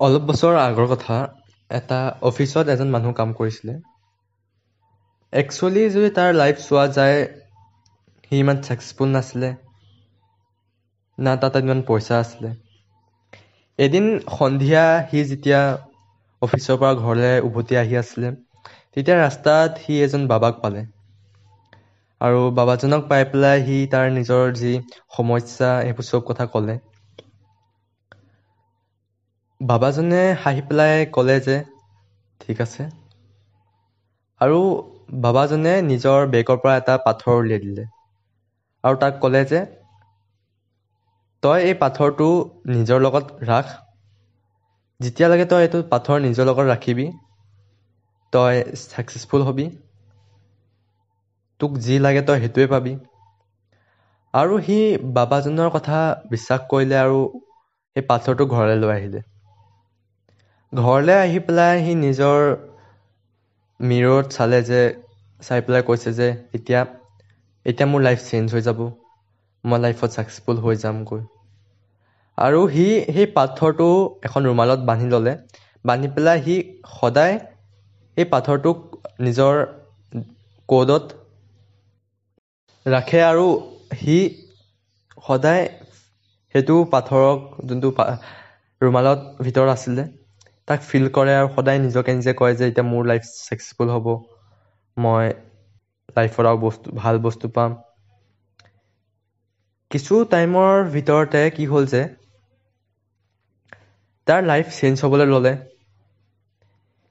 অলপ 0.00 0.26
বছৰৰ 0.26 0.58
আগৰ 0.58 0.86
কথা 0.90 1.16
এটা 1.70 1.98
অফিচত 2.26 2.72
এজন 2.72 2.92
মানুহ 2.92 3.16
কাম 3.16 3.34
কৰিছিলে। 3.36 3.76
একচুৱেলি 5.32 5.84
যদি 5.92 6.08
তাৰ 6.14 6.32
লাইফ 6.36 6.62
চোৱা 6.62 6.84
যায় 6.92 7.20
সি 8.24 8.34
ইমান 8.38 8.58
ছাকচেছফুল 8.62 9.08
নাছিলে 9.12 9.50
না 11.18 11.32
তাত 11.40 11.54
ইমান 11.60 11.80
পইচা 11.86 12.14
আছিলে। 12.20 12.50
এদিন 13.78 14.06
সন্ধিয়া 14.32 14.82
সি 15.06 15.20
যেতিয়া 15.26 15.60
অফিচৰ 16.42 16.78
পৰা 16.78 16.92
ঘৰলৈ 17.00 17.42
উভতি 17.44 17.78
আহি 17.78 17.98
আছিলে 17.98 18.32
তেতিয়া 18.90 19.16
ৰাস্তাত 19.18 19.82
সি 19.82 20.00
এজন 20.02 20.28
বাবাক 20.28 20.60
পালে। 20.60 20.84
আৰু 22.20 22.38
বাবাজনক 22.54 23.04
পাই 23.08 23.26
পেলাই 23.28 23.62
সি 23.64 23.76
তাৰ 23.90 24.10
নিজৰ 24.12 24.50
যি 24.56 24.72
সমস্যা 25.14 25.70
সেইবোৰ 25.78 26.08
চব 26.08 26.26
কথা 26.28 26.48
ক'লে। 26.52 26.76
বাবাজনে 29.60 30.22
হাঁহি 30.40 30.62
পেলাই 30.68 30.94
ক'লে 31.14 31.36
যে 31.42 31.56
ঠিক 32.40 32.58
আছে। 32.64 32.82
আৰু 34.40 34.58
বাবাজনে 35.20 35.74
নিজৰ 35.84 36.30
বেগৰ 36.30 36.62
পৰা 36.62 36.78
এটা 36.78 36.98
পাথৰ 37.04 37.38
উলিয়াই 37.38 37.64
দিলে। 37.64 37.92
আৰু 38.84 38.98
তাক 39.00 39.18
ক'লে 39.20 39.42
যে 39.48 39.62
তই 41.42 41.62
এই 41.64 41.76
পাথৰটো 41.78 42.26
নিজৰ 42.70 43.02
লগত 43.02 43.46
ৰাখ। 43.46 43.74
যেতিয়ালৈকে 45.00 45.44
তই 45.48 45.64
এইটো 45.64 45.82
পাথৰ 45.90 46.22
নিজৰ 46.22 46.48
লগত 46.48 46.66
ৰাখিবি 46.68 47.06
তই 48.32 48.60
ছাকচেছফুল 48.84 49.46
হ'বি। 49.46 49.68
তোক 51.60 51.72
যি 51.82 51.94
লাগে 52.02 52.22
তই 52.24 52.38
সেইটোৱে 52.42 52.66
পাবি। 52.70 52.92
আৰু 54.34 54.58
সি 54.62 54.74
বাবাজনৰ 55.14 55.72
কথা 55.72 56.02
বিশ্বাস 56.30 56.68
কৰিলে 56.68 57.00
আৰু 57.00 57.18
সেই 57.96 58.04
পাথৰটো 58.08 58.48
ঘৰলৈ 58.50 58.80
লৈ 58.80 58.94
আহিলে। 58.94 59.24
ঘৰলৈ 60.72 61.14
আহি 61.16 61.40
পেলাই 61.44 61.82
সি 61.82 61.92
নিজৰ 61.98 62.46
মিৰত 63.80 64.32
চালে 64.32 64.58
যে 64.64 64.80
চাই 65.40 65.64
পেলাই 65.64 65.84
কৈছে 65.86 66.12
যে 66.14 66.28
এতিয়া 66.52 66.80
এতিয়া 67.66 67.88
মোৰ 67.88 68.02
লাইফ 68.02 68.24
চেঞ্জ 68.24 68.54
হৈ 68.54 68.62
যাব। 68.64 68.80
মই 69.64 69.78
লাইফত 69.80 70.10
ছাকচেছফুল 70.12 70.62
হৈ 70.62 70.76
যামগৈ। 70.80 71.22
আৰু 72.38 72.60
সি 72.70 72.86
সেই 73.10 73.28
পাথৰটো 73.32 73.88
এখন 74.22 74.48
ৰুমালত 74.48 74.86
বান্ধি 74.86 75.08
ল'লে। 75.10 75.34
বান্ধি 75.84 76.08
পেলাই 76.12 76.42
সি 76.42 76.56
সদায় 76.92 77.34
এই 78.16 78.26
পাথৰটোক 78.30 78.76
নিজৰ 79.22 79.62
ক'ডত 80.68 81.04
ৰাখে 82.86 83.20
আৰু 83.24 83.46
সি 83.96 84.16
সদায় 85.24 85.64
সেইটো 86.54 86.76
পাথৰক 86.92 87.38
যোনটো 87.64 87.92
ৰুমালত 88.80 89.20
ভিতৰত 89.40 89.74
আছিলে 89.74 90.06
তাক 90.68 90.80
ফিল 90.86 91.06
কৰে 91.12 91.36
আৰু 91.36 91.48
সদায় 91.52 91.80
নিজকে 91.80 92.14
নিজে 92.14 92.34
কয় 92.36 92.56
যে 92.56 92.68
এতিয়া 92.68 92.86
মোৰ 92.88 93.08
লাইফ 93.08 93.28
ছাকচেছফুল 93.30 93.92
হ'ব। 93.92 94.16
মই 94.96 95.28
লাইফত 96.14 96.46
আৰু 96.46 96.62
বস্তু 96.62 96.96
ভাল 96.98 97.22
বস্তু 97.24 97.52
পাম। 97.54 97.78
কিছু 99.90 100.18
টাইমৰ 100.30 100.84
ভিতৰতে 100.92 101.44
কি 101.52 101.70
হ'ল 101.70 101.92
যে 101.92 102.04
তাৰ 104.26 104.42
লাইফ 104.44 104.74
চেঞ্জ 104.74 105.06
হ'বলৈ 105.06 105.28
ল'লে। 105.28 105.56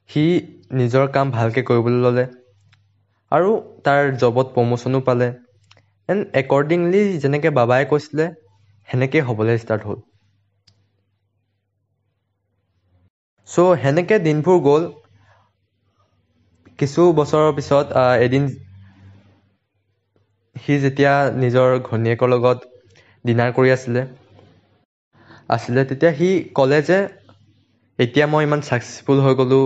সি 0.10 0.22
নিজৰ 0.76 1.10
কাম 1.12 1.34
ভালকৈ 1.34 1.66
কৰিবলৈ 1.66 2.02
ল'লে। 2.04 2.26
আৰু 3.32 3.52
তাৰ 3.84 4.10
জবত 4.20 4.54
প্ৰমোশ্যনো 4.54 5.02
পালে। 5.06 5.28
এণ্ড 6.10 6.28
একৰ্ডিংলি 6.40 7.02
যেনেকৈ 7.22 7.54
বাবাই 7.56 7.90
কৈছিলে 7.90 8.30
সেনেকৈ 8.88 9.28
হ'বলৈ 9.28 9.62
ষ্টাৰ্ট 9.62 9.92
হ'ল। 9.92 10.04
চ' 13.50 13.78
সেনেকৈ 13.80 14.20
দিনবোৰ 14.24 14.62
গ'ল। 14.64 14.90
কিছু 16.80 17.02
বছৰৰ 17.16 17.52
পিছত 17.56 18.06
এদিন 18.22 18.48
সি 20.56 20.78
যেতিয়া 20.82 21.12
নিজৰ 21.38 21.76
ঘৈণীয়েকৰ 21.82 22.32
লগত 22.32 22.74
ডিনাৰ 23.26 23.56
কৰি 23.56 23.74
আছিলে 23.74 24.06
আছিলে 25.50 25.82
তেতিয়া 25.90 26.12
সি 26.16 26.30
ক'লে 26.56 26.80
যে 26.86 26.98
এতিয়া 28.00 28.26
মই 28.30 28.44
ইমান 28.44 28.62
ছাকচেছফুল 28.64 29.18
হৈ 29.22 29.34
গ'লোঁ 29.40 29.66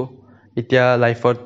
এতিয়া 0.57 0.85
লাইফত 0.99 1.37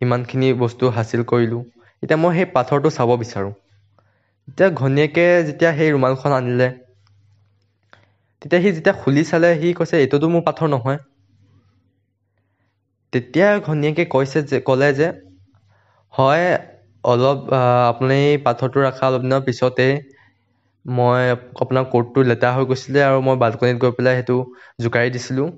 ইমানখিনি 0.00 0.48
বস্তু 0.60 0.84
হাচিল 0.94 1.22
কৰিলোঁ 1.28 1.62
এতিয়া 2.02 2.18
মই 2.20 2.36
সেই 2.36 2.48
পাথৰটো 2.52 2.94
চাব 2.94 3.14
বিচাৰোঁ। 3.20 3.52
তেতিয়া 4.48 4.68
ঘৈণীয়েকে 4.74 5.24
যেতিয়া 5.48 5.70
সেই 5.74 5.90
ৰুমালখন 5.92 6.36
আনিলে 6.36 6.68
তেতিয়া 8.42 8.60
সি 8.62 8.68
যেতিয়া 8.72 8.94
খুলি 9.00 9.22
চালে 9.26 9.48
সি 9.58 9.68
কৈছে 9.76 9.96
এইটোতো 10.00 10.26
মোৰ 10.30 10.42
পাথৰ 10.46 10.72
নহয়। 10.72 10.98
তেতিয়া 13.14 13.48
ঘৈণীয়েকে 13.62 14.04
কৈছে 14.10 14.38
যে 14.46 14.60
ক'লে 14.64 14.90
যে 14.96 15.08
হয় 16.14 16.44
অলপ 17.04 17.40
আপুনি 17.90 18.18
পাথৰটো 18.44 18.84
ৰখা 18.84 19.08
অলপ 19.08 19.24
দিনৰ 19.24 19.44
পিছতেই 19.44 19.94
মই 20.84 21.30
আপোনাৰ 21.58 21.86
কোটটো 21.90 22.24
লেতেৰা 22.26 22.52
হৈ 22.54 22.68
গৈছিলে 22.68 23.02
আৰু 23.04 23.24
মই 23.24 23.40
বাল্কনিত 23.40 23.82
গৈ 23.82 23.94
পেলাই 23.96 24.18
সেইটো 24.18 24.38
জোকাৰি 24.80 25.14
দিছিলোঁ। 25.14 25.50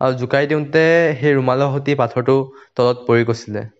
আৰু 0.00 0.18
জোকাৰি 0.18 0.48
দিওঁতে 0.48 0.82
সেই 1.16 1.34
ৰুমালৰ 1.34 1.72
সৈতে 1.72 1.96
পাথৰটো 1.98 2.36
তলত 2.74 3.06
পৰি 3.06 3.26
গৈছিলে। 3.28 3.70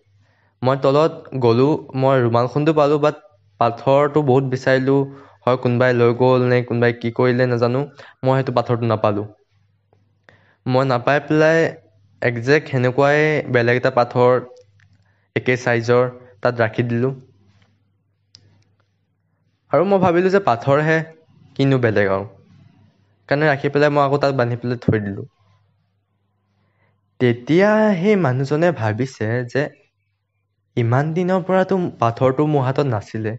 মই 0.61 0.79
তলত 0.81 1.13
গ'লোঁ 1.43 1.69
মই 1.99 2.23
ৰুমালখনটো 2.23 2.73
পালোঁ 2.75 2.99
বাট 3.03 3.23
পাথৰটো 3.59 4.23
বহুত 4.25 4.51
বিচাৰিলোঁ 4.51 4.99
হয় 5.43 5.57
কোনোবাই 5.61 5.95
লৈ 5.95 6.13
গ'ল 6.19 6.47
নে 6.47 6.61
কোনোবাই 6.65 6.97
কি 6.99 7.13
কৰিলে 7.15 7.49
নাজানো 7.49 7.83
মই 8.23 8.37
সেইটো 8.37 8.55
পাথৰটো 8.55 8.91
নাপালোঁ। 8.91 9.27
মই 10.65 10.83
নাপাই 10.89 11.17
পেলাই 11.25 11.59
একজেক্ট 12.21 12.69
সেনেকুৱাই 12.69 13.21
বেলেগ 13.53 13.79
এটা 13.79 13.91
পাথৰ 13.95 14.35
একে 15.35 15.55
চাইজৰ 15.61 16.11
তাত 16.39 16.61
ৰাখি 16.61 16.87
দিলোঁ। 16.89 17.13
আৰু 19.71 19.83
মই 19.87 19.99
ভাবিলোঁ 20.01 20.31
যে 20.31 20.41
পাথৰহে 20.45 20.95
কিনো 21.55 21.81
বেলেগ 21.81 22.11
আৰু। 22.13 22.27
কাৰণে 23.29 23.49
ৰাখি 23.49 23.71
পেলাই 23.71 23.93
মই 23.93 24.03
আকৌ 24.03 24.21
তাত 24.21 24.37
বান্ধি 24.37 24.59
পেলাই 24.59 24.83
থৈ 24.83 25.03
দিলোঁ। 25.03 25.27
তেতিয়া 27.19 27.71
সেই 27.97 28.15
মানুহজনে 28.23 28.69
ভাবিছে 28.77 29.27
যে 29.49 29.63
ইমান 30.77 31.09
দিনৰ 31.13 31.41
পৰাতো 31.45 31.79
পাথৰটো 31.99 32.47
মোৰ 32.49 32.65
হাতত 32.65 32.89
নাছিলে। 32.91 33.35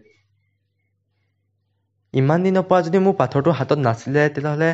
ইমান 2.13 2.41
দিনৰ 2.43 2.65
পৰা 2.67 2.79
যদি 2.83 3.01
মোৰ 3.01 3.15
পাথৰটো 3.17 3.55
হাতত 3.55 3.83
নাছিলে 3.83 4.25
তেতিয়াহ'লে 4.29 4.71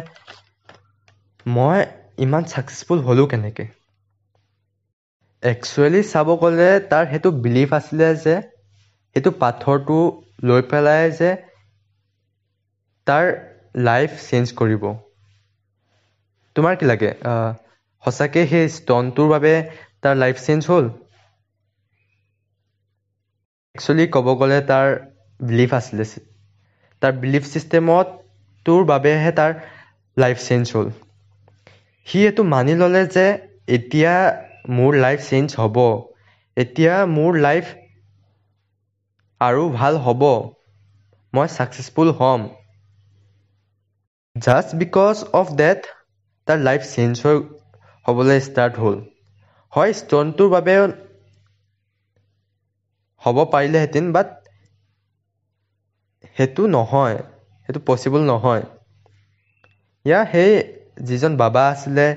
মই 1.51 1.79
ইমান 2.23 2.43
ছাকচেছফুল 2.47 2.99
হ'লোঁ 3.05 3.27
কেনেকৈ? 3.31 3.67
একচুৱেলি 5.43 6.01
চাব 6.07 6.31
গ'লে 6.39 6.67
তাৰ 6.89 7.07
সেইটো 7.09 7.31
বিলিভ 7.41 7.75
আছিলে 7.75 8.09
যে 8.21 8.35
সেইটো 9.15 9.31
পাথৰটো 9.39 9.99
লৈ 10.45 10.65
পেলাই 10.69 11.11
যে 11.15 11.31
তাৰ 13.07 13.29
লাইফ 13.83 14.19
চেঞ্জ 14.23 14.55
কৰিব। 14.57 14.87
তোমাৰ 16.55 16.77
কি 16.77 16.87
লাগে? 16.87 17.11
সঁচাকৈ 18.03 18.47
সেই 18.49 18.71
ষ্টনটোৰ 18.73 19.31
বাবে 19.31 19.55
তাৰ 20.03 20.19
লাইফ 20.19 20.43
চেঞ্জ 20.43 20.69
হ'ল? 20.69 20.93
একচুৱেলি 23.75 24.05
ক'ব 24.11 24.27
গ'লে 24.37 24.57
তাৰ 24.65 24.91
বিলিভ 25.39 25.73
আছিলে 25.75 26.05
তাৰ 27.01 27.13
বিলিভ 27.19 27.47
ছিষ্টেমত 27.49 28.13
তোৰ 28.65 28.85
বাবেহে 28.87 29.33
তাৰ 29.35 29.55
লাইফ 30.17 30.43
চেঞ্জ 30.43 30.73
হ'ল। 30.73 30.91
সি 32.07 32.17
এইটো 32.23 32.43
মানি 32.49 32.73
ল'লে 32.77 33.01
যে 33.11 33.25
এতিয়া 33.75 34.13
মোৰ 34.65 34.95
লাইফ 34.99 35.23
চেঞ্জ 35.25 35.57
হ'ব। 35.57 35.77
এতিয়া 36.57 36.93
মোৰ 37.11 37.39
লাইফ 37.41 37.71
আৰু 39.41 39.65
ভাল 39.73 39.99
হ'ব। 40.03 40.23
মই 41.33 41.47
ছাকচেছফুল 41.49 42.09
হ'ম। 42.17 42.41
জাষ্ট 44.35 44.71
বিকজ 44.81 45.23
অফ 45.33 45.51
ডেট 45.55 45.89
তাৰ 46.47 46.59
লাইফ 46.61 46.87
চেঞ্জ 46.89 47.23
হৈ 47.23 47.37
হ'বলৈ 48.05 48.39
ষ্টাৰ্ট 48.43 48.73
হ'ল। 48.79 48.97
হয় 49.73 49.91
ষ্ট'নটোৰ 49.95 50.49
বাবে 50.51 50.75
হ'ব 53.21 53.37
পাৰিলেহেঁতেন 53.51 54.05
বাট 54.11 54.33
সেইটো 56.35 56.63
নহয়। 56.69 57.17
সেইটো 57.69 57.79
পচিবল 57.87 58.21
নহয়। 58.27 58.63
ইয়াৰ 60.05 60.25
সেই 60.31 60.53
যিজন 61.05 61.31
বাবা 61.37 61.63
আছিলে 61.69 62.07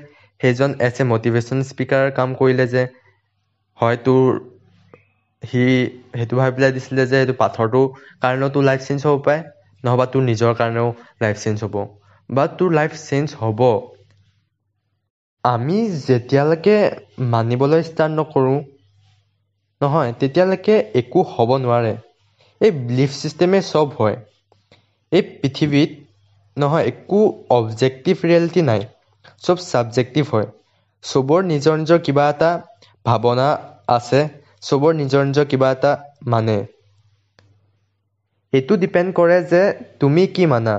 সেইজন 0.41 0.71
এজ 0.81 0.95
এ 0.97 1.07
মটিভেশ্যন 1.09 1.59
স্পীকাৰ 1.67 2.11
কাম 2.15 2.35
কৰিলে 2.37 2.65
যে 2.69 2.83
হয় 3.77 3.97
তোৰ 4.03 4.41
সি 5.43 5.63
সেইটো 6.13 6.33
ভাবি 6.35 6.53
পেলাই 6.55 6.73
দিছিলে 6.75 7.03
যে 7.07 7.17
এইটো 7.19 7.35
পাথৰটোৰ 7.37 7.87
কাৰণেও 8.21 8.49
তোৰ 8.53 8.65
লাইফ 8.65 8.83
চেঞ্জ 8.83 9.05
হ'ব 9.05 9.23
পাৰে 9.23 9.39
নহবা 9.83 10.05
তোৰ 10.09 10.25
নিজৰ 10.25 10.57
কাৰণেও 10.57 10.89
লাইফ 11.21 11.41
চেঞ্জ 11.41 11.57
হ'ব। 11.65 11.81
বা 12.29 12.43
তোৰ 12.55 12.75
লাইফ 12.75 12.95
চেঞ্জ 13.01 13.39
হ'ব। 13.39 13.65
আমি 15.43 15.77
যেতিয়ালৈকে 16.01 16.75
মানিবলৈ 17.31 17.83
ষ্টাৰ্ট 17.85 18.15
নকৰোঁ 18.15 18.57
নহয় 19.81 20.11
তেতিয়ালৈকে 20.19 20.75
একো 20.99 21.23
হ'ব 21.29 21.55
নোৱাৰে। 21.61 21.93
এই 22.61 22.71
বিলিফ 22.81 23.11
ছিষ্টেমে 23.17 23.59
চব 23.67 23.87
হয়। 23.97 24.17
এই 25.11 25.23
পৃথিৱীত 25.33 25.91
নহয় 26.57 26.87
একো 26.89 27.19
অবজেক্টিভ 27.53 28.15
ৰিয়েলিটি 28.23 28.65
নাই। 28.67 28.87
চব 29.43 29.57
ছাবজেক্টিভ 29.63 30.25
হয়। 30.31 30.47
চবৰ 31.03 31.45
নিজৰ 31.45 31.77
নিজৰ 31.79 31.99
কিবা 32.03 32.27
এটা 32.29 32.51
ভাৱনা 33.05 33.47
আছে 33.93 34.21
চবৰ 34.63 34.97
নিজৰ 34.97 35.27
নিজৰ 35.27 35.49
কিবা 35.49 35.73
এটা 35.73 35.95
মানে। 36.29 36.57
এইটো 38.53 38.75
ডিপেণ্ড 38.81 39.13
কৰে 39.15 39.37
যে 39.47 39.61
তুমি 39.99 40.25
কি 40.33 40.49
মানা। 40.51 40.75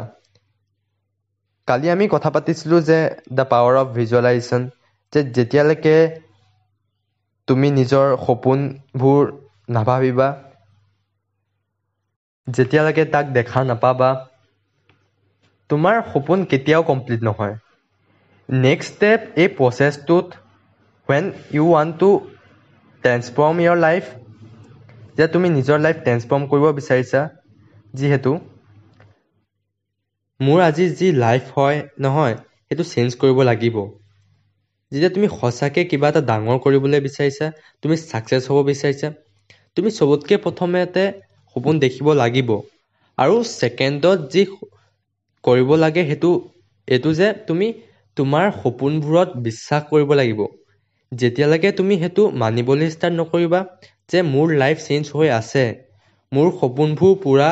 কালি 1.69 1.87
আমি 1.91 2.05
কথা 2.11 2.31
পাতিছিলোঁ 2.35 2.81
যে 2.85 2.99
দ্য 3.33 3.45
পাৱাৰ 3.51 3.79
অফ 3.79 3.95
ভিজুৱেলাইজেশ্যন 3.95 4.69
যে 5.13 5.21
যেতিয়ালৈকে 5.33 5.97
তুমি 7.49 7.69
নিজৰ 7.75 8.15
সপোনবোৰ 8.23 9.33
নাভাবিবা 9.73 10.29
যেতিয়ালৈকে 12.47 13.05
তাক 13.11 13.27
দেখা 13.37 13.61
নাপাবা 13.67 14.11
তোমাৰ 15.71 16.01
সপোন 16.09 16.45
কেতিয়াও 16.49 16.87
কমপ্লিট 16.87 17.27
নহয়। 17.27 17.59
নেক্সট 18.51 18.91
ষ্টেপ 18.91 19.21
এই 19.37 19.49
প্ৰচেছটোত 19.57 20.27
when 21.09 21.25
you 21.53 21.65
want 21.69 21.99
to 21.99 22.09
transform 23.03 23.57
your 23.61 23.77
life 23.79 24.05
যে 25.17 25.29
তুমি 25.35 25.51
নিজৰ 25.53 25.79
লাইফ 25.81 26.01
ট্ৰেন্সফৰ্ম 26.03 26.49
কৰিব 26.51 26.67
বিচাৰিছা 26.79 27.21
যিহেতু 27.95 28.33
মোৰ 30.41 30.61
আজি 30.63 30.87
যি 30.97 31.09
লাইফ 31.17 31.45
হয় 31.55 31.79
নহয় 32.01 32.35
সেইটো 32.37 32.85
চেঞ্জ 32.89 33.11
কৰিব 33.19 33.39
লাগিব। 33.45 33.77
যেতিয়া 34.93 35.11
তুমি 35.11 35.29
সঁচাকৈ 35.35 35.85
কিবা 35.91 36.09
এটা 36.13 36.23
ডাঙৰ 36.27 36.59
কৰিবলৈ 36.63 37.01
বিচাৰিছা 37.05 37.47
তুমি 37.83 37.97
ছাকচেছ 38.03 38.43
হ'ব 38.49 38.59
বিচাৰিছা 38.69 39.09
তুমি 39.77 39.89
চবতকৈ 39.97 40.37
প্ৰথমতে 40.45 41.05
সপোন 41.57 41.75
দেখিব 41.85 42.07
লাগিব। 42.17 42.51
আৰু 43.19 43.37
ছেকেণ্ডত 43.51 44.19
যি 44.33 44.43
কৰিব 45.45 45.71
লাগে 45.79 46.03
সেইটো 46.09 46.31
এইটো 46.89 47.11
যে 47.15 47.29
তুমি 47.47 47.67
তোমাৰ 48.17 48.47
সপোনবোৰত 48.57 49.43
বিশ্বাস 49.45 49.83
কৰিব 49.89 50.11
লাগিব। 50.15 50.41
যেতিয়ালৈকে 51.13 51.71
তুমি 51.75 51.95
সেইটো 52.01 52.23
মানিবলৈ 52.41 52.89
ষ্টাৰ্ট 52.91 53.15
নকৰিবা 53.17 53.61
যে 54.11 54.23
মোৰ 54.27 54.55
লাইফ 54.59 54.83
চেঞ্জ 54.85 55.05
হৈ 55.15 55.29
আছে 55.35 55.65
মোৰ 56.33 56.49
সপোনবোৰ 56.57 57.15
পূৰা 57.23 57.49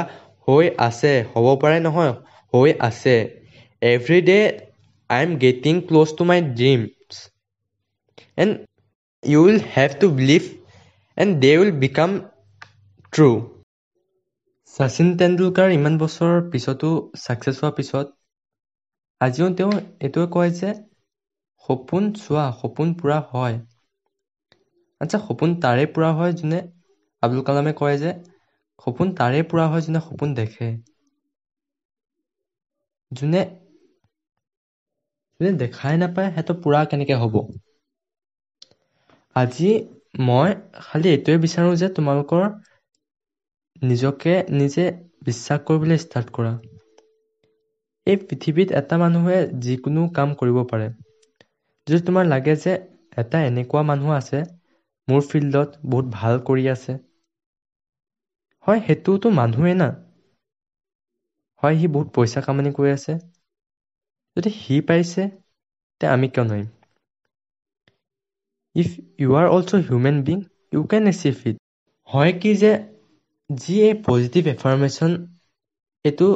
হৈ 0.48 0.70
আছে 0.84 1.12
হ'ব 1.30 1.46
পাৰে 1.60 1.78
নহয় 1.82 2.12
হৈ 2.52 2.70
আছে। 2.86 3.16
Every 3.82 4.20
day 4.22 4.38
I 5.10 5.22
am 5.22 5.32
getting 5.38 5.74
close 5.88 6.14
to 6.16 6.22
my 6.24 6.40
dreams 6.52 7.12
and 8.38 8.52
you 9.22 9.38
will 9.44 9.60
have 9.74 9.90
to 10.00 10.06
believe 10.16 10.42
and 11.16 11.32
they 11.40 11.52
will 11.58 11.72
become 11.82 12.10
true 13.12 13.28
Sachin 14.74 15.08
Tendulkar 15.18 15.74
ইমান 15.74 15.94
বছৰৰ 16.00 16.38
পিছতো 16.50 16.90
ছাকচেছ 17.18 17.56
হোৱাৰ 17.58 17.76
পিছত 17.76 18.06
আজিও 19.20 19.48
তেওঁ 19.54 19.72
এইটোৱে 20.00 20.26
কয় 20.32 20.50
যে 20.56 20.70
সপোন 21.64 22.08
চোৱা 22.18 22.46
সপোন 22.58 22.94
পূৰা 22.96 23.18
হয়। 23.28 23.58
আচ্ছা 25.00 25.18
সপোন 25.22 25.54
তাৰে 25.60 25.86
পূৰা 25.92 26.10
হয় 26.14 26.34
যোনে 26.36 26.60
আব্দুল 27.22 27.46
কালামে 27.46 27.74
কয় 27.76 27.96
যে 28.00 28.14
সপোন 28.86 29.10
তাৰে 29.16 29.42
পূৰা 29.48 29.66
হয় 29.68 29.84
যোনে 29.84 30.04
সপোন 30.04 30.36
দেখে। 30.36 30.70
যোনে 33.12 33.42
যোনে 35.40 35.52
দেখাই 35.60 35.96
নাপায় 36.00 36.28
সেইটো 36.34 36.54
পূৰা 36.60 36.80
কেনেকৈ 36.88 37.16
হ'ব? 37.20 37.34
আজি 39.36 39.70
মই 40.24 40.54
খালি 40.82 41.10
এইটোৱে 41.12 41.38
বিচাৰোঁ 41.42 41.74
যে 41.78 41.90
তোমালোকৰ 41.94 42.46
নিজকে 43.82 44.34
নিজে 44.54 44.84
বিশ্বাস 45.24 45.66
কৰিবলৈ 45.66 46.02
ষ্টাৰ্ট 46.02 46.34
কৰা। 46.34 46.56
এই 48.08 48.16
পৃথিৱীত 48.22 48.68
এটা 48.78 48.98
মানুহে 49.00 49.38
যিকোনো 49.62 50.06
কাম 50.14 50.34
কৰিব 50.38 50.58
পাৰে। 50.68 50.88
যদি 51.86 52.00
তোমাৰ 52.04 52.26
লাগে 52.28 52.54
যে 52.60 52.74
এটা 53.16 53.40
এনেকুৱা 53.46 53.82
মানুহ 53.86 54.14
আছে 54.16 54.42
মোৰ 55.08 55.24
ফিল্ডত 55.26 55.82
বহুত 55.88 56.14
ভাল 56.14 56.40
কৰি 56.46 56.68
আছে। 56.72 56.98
হয় 58.66 58.80
সেইটোতো 58.84 59.28
মানুহেই 59.38 59.76
না। 59.78 59.88
হয় 61.62 61.76
সি 61.78 61.86
বহুত 61.92 62.08
পইচা 62.14 62.40
কামানি 62.44 62.70
কৰি 62.74 62.90
আছে। 62.92 63.12
যদি 64.36 64.52
সি 64.56 64.76
পাৰিছে 64.86 65.26
তে 66.00 66.10
আমি 66.10 66.30
কিয় 66.30 66.46
নোৱাৰিম? 66.46 66.68
If 68.76 68.90
you 69.18 69.32
are 69.36 69.48
also' 69.50 69.80
human 69.84 70.20
being 70.24 70.38
you 70.72 70.82
can 70.88 71.10
achieve 71.10 71.42
it 71.46 71.58
হয় 72.08 72.32
কি 72.38 72.52
যে 72.58 72.70
যি 73.50 73.74
এই 73.84 73.96
পজিটিভ 74.04 74.44
এফাৰ্মেশ্যন 74.50 75.18
এইটো 76.04 76.28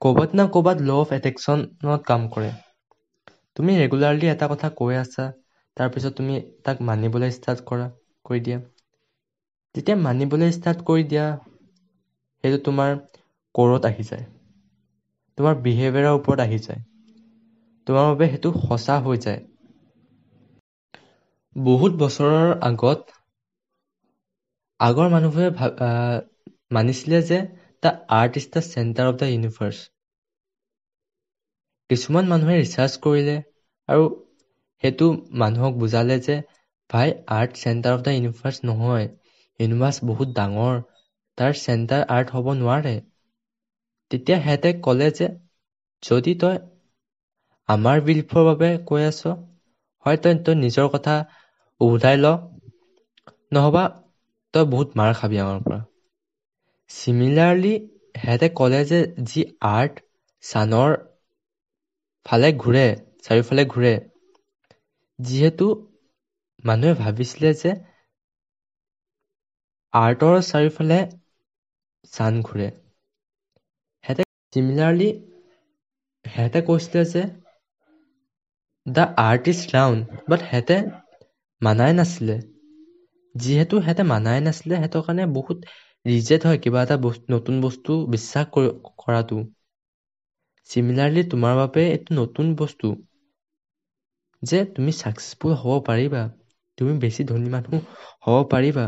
ক'ৰবাত 0.00 0.34
না 0.34 0.44
ক'ৰবাত 0.52 0.84
ল' 0.84 0.94
অফ 0.98 1.12
এট্ৰেকশ্যনত 1.14 2.00
কাম 2.06 2.28
কৰে। 2.32 2.52
তুমি 3.56 3.72
ৰেগুলাৰলি 3.78 4.30
এটা 4.30 4.48
কথা 4.50 4.70
কৈ 4.76 4.98
আছা 4.98 5.26
তাৰপিছত 5.76 6.12
তুমি 6.16 6.38
তাক 6.62 6.82
মানিবলৈ 6.86 7.34
ষ্টাৰ্ট 7.34 7.68
কৰা 7.68 7.90
কৰি 8.24 8.44
দিয়া। 8.44 8.58
যেতিয়া 9.74 9.96
মানিবলৈ 10.00 10.50
ষ্টাৰ্ট 10.54 10.82
কৰি 10.86 11.04
দিয়া 11.06 11.26
সেইটো 12.44 12.58
তোমাৰ 12.64 12.96
ক'ৰত 13.54 13.88
আহি 13.88 14.08
যায়। 14.08 14.26
তোমাৰ 15.38 15.58
বিহেভিয়াৰৰ 15.60 16.16
ওপৰত 16.16 16.44
আহি 16.44 16.58
যায়। 16.62 16.82
তোমাৰ 17.86 18.08
বাবে 18.08 18.28
সেইটো 18.30 18.52
সঁচা 18.60 18.98
হৈ 19.02 19.22
যায়। 19.22 19.42
বহুত 21.56 21.96
বছৰৰ 21.98 22.54
আগত 22.64 23.18
আগৰ 24.80 25.08
মানুহে 25.10 25.46
মানিছিলে 26.72 27.20
যে 27.26 27.38
earth 28.14 28.38
is 28.38 28.48
the 28.50 28.64
centre 28.68 29.08
of 29.08 29.18
the 29.18 29.30
universe 29.30 29.84
কিছুমান 31.90 32.26
মানুহে 32.28 32.56
ৰিচাৰ্চ 32.56 33.00
কৰিলে 33.02 33.36
আৰু 33.88 34.06
সেইটো 34.82 35.08
মানুহক 35.38 35.78
বুজালে 35.78 36.16
যে 36.22 36.36
ভাই 36.90 37.10
earth 37.34 37.58
centre 37.58 37.96
of 37.96 38.04
the 38.04 38.14
universe 38.14 38.66
নহয়। 38.66 39.06
ইউনিভাৰ্চ 39.60 40.08
বহুত 40.08 40.36
ডাঙৰ। 40.36 40.80
তাৰ 41.38 41.52
চেণ্টাৰ 41.58 42.06
আৰ্ট 42.12 42.34
হ'ব 42.34 42.52
নোৱাৰে। 42.58 42.94
তেতিয়া 44.10 44.38
সিহঁতে 44.40 44.70
ক'লে 44.82 45.08
যে 45.14 45.26
যদি 46.02 46.32
তই 46.38 46.56
আমাৰ 47.68 48.02
বিলিফৰ 48.04 48.44
বাবে 48.46 48.70
কৈ 48.86 49.04
আছ 49.06 49.32
হয় 50.06 50.20
তই 50.22 50.38
তই 50.42 50.58
নিজৰ 50.60 50.88
কথা 50.92 51.16
উভতাই 51.80 52.20
ল। 52.20 52.32
নহবা 53.52 53.84
তই 54.54 54.68
বহুত 54.70 54.88
মাৰ 54.96 55.16
খাবি 55.16 55.42
আমাৰ 55.42 55.62
পৰা। 55.64 55.80
চিমিলাৰলি 56.90 57.70
সিহঁতে 58.16 58.48
ক'লে 58.54 58.80
যে 58.86 59.00
যি 59.26 59.44
আৰ্ট 59.68 60.02
ছানৰ 60.44 60.96
ফালে 62.26 62.50
ঘূৰে 62.58 62.82
চাৰিওফালে 63.24 63.64
ঘূৰে 63.70 63.92
যিহেতু 65.18 65.68
মানুহে 66.64 66.94
ভাবিছিলে 66.98 67.52
যে 67.58 67.74
আৰ্টৰ 69.92 70.36
চাৰিওফালে 70.44 70.98
চান 72.12 72.42
ঘূৰে। 72.44 72.68
সিহঁতে 74.04 74.24
চিমিলাৰলি 74.52 75.08
সিহঁতে 76.24 76.62
কৈছিলে 76.66 77.04
যে 77.10 77.22
the 78.86 79.04
earth 79.22 79.52
is 79.52 79.60
round 79.68 80.20
but 80.28 80.44
সিহঁতে 80.44 80.76
মানাই 81.60 81.96
নাছিলে। 81.96 82.36
যিহেতু 83.34 83.74
সিহঁতে 83.80 84.04
মানাই 84.08 84.40
নাছিলে 84.44 84.74
সিহঁতৰ 84.76 85.02
কাৰণে 85.04 85.26
বহুত 85.34 85.58
ৰিজেক্ট 86.06 86.48
হয় 86.48 86.60
কিবা 86.62 86.82
এটা 86.82 86.96
বস্তু 87.02 87.34
নতুন 87.34 87.60
বস্তু 87.62 87.98
বিশ্বাস 88.12 88.50
কৰাটো। 88.98 89.44
চিমিলাৰলি 90.70 91.22
তোমাৰ 91.30 91.56
বাবে 91.58 91.86
এইটো 91.88 92.18
নতুন 92.18 92.52
বস্তু। 92.58 92.92
যে 94.42 94.58
তুমি 94.72 94.92
ছাকচেছফুল 94.96 95.52
হ'ব 95.58 95.76
পাৰিবা 95.84 96.22
তুমি 96.78 96.92
বেছি 97.02 97.28
ধনী 97.28 97.52
মানুহ 97.52 97.82
হ'ব 98.24 98.46
পাৰিবা। 98.50 98.86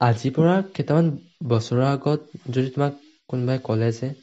আজিৰ 0.00 0.32
পৰা 0.34 0.52
কেইটামান 0.70 1.08
বছৰৰ 1.48 1.82
আগত 1.86 2.40
যদি 2.50 2.72
তোমাক 2.72 3.02
কোনোবাই 3.30 3.64
ক'লে 3.64 3.92
যে 3.96 4.14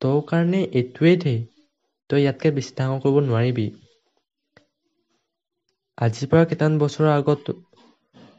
তোৰ 0.00 0.14
কাৰণে 0.26 0.60
এইটোৱেই 0.72 1.18
দেই 1.20 1.36
তই 2.10 2.22
ইয়াতকৈ 2.22 2.56
বেছি 2.56 2.76
ডাঙৰ 2.76 3.02
কৰিব 3.02 3.24
নোৱাৰিবি। 3.24 3.68
আজিৰ 5.98 6.28
পৰা 6.30 6.44
কেইটামান 6.48 6.78
বছৰৰ 6.80 7.10
আগত 7.12 7.54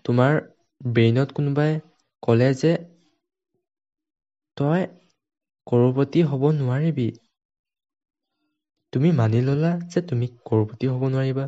তোমাৰ 0.10 0.38
ব্ৰেইনত 0.82 1.36
কোনোবাই 1.36 1.76
ক'লে 2.24 2.52
যে 2.60 2.78
তই 4.58 4.84
কৰপতি 5.68 6.24
হ'ব 6.28 6.48
নোৱাৰিবি। 6.58 7.08
তুমি 8.94 9.10
মানি 9.16 9.40
ল'লা 9.44 9.72
যে 9.90 10.02
তুমি 10.08 10.28
কৰপতি 10.46 10.92
হ'ব 10.92 11.08
নোৱাৰিবা। 11.10 11.48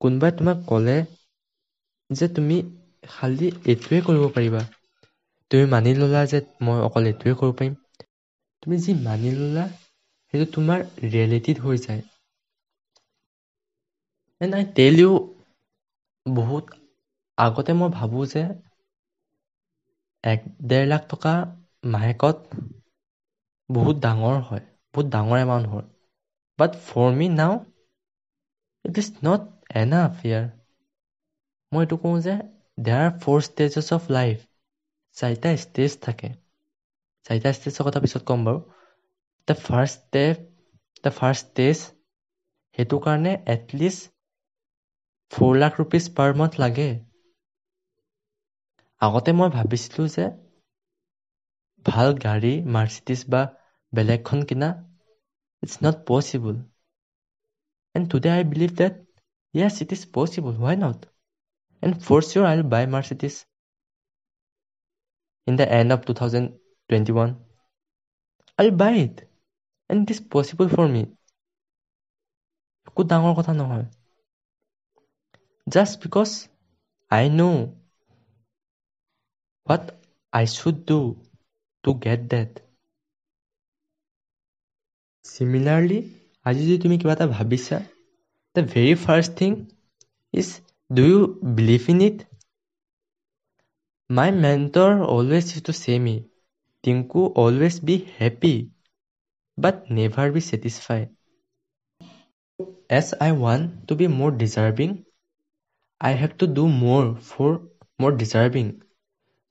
কোনোবাই 0.00 0.32
তোমাক 0.36 0.58
ক'লে 0.66 0.96
যে 2.10 2.26
তুমি 2.34 2.56
খালি 3.10 3.48
এইটোৱে 3.66 4.00
কৰিব 4.04 4.24
পাৰিবা। 4.32 4.62
তুমি 5.50 5.64
মানি 5.70 5.90
ল'লা 5.96 6.20
যে 6.28 6.38
মই 6.64 6.78
অকল 6.84 7.08
এইটোৱে 7.08 7.34
কৰিব 7.38 7.54
পাৰিম। 7.56 7.74
তুমি 8.62 8.76
যি 8.82 8.92
মানি 9.02 9.30
ল'লা 9.36 9.64
সেইটো 10.34 10.46
তোমাৰ 10.52 10.84
ৰিয়েলিটিত 11.04 11.64
হৈ 11.64 11.82
যায়। 11.82 12.02
এণ্ড 14.40 14.52
আই 14.54 14.64
টেল 14.74 14.94
ইউ 15.00 15.12
বহুত 16.26 16.64
আগতে 17.38 17.72
মই 17.74 17.90
ভাবোঁ 17.94 18.24
যে 18.30 18.42
এক 20.24 20.40
ডেৰ 20.66 20.84
লাখ 20.86 21.02
টকা 21.08 21.32
মাহেকত 21.90 22.60
বহুত 23.68 24.00
ডাঙৰ 24.02 24.38
হয় 24.44 24.64
বহুত 24.94 25.12
ডাঙৰ 25.12 25.40
এমাউণ্ট 25.40 25.72
হয়। 25.72 25.86
But 26.58 26.74
for 26.84 27.08
me 27.16 27.28
now 27.34 27.54
it 28.84 28.94
is 28.98 29.08
not 29.22 29.48
enough 29.78 30.14
ইয়াৰ 30.24 30.46
মই 31.72 31.82
এইটো 31.82 31.96
কওঁ 32.00 32.18
যে 32.22 32.34
there 32.84 33.02
are 33.02 33.12
four 33.20 33.44
stages 33.46 33.86
of 33.94 34.08
life 34.12 34.42
চাৰিটা 35.16 35.54
ষ্টেজ 35.62 35.96
থাকে। 36.02 36.30
চাৰিটা 37.26 37.50
ষ্টেজৰ 37.54 37.86
কথা 37.86 38.02
পিছত 38.02 38.20
ক'ম 38.26 38.44
বাৰু। 38.44 38.60
The 39.48 39.54
first 39.60 39.96
step 39.96 40.42
the 41.04 41.12
first 41.14 41.46
stage 41.46 41.84
সেইটো 42.78 43.00
কাৰণে 43.02 43.34
at least 43.52 44.12
four 45.32 45.58
lakh 45.58 45.78
rupees 45.78 46.08
per 46.14 46.34
month 46.36 46.62
লাগে। 46.62 46.88
আগতে 49.02 49.30
মই 49.32 49.50
ভাবিছিলোঁ 49.56 50.06
যে 50.14 50.24
ভাল 51.86 52.08
গাড়ী 52.24 52.52
মাৰ্চিডিছ 52.74 53.20
বা 53.28 53.42
বেলেগখন 53.92 54.40
কিনা 54.48 54.68
it's 55.62 55.74
not 55.84 55.96
possible 56.06 56.56
and 57.94 58.06
today 58.10 58.28
I 58.36 58.42
believe 58.50 58.70
that 58.78 58.94
yes 59.54 59.74
it 59.82 59.90
is 59.92 60.02
possible 60.14 60.52
why 60.60 60.76
not 60.78 61.00
and 61.82 61.94
for 62.04 62.20
sure 62.24 62.44
I 62.44 62.54
will 62.54 62.68
buy 62.68 62.84
Mercedes 62.94 63.34
in 65.46 65.54
the 65.58 65.66
end 65.78 65.90
of 65.92 66.00
two 66.06 66.12
thousand 66.18 66.46
twenty 66.90 67.12
one 67.14 67.30
I 68.58 68.64
will 68.64 68.76
buy 68.76 68.94
it 69.04 69.16
and 69.90 70.00
it 70.02 70.10
is 70.14 70.20
possible 70.32 70.66
for 70.74 70.86
me 70.94 71.02
একো 72.88 73.00
ডাঙৰ 73.10 73.32
কথা 73.38 73.52
নহয়। 73.56 73.86
Just 75.66 75.94
because 76.02 76.30
I 77.10 77.24
know' 77.32 77.58
what 79.68 79.84
I 80.32 80.44
should 80.46 80.76
do 80.86 80.98
to 81.84 81.90
get 82.04 82.20
that 82.30 82.50
similarly 85.24 85.98
আজি 86.46 86.62
যদি 86.62 86.78
তুমি 86.84 86.96
কিবা 87.00 87.14
এটা 87.16 87.26
ভাবিছা 87.32 87.76
the 88.56 88.62
very 88.72 88.94
first 89.02 89.30
thing 89.34 89.50
is 90.34 90.48
do 90.90 91.02
you 91.10 91.20
believe 91.56 91.82
in 91.88 92.00
it 92.06 92.18
my 94.10 94.30
mentor 94.38 94.90
always 95.08 95.46
is 95.54 95.60
to 95.62 95.72
say 95.78 95.94
me 96.04 96.16
Tinku 96.84 97.20
always 97.36 97.76
be 97.84 97.96
happy 98.16 98.54
but 99.58 99.76
never 99.90 100.28
be 100.32 100.40
satisfied 100.48 101.02
as 102.90 103.06
I 103.20 103.30
want 103.38 103.66
to 103.86 103.92
be 103.98 104.06
more 104.14 104.30
deserving 104.38 104.88
I 106.00 106.12
have 106.20 106.30
to 106.38 106.44
do 106.52 106.64
more 106.76 107.04
for 107.26 107.50
more 107.98 108.10
deserving 108.16 108.66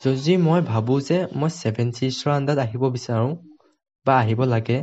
যদি 0.01 0.33
মই 0.37 0.61
ভাবোঁ 0.63 0.99
যে 1.03 1.17
মই 1.39 1.51
seven 1.53 1.87
চিজৰ 1.97 2.29
আণ্ডাৰত 2.31 2.59
আহিব 2.63 2.83
বিচাৰোঁ 2.95 3.31
বা 4.05 4.13
আহিব 4.17 4.41
লাগে 4.49 4.77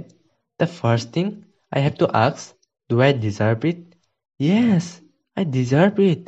the 0.60 0.66
first 0.72 1.06
thing 1.14 1.26
I 1.72 1.80
have 1.84 1.94
to 2.00 2.06
আক্স 2.20 2.42
do 2.90 2.96
I 3.06 3.12
deserve 3.18 3.60
it 3.70 3.80
yes 4.40 4.84
I 5.36 5.44
deserve 5.52 5.94
it 6.06 6.22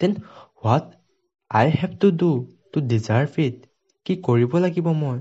then 0.00 0.12
what 0.60 0.84
I 1.50 1.66
have 1.76 1.92
to 2.00 2.08
do 2.20 2.30
to 2.72 2.78
deserve 2.88 3.30
it 3.46 3.56
কি 4.06 4.12
কৰিব 4.26 4.52
লাগিব 4.64 4.86
মই? 5.02 5.18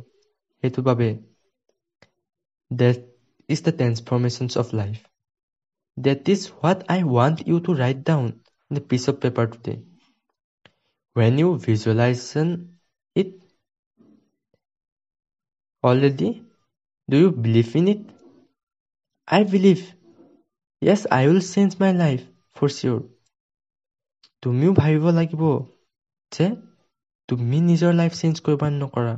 সেইটো 0.63 0.79
বাবে 0.87 1.09
that 2.71 2.97
is 3.49 3.59
the 3.65 3.71
transformations 3.77 4.53
of 4.61 4.67
life 4.75 4.97
that 5.97 6.21
is 6.33 6.41
what 6.51 6.79
I 6.93 6.99
want 7.13 7.37
you 7.49 7.57
to 7.65 7.71
write 7.83 7.99
down 8.07 8.27
in 8.71 8.71
the 8.71 8.83
piece 8.89 9.03
of 9.09 9.15
paper 9.23 9.45
today 9.53 9.73
when 11.15 11.33
you 11.41 11.47
visualization 11.65 12.49
it 13.15 13.29
already? 15.83 16.29
Do 17.09 17.17
you 17.17 17.31
believe 17.33 17.75
in 17.75 17.87
it? 17.87 18.01
I 19.27 19.43
believe. 19.45 19.83
Yes, 20.81 21.05
I 21.11 21.27
will 21.27 21.41
change 21.43 21.79
my 21.79 21.91
life 21.93 22.25
for 22.55 22.69
sure. 22.71 23.01
তুমিও 24.43 24.71
ভাবিব 24.73 25.05
লাগিব 25.19 25.43
যে 26.31 26.45
তুমি 27.29 27.57
নিজৰ 27.69 27.91
life 27.99 28.13
change 28.19 28.35
কৰিব 28.45 28.61
নকৰা 28.75 29.15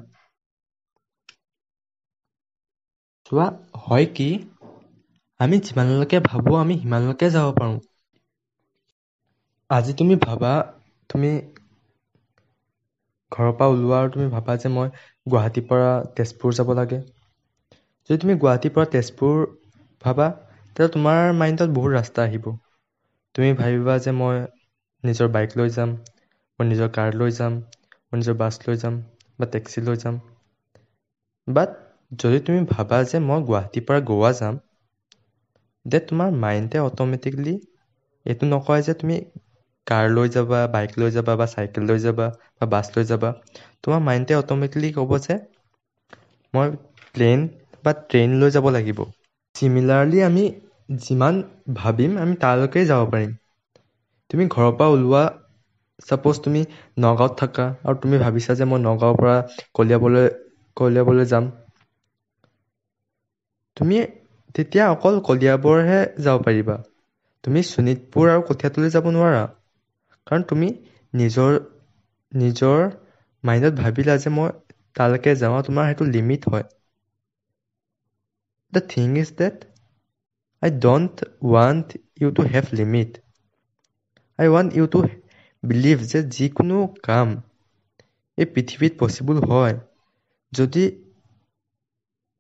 চোৱা 3.25 3.45
হয় 3.83 4.07
কি 4.15 4.29
আমি 5.39 5.57
যিমানলৈকে 5.65 6.17
ভাবোঁ 6.29 6.57
আমি 6.63 6.75
সিমানলৈকে 6.81 7.27
যাব 7.35 7.47
পাৰোঁ 7.59 7.77
আজি 9.69 9.93
তুমি 9.93 10.15
ভাবা 10.25 10.51
তুমি 11.09 11.29
ঘৰৰ 13.31 13.53
পৰা 13.55 13.69
ওলোৱা 13.71 13.99
আৰু 13.99 14.11
তুমি 14.11 14.27
ভাবা 14.31 14.57
যে 14.59 14.71
মই 14.73 14.91
গুৱাহাটীৰ 15.27 15.67
পৰা 15.67 15.89
তেজপুৰ 16.15 16.57
যাব 16.57 16.73
লাগে। 16.77 17.01
যদি 18.09 18.17
তুমি 18.19 18.33
গুৱাহাটীৰ 18.37 18.73
পৰা 18.73 18.89
তেজপুৰ 18.91 19.39
ভাবা 20.01 20.27
তেতিয়া 20.75 20.89
তোমাৰ 20.91 21.33
মাইণ্ডত 21.37 21.75
বহুত 21.75 21.95
ৰাস্তা 21.95 22.25
আহিব। 22.25 22.51
তুমি 23.35 23.49
ভাবিবা 23.55 23.95
যে 24.01 24.11
মই 24.15 24.37
নিজৰ 25.03 25.31
বাইক 25.31 25.55
লৈ 25.55 25.73
যাম 25.73 25.95
মই 26.59 26.67
নিজৰ 26.67 26.91
কাৰ 26.93 27.17
লৈ 27.17 27.35
যাম 27.35 27.57
মই 27.57 28.19
নিজৰ 28.19 28.37
বাছ 28.39 28.53
লৈ 28.63 28.79
যাম 28.79 28.99
বা 29.39 29.49
টেক্সি 29.51 29.83
লৈ 29.83 30.01
যাম। 30.01 30.21
বাট 31.47 31.69
যদি 32.19 32.39
তুমি 32.45 32.61
ভাবা 32.69 32.99
যে 33.07 33.21
মই 33.25 33.41
গুৱাহাটীৰ 33.45 33.85
পৰা 33.87 33.99
গোৱা 34.07 34.31
যাম 34.37 34.61
দে 35.85 35.99
তোমাৰ 36.05 36.29
মাইণ্ডে 36.39 36.83
অট'মেটিকলি 36.83 37.53
এইটো 38.25 38.49
নকয় 38.49 38.81
যে 38.83 38.93
তুমি 38.97 39.15
কাৰ 39.87 40.05
লৈ 40.11 40.29
যাবা 40.31 40.59
বাইক 40.71 40.91
লৈ 40.97 41.11
যাবা 41.13 41.33
বা 41.37 41.47
চাইকেল 41.51 41.83
লৈ 41.85 41.99
যাবা 42.01 42.27
বা 42.57 42.69
বাছ 42.71 42.85
লৈ 42.91 43.05
যাবা 43.07 43.29
তোমাৰ 43.81 43.99
মাইণ্ডে 44.03 44.37
অট'মেটিকলি 44.37 44.93
ক'ব 44.95 45.11
যে 45.23 45.37
মই 46.53 46.67
প্লেন 47.15 47.39
বা 47.83 47.91
ট্ৰেইন 48.03 48.35
লৈ 48.39 48.53
যাব 48.53 48.69
লাগিব। 48.73 48.99
চিমিলাৰলি 49.55 50.23
আমি 50.25 50.43
যিমান 51.01 51.41
ভাবিম 51.77 52.17
আমি 52.21 52.39
তালৈকে 52.41 52.85
যাব 52.89 53.07
পাৰিম। 53.11 53.31
তুমি 54.29 54.45
ঘৰৰ 54.51 54.71
পৰা 54.75 54.87
ওলোৱা 54.93 55.23
ছাপ'জ 56.03 56.39
তুমি 56.41 56.61
নগাঁৱত 56.99 57.37
থাকা 57.37 57.67
আৰু 57.83 58.01
তুমি 58.01 58.19
ভাবিছা 58.19 58.57
যে 58.57 58.67
মই 58.67 58.83
নগাঁৱৰ 58.83 59.19
পৰা 59.19 59.37
কলিয়াবলৈ 59.73 60.29
কলিয়াবলৈ 60.77 61.29
যাম। 61.29 61.49
তুমি 63.77 63.97
তেতিয়া 64.55 64.83
অকল 64.91 65.15
কলিয়াবৰহে 65.25 65.99
যাব 66.21 66.45
পাৰিবা। 66.45 66.77
তুমি 67.43 67.63
শোণিতপুৰ 67.67 68.31
আৰু 68.31 68.45
কঠীয়াতলৈ 68.47 68.93
যাব 68.93 69.11
নোৱাৰা। 69.13 69.43
কাৰণ 70.27 70.43
তুমি 70.47 70.67
নিজৰ 71.13 71.57
নিজৰ 72.31 72.83
মাইণ্ডত 73.43 73.73
ভাবিলা 73.79 74.15
যে 74.19 74.33
মই 74.33 74.49
তালৈকে 74.95 75.35
যাওঁ 75.39 75.59
তোমাৰ 75.65 75.87
সেইটো 75.87 76.09
লিমিট 76.11 76.47
হয়। 76.49 76.65
The 78.73 78.81
thing 78.89 79.07
is 79.17 79.29
that 79.37 79.57
I 80.61 80.69
don't 80.79 81.15
want 81.49 81.87
you 82.21 82.29
to 82.33 82.41
have 82.51 82.65
limit 82.73 83.11
I 84.39 84.47
want 84.49 84.69
you 84.77 84.85
to 84.89 84.99
believe 85.63 85.97
যে 86.07 86.19
যিকোনো 86.35 86.77
কাম 87.03 87.29
এই 88.37 88.47
পৃথিৱীত 88.53 88.93
পচিবল 88.99 89.37
হয়। 89.45 89.75
যদি 90.53 90.83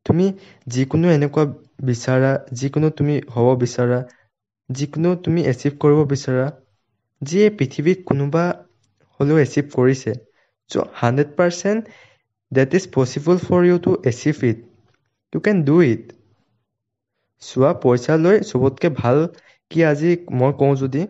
তুমি 0.05 0.25
যিকোনো 0.67 1.07
এনেকুৱা 1.11 1.43
বিচাৰা 1.87 2.31
যিকোনো 2.53 2.87
তুমি 2.97 3.15
হ'ব 3.33 3.47
বিচাৰা 3.61 3.99
যিকোনো 4.69 5.09
তুমি 5.23 5.45
এচিভ 5.47 5.77
কৰিব 5.81 5.99
বিচাৰা 6.09 6.45
যিয়ে 7.21 7.47
পৃথিৱীত 7.57 8.07
কোনোবা 8.07 8.43
হ'লেও 9.19 9.37
এচিভ 9.41 9.65
কৰিছে। 9.73 10.11
So' 10.69 10.85
hundred 10.95 11.29
percent 11.35 11.81
that 12.51 12.73
is 12.73 12.87
possible 12.93 13.41
for 13.43 13.67
you 13.67 13.77
to 13.81 13.95
achieve 14.07 14.43
it 14.45 14.59
you 15.33 15.41
can 15.43 15.63
do 15.65 15.75
it 15.85 16.03
চোৱা 17.41 17.71
পইচা 17.81 18.15
লৈ 18.19 18.37
চবতকৈ 18.45 18.89
ভাল 18.95 19.17
কি 19.71 19.79
আজি 19.87 20.11
মই 20.37 20.51
কওঁ 20.59 20.73
যদি 20.79 21.01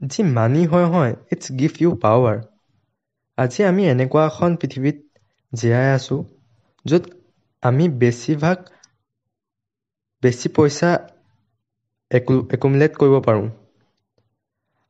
যি 0.00 0.20
মানি 0.32 0.62
হয় 0.66 0.88
হয় 0.90 1.12
ইটছ 1.32 1.44
গিভ 1.58 1.72
ইউ 1.80 1.90
পাৱাৰ 2.02 2.36
আজি 3.38 3.60
আমি 3.64 3.82
এনেকুৱা 3.88 4.22
এখন 4.26 4.50
পৃথিৱীত 4.60 4.96
জীয়াই 5.52 5.88
আছোঁ 5.92 6.20
য'ত 6.86 7.04
আমি 7.62 7.84
বেছিভাগ 8.00 8.58
বেছি 10.22 10.48
পইচা 10.54 10.90
একু 12.10 12.34
একুমুলেট 12.52 12.92
কৰিব 13.00 13.16
পাৰোঁ। 13.24 13.46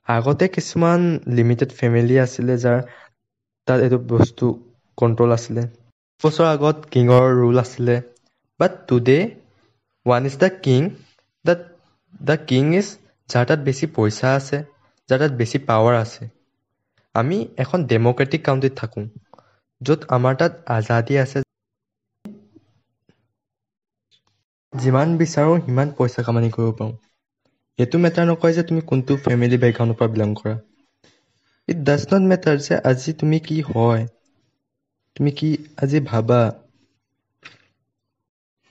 আগতে 0.08 0.44
কিছুমান 0.54 1.00
লিমিটেড 1.36 1.70
ফেমিলি 1.76 2.16
আছিলে 2.24 2.54
যাৰ 2.60 2.78
তাত 3.68 3.78
এইটো 3.82 3.98
বস্তু 4.10 4.46
কণ্ট্ৰল 4.98 5.30
আছিলে। 5.34 5.62
বছৰ 6.22 6.48
আগত 6.48 6.90
কিঙৰ 6.90 7.26
ৰুল 7.36 7.60
আছিলে। 7.60 7.96
But 8.60 8.72
today 8.86 9.18
one 10.06 10.22
is 10.26 10.34
the 10.38 10.50
king 10.60 10.80
the 11.44 11.54
the 12.24 12.36
king 12.46 12.64
is 12.74 12.88
যাৰ 13.28 13.44
তাত 13.46 13.60
বেছি 13.66 13.90
পইচা 13.94 14.34
আছে 14.34 14.60
যাৰ 15.08 15.20
তাত 15.20 15.32
বেছি 15.38 15.62
পাৱাৰ 15.66 15.98
আছে। 15.98 16.30
আমি 17.14 17.38
এখন 17.58 17.82
ডেম'ক্ৰেটিক 17.88 18.44
কাউণ্ট্ৰিত 18.44 18.78
থাকোঁ 18.78 19.04
য'ত 19.80 20.10
আমাৰ 20.12 20.38
তাত 20.38 20.64
আজাদী 20.74 21.20
আছে। 21.20 21.44
যিমান 24.72 25.08
বিচাৰোঁ 25.18 25.56
সিমান 25.62 25.92
পইচা 25.96 26.24
কামানি 26.24 26.52
কৰিব 26.54 26.76
পাৰোঁ। 26.76 26.96
এইটো 27.78 27.98
মেটাৰ 28.02 28.24
নকৰে 28.26 28.54
যে 28.54 28.62
তুমি 28.64 28.80
কোনটো 28.86 29.16
ফেমিলি 29.22 29.56
বেকগ্ৰাউণ্ডৰ 29.62 29.96
পৰা 29.98 30.10
বিলং 30.14 30.30
কৰা 30.36 30.54
ইট 31.68 31.82
ডাজ 31.84 32.06
নট 32.08 32.24
মেটাৰ 32.28 32.56
যে 32.60 32.78
আজি 32.90 33.12
তুমি 33.18 33.38
কি 33.44 33.58
হয় 33.66 34.06
তুমি 35.16 35.30
কি 35.32 35.50
আজি 35.78 36.00
ভাবা 36.06 36.40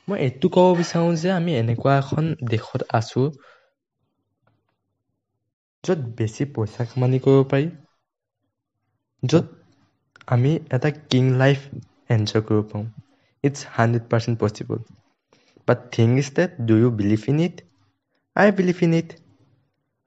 মই 0.07 0.17
এইটো 0.25 0.47
ক'ব 0.55 0.67
বিচাৰোঁ 0.79 1.13
যে 1.21 1.29
আমি 1.33 1.51
এনেকুৱা 1.57 1.93
এখন 1.97 2.25
দেশত 2.51 2.81
আছোঁ 2.99 3.25
য'ত 5.83 5.99
বেছি 6.17 6.43
পইচা 6.51 6.83
কামানি 6.89 7.19
কৰিব 7.23 7.43
পাৰি 7.51 7.67
য'ত 9.23 9.45
আমি 10.27 10.51
এটা 10.71 10.89
কিং 11.09 11.31
লাইফ 11.37 11.59
এনজয় 12.09 12.43
কৰিব 12.47 12.63
পাৰোঁ 12.69 12.85
it's 13.43 13.59
hundred 13.75 14.05
percent 14.11 14.37
possible 14.41 14.79
but 15.67 15.79
thing 15.91 16.07
is 16.21 16.27
that 16.35 16.61
do 16.67 16.75
you 16.77 16.89
believe 16.97 17.29
in 17.29 17.39
it 17.47 17.66
I 18.36 18.48
believe 18.58 18.78
in 18.86 18.92
it 19.00 19.10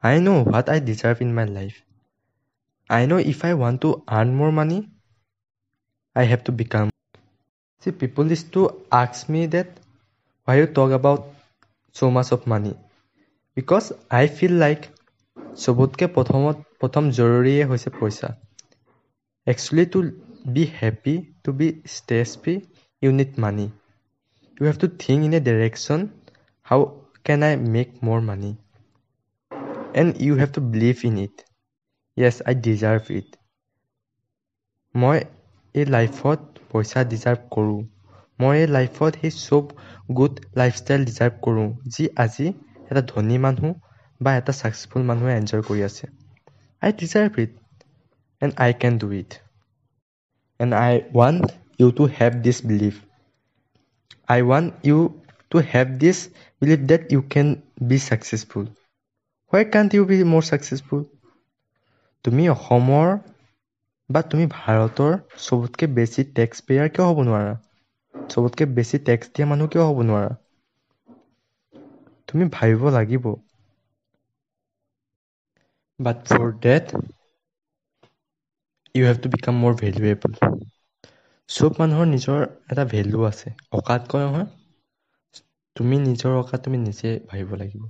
I 0.03 0.15
know' 0.21 0.41
what 0.41 0.65
I 0.73 0.79
deserve 0.89 1.17
in 1.21 1.31
my 1.37 1.45
life 1.57 1.73
I 2.89 3.03
know' 3.09 3.23
if 3.31 3.39
I 3.47 3.53
want 3.61 3.77
to 3.81 3.89
earn 4.17 4.29
more 4.39 4.51
money 4.59 4.77
I 6.15 6.25
have 6.31 6.41
to 6.47 6.53
become 6.61 6.87
See, 7.83 7.91
people 7.93 8.25
used 8.25 8.51
to 8.53 8.61
ask 8.91 9.29
me 9.29 9.45
that 9.45 9.67
why 10.47 10.53
you 10.57 10.65
talk 10.67 10.91
about 10.91 11.25
so 11.95 12.09
much 12.09 12.31
of 12.31 12.47
money 12.47 12.73
because 13.57 13.87
I 14.11 14.23
feel 14.27 14.53
like 14.63 14.87
চবতকৈ 15.63 16.07
প্ৰথমত 16.15 16.63
প্ৰথম 16.81 17.03
জৰুৰীয়ে 17.17 17.63
হৈছে 17.69 17.89
পইচা 17.97 18.29
actually 19.47 19.85
to 19.93 19.99
be 20.55 20.63
happy 20.79 21.15
to 21.43 21.53
be 21.59 21.67
stress 21.93 22.29
free 22.41 22.55
you 23.01 23.11
need 23.19 23.37
money 23.43 23.67
you 24.57 24.63
have 24.69 24.81
to 24.83 24.89
think 25.03 25.19
in 25.27 25.33
a 25.33 25.41
direction 25.47 26.07
how 26.67 26.81
can 27.26 27.42
I 27.42 27.54
make 27.72 27.88
more 28.02 28.20
money 28.24 28.50
and 29.94 30.10
you 30.20 30.32
have 30.36 30.50
to 30.52 30.60
believe 30.68 30.96
in 31.04 31.16
it 31.18 31.36
yes 32.16 32.36
I 32.46 32.54
deserve 32.64 33.02
it 33.16 33.28
মই 34.94 35.18
এই 35.74 35.84
লাইফত 35.86 36.40
পইচা 36.70 37.00
deserve 37.10 37.40
কৰোঁ 37.54 37.80
মই 38.38 38.54
এই 38.60 38.68
লাইফত 38.68 39.12
সেই 39.20 39.32
চব 39.38 39.64
গুড 40.16 40.34
লাইফষ্টাইল 40.58 41.00
ডিজাৰ্ভ 41.08 41.34
কৰোঁ 41.44 41.68
যি 41.92 42.04
আজি 42.24 42.46
এটা 42.88 43.02
ধনী 43.08 43.36
মানুহ 43.38 43.68
বা 44.20 44.30
এটা 44.36 44.52
ছাকচেছফুল 44.54 45.02
মানুহে 45.10 45.32
এনজয় 45.36 45.62
কৰি 45.68 45.80
আছে 45.88 46.04
I 46.82 46.90
deserve 47.00 47.32
it 47.44 47.52
and 48.42 48.52
I 48.58 48.70
can 48.80 48.94
do 48.98 49.08
it 49.20 49.30
and 50.60 50.72
I 50.78 50.92
want 51.14 51.46
you 51.80 51.88
to 51.98 52.04
have 52.18 52.32
this 52.44 52.58
believe 52.66 52.94
I 54.28 54.38
want 54.42 54.68
you 54.84 54.98
to 55.52 55.56
have 55.72 55.86
this 56.02 56.18
believe 56.62 56.80
that 56.86 57.02
you 57.10 57.20
can 57.30 57.48
be 57.86 57.96
successful 58.02 58.64
why 59.52 59.64
can't 59.70 59.90
you 59.94 60.02
be 60.06 60.16
more 60.30 60.42
successful 60.46 61.00
তুমি 62.24 62.44
অসমৰ 62.52 63.08
বা 64.10 64.20
তুমি 64.28 64.46
ভাৰতৰ 64.50 65.14
চবতকৈ 65.40 65.90
বেছি 65.94 66.26
tax 66.32 66.64
pair 66.64 66.92
কিয় 66.92 67.06
হ'ব 67.06 67.26
নোৱাৰা? 67.26 67.58
চবতকৈ 68.14 68.66
বেছি 68.74 68.96
টেক্স 69.04 69.26
দিয়া 69.32 69.46
মানুহ 69.50 69.70
কিয় 69.70 69.84
হ'ব 69.84 69.98
নোৱাৰা? 70.06 70.30
তুমি 72.28 72.44
ভাবিব 72.52 72.82
লাগিব। 72.92 73.24
But 76.00 76.18
for 76.28 76.50
that 76.60 76.92
you 78.94 79.02
have 79.04 79.18
to 79.20 79.28
become 79.32 79.56
more 79.58 79.76
valuable 79.76 80.34
চব 81.48 81.78
মানুহৰ 81.78 82.08
নিজৰ 82.08 82.44
এটা 82.68 82.86
ভেলু 82.90 83.26
আছে। 83.26 83.54
অকাত 83.76 84.02
কয় 84.08 84.26
নহয় 84.26 84.48
তুমি 85.80 85.96
নিজৰ 86.02 86.36
অকাত 86.36 86.62
তুমি 86.64 86.82
নিজে 86.82 87.14
ভাবিব 87.26 87.56
লাগিব। 87.58 87.88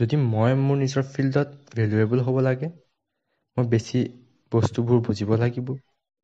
যদি 0.00 0.16
মই 0.24 0.52
মোৰ 0.60 0.78
নিজৰ 0.78 1.04
ফিল্ডত 1.08 1.74
ভেলুৱেবল 1.74 2.22
হ'ব 2.24 2.38
লাগে 2.44 2.68
মই 3.56 3.66
বেছি 3.70 4.00
বস্তুবোৰ 4.52 5.02
বুজিব 5.04 5.34
লাগিব 5.38 5.72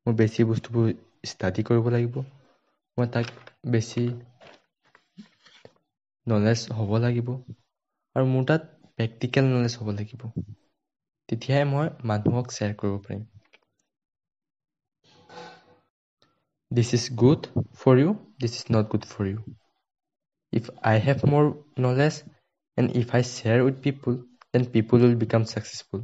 মই 0.06 0.16
বেছি 0.18 0.47
বস্তুবোৰ 0.49 0.90
ষ্টাডি 1.28 1.66
কৰিব 1.66 1.90
লাগিব 1.92 2.21
মই 2.99 3.12
তাক 3.12 3.33
বেছি 3.71 4.06
নলেজ 6.26 6.61
হ'ব 6.76 6.90
লাগিব 7.00 7.28
আৰু 8.17 8.30
মোৰ 8.30 8.47
তাত 8.47 8.69
প্ৰেক্টিকেল 8.99 9.50
নলেজ 9.50 9.78
হ'ব 9.78 9.95
লাগিব। 9.95 10.26
তেতিয়াহে 11.28 11.65
মই 11.71 11.89
মানুহক 12.06 12.49
শ্বেয়াৰ 12.50 12.78
কৰিব 12.78 12.99
পাৰিম। 13.04 13.28
This 16.71 16.91
is 16.95 17.04
good 17.19 17.43
for 17.78 18.00
you 18.00 18.10
this 18.45 18.52
is 18.54 18.65
not 18.71 18.91
good 18.93 19.04
for 19.11 19.25
you 19.26 19.39
if 20.52 20.71
I 20.85 20.97
have 21.04 21.25
more 21.30 21.45
knowledge 21.83 22.15
and 22.78 22.89
if 22.97 23.09
I 23.15 23.23
share 23.28 23.59
with 23.63 23.76
people 23.83 24.21
then 24.50 24.69
people 24.73 24.99
will 25.04 25.17
become 25.21 25.43
successful 25.47 26.00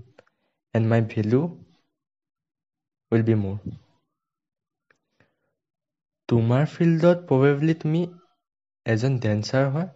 and 0.75 0.85
my 0.89 1.01
value 1.11 1.41
will 3.13 3.25
be 3.25 3.35
more 3.39 3.57
তোমাৰ 6.29 6.67
ফিল্ডত 6.71 7.25
probably 7.29 7.75
তুমি 7.79 8.01
এজন 8.87 9.17
dancer 9.19 9.65
হয় 9.71 9.89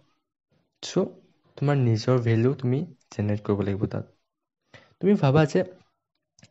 চ' 0.83 1.03
তোমাৰ 1.57 1.77
নিজৰ 1.79 2.17
value 2.23 2.51
তুমি 2.57 2.79
generate 3.11 3.43
কৰিব 3.45 3.61
লাগিব 3.61 3.85
তাত। 3.91 4.05
তুমি 4.99 5.13
ভাবা 5.21 5.43
যে 5.47 5.63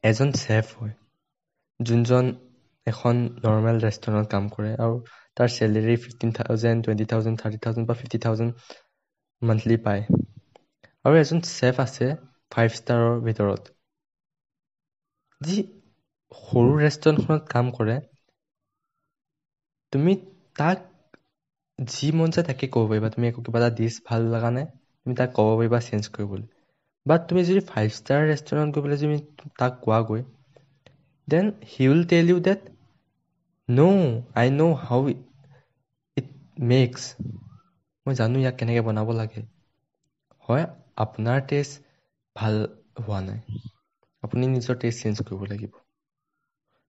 এজন 0.04 0.32
চেফ 0.38 0.72
হয় 0.78 0.94
যোনজন 1.80 2.32
এখন 2.86 3.20
নৰ্মেল 3.44 3.76
ৰেষ্টুৰেণ্টত 3.82 4.30
কাম 4.30 4.48
কৰে 4.50 4.72
আৰু 4.78 4.96
তাৰ 5.36 5.48
salary 5.52 5.96
fifteen 6.02 6.32
thousand 6.34 6.84
twenty 6.84 7.06
thousand 7.10 7.36
thirty 7.40 7.58
thousand 7.64 7.86
বা 7.88 7.94
ফিফটি 8.00 8.18
থাউজেণ্ড 8.20 8.52
মান্থলি 9.42 9.76
পায়। 9.84 10.02
আৰু 11.04 11.14
এজন 11.18 11.42
চেফ 11.48 11.80
আছে 11.82 12.10
ফাইভ 12.52 12.76
ষ্টাৰৰ 12.76 13.16
ভিতৰত। 13.24 13.72
যি 15.40 15.56
সৰু 16.32 16.70
ৰেষ্টুৰেণ্টখনত 16.78 17.50
কাম 17.50 17.70
কৰে 17.74 17.96
তুমি 19.92 20.12
তাক 20.56 20.78
যি 21.78 22.08
মন 22.18 22.28
যায় 22.34 22.46
তাকে 22.46 22.66
ক'ব 22.74 22.84
পাৰিবা। 22.90 23.08
তুমি 23.10 23.24
একো 23.28 23.40
কিবা 23.44 23.58
এটা 23.60 23.70
ডিছ 23.78 23.94
ভাল 24.06 24.20
লগা 24.32 24.50
নাই 24.56 24.66
তুমি 25.00 25.14
তাক 25.18 25.30
ক'ব 25.36 25.48
পাৰিবা 25.54 25.78
চেঞ্জ 25.86 26.04
কৰিবলৈ। 26.14 26.46
বাট 27.06 27.20
তুমি 27.28 27.40
যদি 27.48 27.60
ফাইভ 27.68 27.88
ষ্টাৰ 27.96 28.22
ৰেষ্টুৰেণ্ট 28.28 28.70
গৈ 28.74 28.80
পেলাই 28.84 29.00
যদি 29.00 29.16
তাক 29.58 29.72
কোৱাগৈ 29.82 30.22
then 31.28 31.46
he 31.70 31.82
will 31.88 32.02
tell 32.10 32.26
you 32.30 32.38
that 32.42 32.60
no' 33.68 34.12
I 34.34 34.48
know' 34.52 34.78
how 34.82 35.02
it 36.16 36.28
makes 36.68 37.02
মই 38.06 38.14
জানো 38.16 38.36
ইয়াক 38.38 38.54
কেনেকৈ 38.58 38.82
বনাব 38.86 39.08
লাগে। 39.18 39.40
হয় 40.48 40.64
আপোনাৰ 41.04 41.40
টেষ্ট 41.46 41.82
ভাল 42.36 42.58
হোৱা 43.00 43.20
নাই। 43.24 43.40
আপুনি 44.22 44.48
নিজৰ 44.50 44.80
টেষ্ট 44.80 45.02
চেঞ্জ 45.02 45.26
কৰিব 45.26 45.46
লাগিব। 45.48 45.82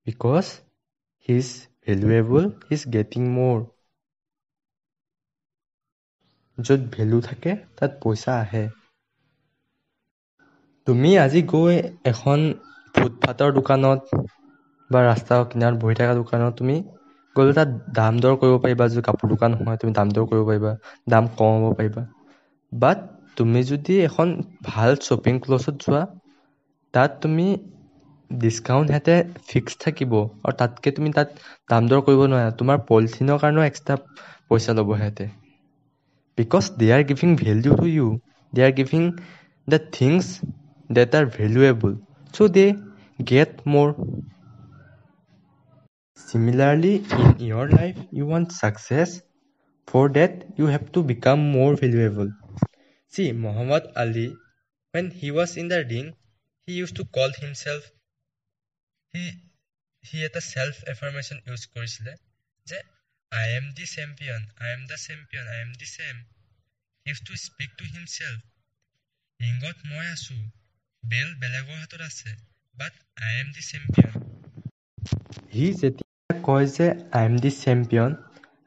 Because 0.08 0.46
he 1.30 1.36
is 1.38 1.50
valuable 1.84 2.50
is 2.72 2.90
getting 2.94 3.32
more 3.34 3.64
য'ত 6.58 6.82
ভেলু 6.92 7.20
থাকে 7.24 7.52
তাত 7.76 7.92
পইচা 8.02 8.34
আহে। 8.42 8.64
তুমি 10.88 11.10
আজি 11.22 11.42
গৈ 11.50 11.76
এখন 12.10 12.40
ফুটপাথৰ 12.96 13.54
দোকানত 13.56 14.20
বা 14.90 15.00
ৰাস্তাৰ 15.10 15.42
কিনাৰত 15.52 15.76
বহি 15.82 15.96
থকা 16.00 16.14
দোকানত 16.20 16.54
তুমি 16.60 16.76
গ'লে 17.36 17.54
তাত 17.58 17.70
দাম 18.00 18.14
দৰ 18.24 18.34
কৰিব 18.42 18.56
পাৰিবা 18.66 18.84
যদি 18.92 19.02
কাপোৰ 19.08 19.28
দোকান 19.34 19.52
হয় 19.60 19.78
তুমি 19.82 19.92
দাম 20.00 20.08
দৰ 20.16 20.24
কৰিব 20.30 20.44
পাৰিবা 20.50 20.72
দাম 21.14 21.24
কমাব 21.40 21.64
পাৰিবা। 21.80 22.04
বাট 22.72 22.98
তুমি 23.38 23.60
যদি 23.72 23.94
এখন 24.10 24.28
ভাল 24.70 24.92
শ্বপিং 25.08 25.34
ক্লছত 25.46 25.76
যোৱা 25.86 26.02
তাত 26.94 27.12
তুমি 27.24 27.48
ডিছকাউণ্ট 28.32 28.88
সিহঁতে 28.92 29.16
ফিক্স 29.50 29.72
থাকিব 29.84 30.12
আৰু 30.46 30.54
তাতকৈ 30.62 30.92
তুমি 30.98 31.10
তাত 31.18 31.28
দাম 31.70 31.84
দৰ 31.90 32.00
কৰিব 32.06 32.22
নোৱাৰা। 32.32 32.50
তোমাৰ 32.60 32.78
পলিথিনৰ 32.90 33.38
কাৰণেও 33.44 33.64
এক্সট্ৰা 33.70 33.96
পইচা 34.50 34.72
ল'ব 34.78 34.90
সিহঁতে। 35.00 35.26
Because 36.38 36.68
they 36.80 36.90
are 36.92 37.04
giving 37.04 37.34
value 37.38 37.76
to 37.82 37.88
you 37.88 38.08
they 38.54 38.64
are 38.68 38.76
giving 38.80 39.06
the 39.68 39.80
things 39.98 40.26
that 40.90 41.16
are 41.20 41.28
valuable 41.38 41.94
so 42.34 42.48
they 42.48 42.66
get 43.20 43.50
more 43.66 43.92
similarly 46.32 46.96
in 47.40 47.46
your 47.54 47.68
life 47.70 48.00
you 48.18 48.26
want 48.34 48.52
success 48.52 49.22
for 49.88 50.04
that 50.18 50.34
you 50.60 50.68
have 50.68 50.86
to 50.98 51.04
become 51.14 51.42
more 51.58 51.74
valuable 51.84 52.32
see 53.14 53.28
muhammad 53.46 53.84
ali 54.04 54.28
when 54.94 55.10
he 55.22 55.32
was 55.40 55.58
in 55.64 55.68
the 55.74 55.82
ring 55.94 56.08
he 56.68 56.74
used 56.84 56.96
to 57.02 57.06
call 57.18 57.32
himself 57.44 57.84
he 59.14 59.26
he 60.04 60.24
had 60.24 60.36
a 60.36 60.46
self 60.56 60.84
affirmation 60.94 61.38
use 61.54 61.66
কৰিছিলে 61.76 62.14
যে 62.70 62.80
I 63.32 63.48
am 63.58 63.66
the 63.76 63.86
champion, 63.86 64.42
I 64.62 64.68
am 64.70 64.82
the 64.88 64.98
champion, 64.98 65.46
I 65.56 65.58
am 65.62 65.74
the 65.74 65.86
same. 65.88 66.20
He 67.06 67.10
used 67.10 67.26
to 67.28 67.36
speak 67.38 67.72
to 67.80 67.86
himself. 67.96 68.38
বেল 71.04 71.30
বেলেগৰ 71.42 71.78
হাতত 71.82 72.02
আছে 72.10 72.30
বাট 72.80 72.94
আই 73.26 73.32
am 73.42 73.48
the 73.56 73.64
champion 73.72 74.14
সি 75.54 75.66
যেতিয়া 75.82 76.05
কয় 76.30 76.68
যে 76.72 76.88
I 77.14 77.24
am 77.26 77.34
the 77.40 77.52
champion 77.58 78.12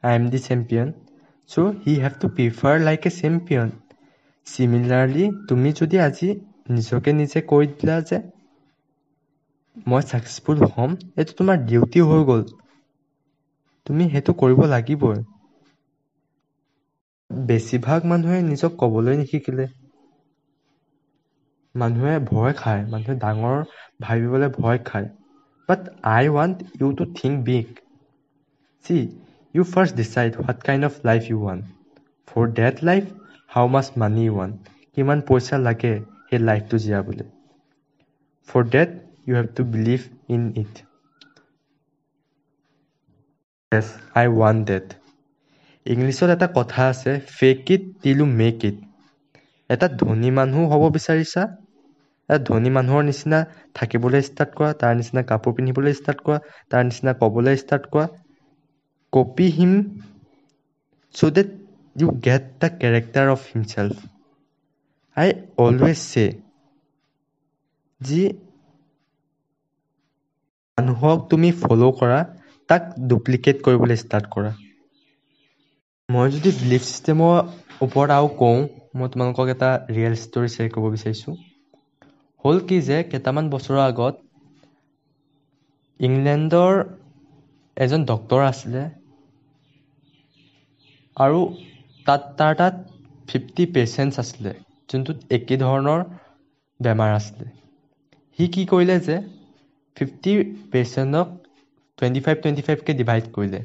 I 0.03 0.13
am 0.15 0.23
the 0.31 0.39
champion 0.43 0.87
so' 1.49 1.65
he 1.81 1.93
have 1.99 2.13
to 2.17 2.27
prefer 2.33 2.75
like 2.83 3.01
a 3.05 3.11
champion 3.15 3.67
তুমি 5.49 5.69
যদি 5.79 5.97
আজি 6.01 6.29
নিজকে 6.71 7.09
নিজে 7.15 7.39
কৈ 7.47 7.65
দিলা 7.73 7.97
যে 8.05 8.17
মই 9.87 10.01
ছাকচেছফুল 10.05 10.57
হ'ম 10.69 10.91
এইটো 11.15 11.33
তোমাৰ 11.37 11.57
ডিউটি 11.65 11.99
হৈ 12.07 12.21
গ'ল। 12.27 12.41
তুমি 13.87 14.03
সেইটো 14.11 14.35
কৰিব 14.37 14.63
লাগিবই। 14.69 15.19
বেছিভাগ 17.29 18.01
মানুহে 18.09 18.39
নিজক 18.45 18.71
ক'বলৈ 18.79 19.15
নিশিকিলে। 19.17 19.65
মানুহে 21.75 22.13
ভয় 22.25 22.53
খায় 22.57 22.83
মানুহে 22.89 23.15
ডাঙৰ 23.21 23.57
ভাবিবলৈ 24.01 24.49
ভয় 24.55 24.79
খায়। 24.85 25.09
But 25.69 25.81
I 26.17 26.23
want 26.35 26.57
you 26.79 26.87
to 26.99 27.03
think 27.19 27.35
big 27.49 27.67
so 28.85 28.97
you 29.55 29.63
first 29.73 29.93
decide 29.95 30.31
what 30.39 30.57
kind 30.67 30.83
of 30.85 30.93
life 31.05 31.21
you 31.31 31.37
want 31.45 31.63
for 32.27 32.43
that 32.53 32.75
life 32.83 33.03
how 33.49 33.65
much 33.67 33.87
money 33.97 34.21
you 34.25 34.33
want 34.39 34.55
কিমান 34.93 35.19
পইচা 35.27 35.55
লাগে 35.67 35.93
সেই 36.27 36.39
লাইফটো 36.49 36.75
জীয়াবলৈ 36.85 37.27
for 38.49 38.61
that 38.75 38.89
you 39.27 39.33
have 39.35 39.47
to 39.55 39.63
believe 39.73 39.99
in 40.29 40.43
it 40.55 40.73
yes 43.71 43.87
I 44.19 44.25
want 44.39 44.61
that 44.67 44.87
ইংলিছত 45.85 46.29
এটা 46.29 46.47
কথা 46.57 46.81
আছে 46.87 47.11
fake 47.39 47.59
it 47.71 47.83
till 48.01 48.19
you 48.19 48.27
make 48.41 48.57
it 48.69 48.77
এটা 49.69 49.87
ধনী 50.01 50.29
মানুহ 50.31 50.61
হ'ব 50.71 50.83
বিচাৰিছা? 50.95 51.41
এটা 51.41 51.68
ধনী 52.45 52.71
মানুহৰ 52.73 53.05
নিচিনা 53.05 53.39
থাকিবলৈ 53.75 54.25
ষ্টাৰ্ট 54.25 54.51
কৰা 54.55 54.69
তাৰ 54.77 54.93
নিচিনা 54.95 55.23
কাপোৰ 55.27 55.55
পিন্ধিবলৈ 55.55 55.95
ষ্টাৰ্ট 55.95 56.25
কৰা 56.25 56.39
তাৰ 56.71 56.85
নিচিনা 56.85 57.13
ক'বলৈ 57.19 57.59
ষ্টাৰ্ট 57.59 57.91
কৰা। 57.91 58.05
Copy 59.13 59.47
him 59.51 59.73
so' 61.15 61.31
that 61.35 61.49
you 61.95 62.07
get 62.23 62.43
the 62.57 62.69
character 62.77 63.31
of 63.31 63.47
himself 63.49 64.05
I 65.17 65.29
always 65.59 65.99
say 66.07 66.25
যি 68.01 68.21
মানুহক 70.77 71.19
তুমি 71.29 71.49
ফ'ল' 71.59 71.83
কৰা 71.97 72.17
তাক 72.69 72.87
ডুপ্লিকেট 73.07 73.61
কৰিবলৈ 73.65 73.99
ষ্টাৰ্ট 73.99 74.31
কৰা। 74.33 74.51
মই 76.09 76.31
যদি 76.31 76.51
বিলিফ 76.55 76.83
ছিষ্টেমৰ 76.85 77.37
ওপৰত 77.81 78.15
আৰু 78.15 78.31
কওঁ 78.37 78.59
মই 78.95 79.13
তোমালোকক 79.13 79.53
এটা 79.53 79.71
ৰিয়েল 79.89 80.19
ষ্টৰি 80.19 80.51
শ্বেয়াৰ 80.51 80.73
কৰিব 80.73 80.93
বিচাৰিছোঁ। 80.93 81.39
হ'ল 82.45 82.57
কি 82.65 82.77
যে 82.85 82.97
কেইটামান 83.07 83.45
বছৰৰ 83.51 83.81
আগত 83.83 84.25
ইংলেণ্ডৰ 85.99 86.79
এজন 87.77 88.07
ডক্তৰ 88.07 88.45
আছিলে 88.45 88.85
আৰু 91.17 91.39
তাত 92.05 92.25
তাৰ 92.35 92.55
তাত 92.57 92.81
ফিফটি 93.27 93.65
পেচেণ্টছ 93.71 94.23
আছিলে 94.23 94.53
যোনটোত 94.89 95.37
একে 95.37 95.57
ধৰণৰ 95.61 96.03
বেমাৰ 96.79 97.13
আছিলে। 97.13 97.47
সি 98.39 98.45
কি 98.51 98.63
কৰিলে 98.67 98.97
যে 99.03 99.17
ফিফটি 99.97 100.33
পেচেণ্টক 100.71 101.27
টুৱেণ্টি 101.97 102.21
ফাইভ 102.25 102.37
টুৱেণ্টি 102.39 102.63
ফাইভকৈ 102.65 102.97
ডিভাইড 102.97 103.29
কৰিলে 103.33 103.61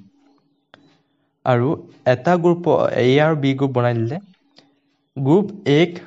আৰু 1.44 1.68
এটা 2.12 2.34
গ্ৰুপ 2.40 2.68
এ 2.98 3.08
আৰু 3.22 3.40
বি 3.40 3.54
গ্ৰুপ 3.56 3.74
বনাই 3.74 3.98
দিলে। 3.98 4.20
গ্ৰুপ 5.16 5.52
এক 5.72 6.00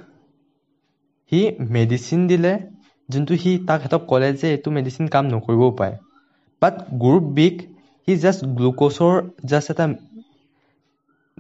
সি 1.32 1.40
মেডিচিন 1.74 2.20
দিলে 2.30 2.54
যোনটো 3.10 3.34
সি 3.40 3.52
তাক 3.68 3.80
সিহঁতক 3.82 4.02
ক'লে 4.10 4.30
যে 4.38 4.48
এইটো 4.54 4.70
মেডিচিন 4.76 5.06
কাম 5.12 5.26
নকৰিবও 5.32 5.70
পাৰে। 5.78 5.96
বাট 6.62 6.80
গ্ৰুপ 7.00 7.30
বিক 7.36 7.62
সি 8.08 8.18
জাষ্ট 8.20 8.52
গ্লুক'জৰ 8.56 9.16
জাষ্ট 9.50 9.74
এটা 9.74 9.90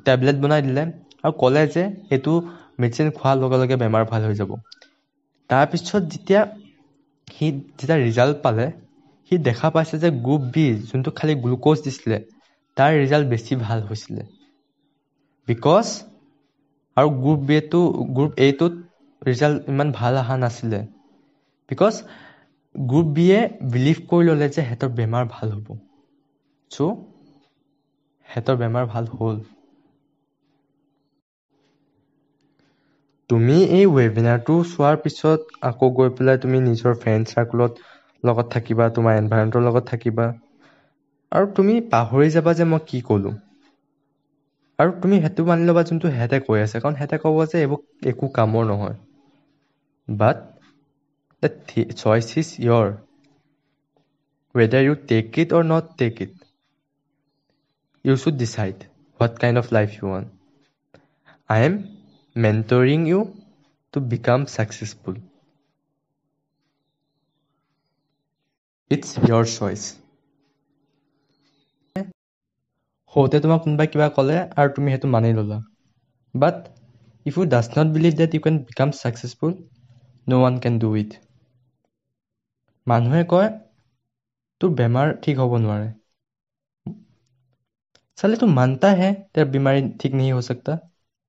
টেবলেট 0.06 0.38
বনাই 0.42 0.62
দিলে 0.64 0.84
আৰু 1.22 1.36
ক'লে 1.40 1.64
যে 1.72 1.84
এইটো 2.12 2.36
মেডিচিন 2.80 3.12
খোৱাৰ 3.14 3.40
লগে 3.42 3.62
লগে 3.62 3.80
বেমাৰ 3.80 4.08
ভাল 4.10 4.28
হৈ 4.28 4.40
যাব। 4.40 4.56
তাৰপিছত 5.50 6.02
যেতিয়া 6.10 6.42
সি 7.28 7.50
যেতিয়া 7.50 7.98
ৰিজাল্ট 8.00 8.42
পালে 8.42 8.68
সি 9.32 9.38
দেখা 9.44 9.70
পাইছে 9.72 9.96
যে 10.00 10.10
গ্ৰুপ 10.22 10.48
বি 10.52 10.66
যোনটো 10.86 11.14
খালী 11.16 11.36
গ্লুক'জ 11.42 11.84
দিছিলে 11.84 12.20
তাৰ 12.78 12.94
ৰিজাল্ট 12.98 13.32
বেছি 13.32 13.60
ভাল 13.62 13.86
হৈছিলে। 13.88 14.28
বিকজ 15.48 15.88
আৰু 16.98 17.12
গ্ৰুপ 17.18 17.46
বিটো 17.48 17.82
গ্ৰুপ 18.14 18.44
এটোত 18.44 18.87
ৰিজাল্ট 19.28 19.70
ইমান 19.70 19.94
ভাল 19.96 20.20
অহা 20.20 20.40
নাছিলে। 20.42 20.82
বিকজ 21.72 21.96
গ্ৰুপ 22.76 23.10
বিয়ে 23.14 23.40
বিলিভ 23.72 24.02
কৰি 24.08 24.28
ল'লে 24.28 24.50
যে 24.50 24.56
সিহঁতৰ 24.60 24.94
বেমাৰ 24.96 25.30
ভাল 25.32 25.54
হ'ব। 25.54 25.78
চ' 26.72 26.90
সিহঁতৰ 28.30 28.60
বেমাৰ 28.60 28.90
ভাল 28.90 29.12
হ'ল। 29.16 29.44
তুমি 33.30 33.58
এই 33.72 33.84
ৱেবিনাৰটো 33.92 34.56
চোৱাৰ 34.68 34.98
পিছত 35.02 35.60
আকৌ 35.68 35.90
গৈ 35.96 36.12
পেলাই 36.16 36.42
তুমি 36.42 36.64
নিজৰ 36.64 36.98
ফ্ৰেণ্ড 37.00 37.32
চাৰ্কুলত 37.32 37.88
লগত 38.24 38.52
থাকিবা 38.52 38.90
তোমাৰ 38.94 39.18
এনভাইৰমেণ্টৰ 39.18 39.66
লগত 39.66 39.90
থাকিবা। 39.90 40.28
আৰু 41.32 41.50
তুমি 41.54 41.76
পাহৰি 41.92 42.34
যাবা 42.34 42.56
যে 42.56 42.70
মই 42.70 42.86
কি 42.88 43.04
ক'লোঁ। 43.08 43.36
আৰু 44.80 44.92
তুমি 45.00 45.18
সেইটো 45.22 45.46
মানি 45.46 45.66
ল'বা 45.66 45.84
যোনটো 45.86 46.12
সিহঁতে 46.12 46.40
কৈ 46.44 46.62
আছে। 46.62 46.78
কাৰণ 46.80 46.98
সিহঁতে 46.98 47.22
ক'ব 47.22 47.44
যে 47.48 47.62
এইবোৰ 47.62 48.12
একো 48.12 48.34
কামৰ 48.36 48.70
নহয়। 48.70 48.98
But 50.09 50.39
the 51.43 51.49
choice 52.03 52.27
is 52.41 52.49
your 52.61 52.87
whether 54.55 54.83
you 54.85 54.95
take 55.11 55.39
it 55.39 55.49
or 55.57 55.65
not 55.65 55.97
take 55.99 56.15
it 56.25 56.35
you 58.05 58.15
should 58.17 58.37
decide 58.39 58.77
what 59.21 59.35
kind 59.43 59.57
of 59.59 59.67
life 59.73 59.89
you 59.99 60.07
one 60.09 60.25
I 61.51 61.61
am 61.67 61.75
mentoring 62.37 63.07
you 63.07 63.35
to 63.95 64.01
become 64.03 64.47
successful. 64.47 65.15
It's 68.91 69.19
your 69.23 69.45
choice. 69.47 69.87
সৰুতে 73.13 73.39
তোমাক 73.45 73.61
কোনোবাই 73.63 73.89
কিবা 73.93 74.07
ক'লে 74.17 74.37
আৰু 74.59 74.69
তুমি 74.77 74.89
সেইটো 74.93 75.09
মানি 75.15 75.31
ল'লা 75.39 75.59
but 76.35 76.57
if 77.27 77.35
you 77.39 77.45
does 77.55 77.67
not 77.77 77.89
believe 77.97 78.13
that 78.21 78.31
you 78.35 78.41
can 78.45 78.57
become 78.69 78.89
successful 79.01 79.51
no 80.27 80.35
one 80.35 80.55
can 80.59 80.75
do 80.79 80.89
it 80.97 81.15
মানুহে 82.87 83.23
কয় 83.25 83.49
তোৰ 84.61 84.71
বেমাৰ 84.79 85.13
ঠিক 85.23 85.37
হ'ব 85.39 85.53
নোৱাৰে 85.59 85.89
চালে 88.19 88.37
তো 88.37 88.47
মানতা 88.53 88.91
হে 89.01 89.09
তেৰ 89.33 89.47
বেমাৰী 89.51 89.83
ঠিক 90.01 90.13
नहीं 90.15 90.33
हो 90.33 90.41
सकता 90.41 90.77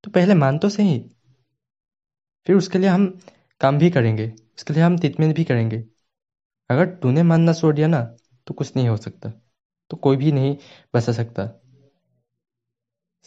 तो 0.03 0.11
पहले 0.11 0.33
मान 0.35 0.57
तो 0.57 0.69
सही 0.69 0.95
फिर 2.47 2.55
उसके 2.55 2.79
लिए 2.79 2.89
हम 2.89 3.07
काम 3.61 3.77
भी 3.79 3.89
करेंगे 3.89 4.27
उसके 4.57 4.73
लिए 4.73 4.83
हम 4.83 4.97
ट्रीटमेंट 4.97 5.35
भी 5.35 5.43
करेंगे 5.43 5.83
अगर 6.69 6.95
तूने 6.95 7.23
मानना 7.23 7.53
छोड़ 7.53 7.73
दिया 7.75 7.87
ना 7.87 8.01
तो 8.47 8.53
कुछ 8.53 8.75
नहीं 8.75 8.87
हो 8.87 8.97
सकता 8.99 9.33
तो 9.91 9.97
कोई 9.97 10.17
भी 10.17 10.31
नहीं 10.31 10.55
बचा 10.95 11.13
सकता 11.13 11.49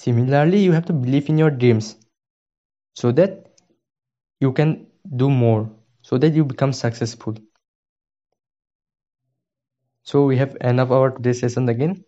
similarly 0.01 0.65
you 0.65 0.73
have 0.73 0.83
to 0.83 0.95
believe 1.01 1.27
in 1.31 1.39
your 1.39 1.51
dreams 1.53 1.95
so 2.97 3.13
that 3.13 3.33
you 4.41 4.51
can 4.51 4.71
do 5.16 5.30
more 5.30 5.70
so 6.02 6.18
that 6.18 6.34
you 6.34 6.46
become 6.46 6.74
successful. 6.74 7.36
So 10.04 10.26
we 10.26 10.38
have 10.38 10.56
of 10.62 10.92
our 10.92 11.12
today's 11.12 11.40
session 11.40 11.70
again. 11.70 12.04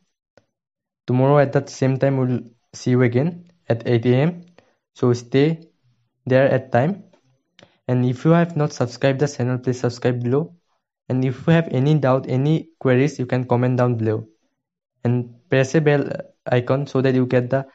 Tomorrow 1.07 1.39
at 1.39 1.53
that 1.53 1.69
same 1.69 1.99
time 1.99 2.17
we'll 2.17 2.39
see 2.73 2.91
you 2.91 3.01
again 3.03 3.51
at 3.69 3.87
8 3.87 4.05
a.m 4.05 4.45
so 4.95 5.13
stay 5.13 5.69
there 6.25 6.49
at 6.49 6.71
time. 6.71 7.03
And 7.87 8.05
if 8.05 8.23
you 8.25 8.31
have 8.31 8.55
not 8.55 8.71
subscribed 8.71 9.19
the 9.19 9.27
channel 9.27 9.57
please 9.57 9.79
subscribe 9.79 10.23
below. 10.23 10.55
And 11.09 11.23
if 11.25 11.45
you 11.45 11.53
have 11.53 11.67
any 11.71 11.95
doubt 11.95 12.29
any 12.29 12.69
queries 12.79 13.19
you 13.19 13.25
can 13.25 13.45
comment 13.45 13.77
down 13.77 13.95
below. 13.95 14.27
And 15.03 15.35
press 15.49 15.75
a 15.75 15.81
bell 15.81 16.09
icon 16.47 16.87
so 16.87 17.01
that 17.01 17.13
you 17.13 17.25
get 17.25 17.49
the 17.49 17.65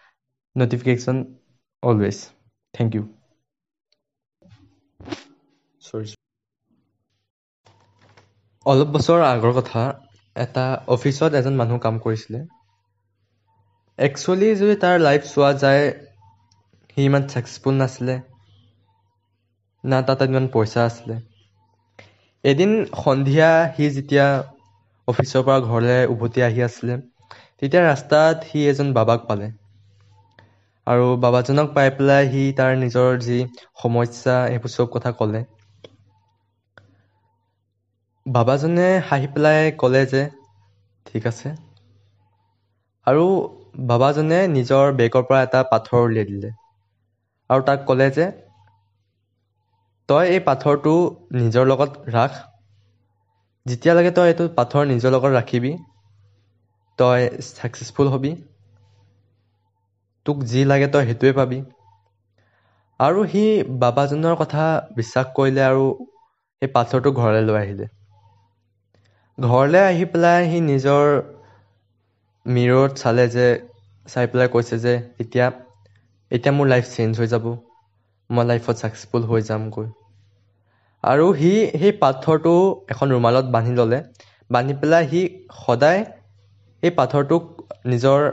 notification 0.54 1.36
always. 1.82 2.32
Thank 2.74 2.94
you 2.94 3.17
অলপ 8.66 8.90
বছৰ 8.92 9.22
আগৰ 9.24 9.54
কথা 9.54 9.82
এটা 10.36 10.66
অফিচত 10.92 11.38
এজন 11.38 11.58
মানুহ 11.58 11.82
কাম 11.82 11.98
কৰিছিলে। 12.02 12.44
একচুৱেলি 13.98 14.48
যদি 14.58 14.76
তাৰ 14.80 14.96
লাইফ 15.00 15.26
চোৱা 15.28 15.50
যায় 15.58 15.84
সি 16.90 17.04
ইমান 17.04 17.28
ছাকচেছফুল 17.28 17.78
নাছিলে। 17.78 18.18
না 19.84 19.98
তাত 20.06 20.20
ইমান 20.26 20.46
পইচা 20.52 20.80
আছিলে। 20.84 21.16
এদিন 22.44 22.70
সন্ধিয়া 22.98 23.48
সি 23.72 23.84
যেতিয়া 23.94 24.26
অফিচৰ 25.08 25.44
পৰা 25.44 25.56
ঘৰলৈ 25.66 26.04
উভতি 26.10 26.44
আহি 26.44 26.64
আছিলে 26.64 26.98
তেতিয়া 27.56 27.82
ৰাস্তাত 27.84 28.48
সি 28.48 28.66
এজন 28.68 28.92
বাবাক 28.96 29.26
পালে। 29.26 29.50
আৰু 30.86 31.10
বাবাজনক 31.20 31.68
পাই 31.72 31.92
পেলাই 31.94 32.30
সি 32.30 32.42
তাৰ 32.56 32.74
নিজৰ 32.80 33.20
যি 33.22 33.38
সমস্যা 33.78 34.36
সেইবোৰ 34.46 34.74
চব 34.74 34.90
কথা 34.92 35.14
ক'লে। 35.16 35.44
বাবাজনে 38.28 38.88
হাঁহি 39.08 39.28
পেলাই 39.32 39.62
ক'লে 39.80 40.02
যে 40.10 40.22
ঠিক 41.06 41.22
আছে। 41.30 41.48
আৰু 43.06 43.22
বাবাজনে 43.88 44.38
নিজৰ 44.52 44.94
বেগৰ 44.96 45.26
পৰা 45.26 45.42
এটা 45.44 45.66
পাথৰ 45.70 46.04
উলিয়াই 46.04 46.30
দিলে। 46.30 46.56
আৰু 47.50 47.64
তাক 47.66 47.82
ক'লে 47.86 48.08
যে 48.14 48.26
তই 50.08 50.30
এই 50.30 50.40
পাথৰটো 50.44 50.94
নিজৰ 51.36 51.68
লগত 51.68 52.12
ৰাখ। 52.12 52.40
যেতিয়ালৈকে 53.66 54.12
তই 54.14 54.30
এইটো 54.30 54.46
পাথৰ 54.56 54.88
নিজৰ 54.88 55.14
লগত 55.14 55.32
ৰাখিবি 55.34 55.72
তই 56.98 57.28
ছাকচেছফুল 57.50 58.12
হ'বি। 58.12 58.34
তোক 60.26 60.36
যি 60.48 60.60
লাগে 60.66 60.88
তই 60.92 61.04
সেইটোৱে 61.08 61.32
পাবি। 61.36 61.58
আৰু 63.00 63.22
সি 63.28 63.44
বাবাজনৰ 63.80 64.36
কথা 64.38 64.66
বিশ্বাস 64.94 65.32
কৰিলে 65.34 65.64
আৰু 65.66 65.88
সেই 66.62 66.70
পাথৰটো 66.74 67.14
ঘৰলৈ 67.16 67.46
লৈ 67.46 67.60
আহিলে। 67.60 67.90
ঘৰলৈ 69.38 69.82
আহি 69.84 70.06
পেলাই 70.10 70.46
সি 70.48 70.60
নিজৰ 70.64 71.10
মিৰত 72.46 72.98
চালে 72.98 73.26
যে 73.30 73.44
চাই 74.06 74.30
পেলাই 74.30 74.50
কৈছে 74.52 74.78
যে 74.80 74.94
এতিয়া 75.18 75.46
এতিয়া 76.30 76.52
মোৰ 76.54 76.70
লাইফ 76.70 76.90
চেঞ্জ 76.90 77.20
হৈ 77.20 77.30
যাব। 77.30 77.48
মই 78.30 78.44
লাইফত 78.46 78.76
ছাকচেছফুল 78.78 79.22
হৈ 79.28 79.40
যামগৈ। 79.46 79.88
আৰু 81.04 81.26
সি 81.34 81.50
সেই 81.74 81.92
পাথৰটো 81.98 82.52
এখন 82.88 83.12
ৰুমালত 83.12 83.52
বান্ধি 83.52 83.74
ল'লে। 83.76 84.00
বান্ধি 84.50 84.74
পেলাই 84.78 85.08
সি 85.08 85.22
সদায় 85.58 86.00
এই 86.82 86.92
পাথৰটোক 86.96 87.42
নিজৰ 87.88 88.28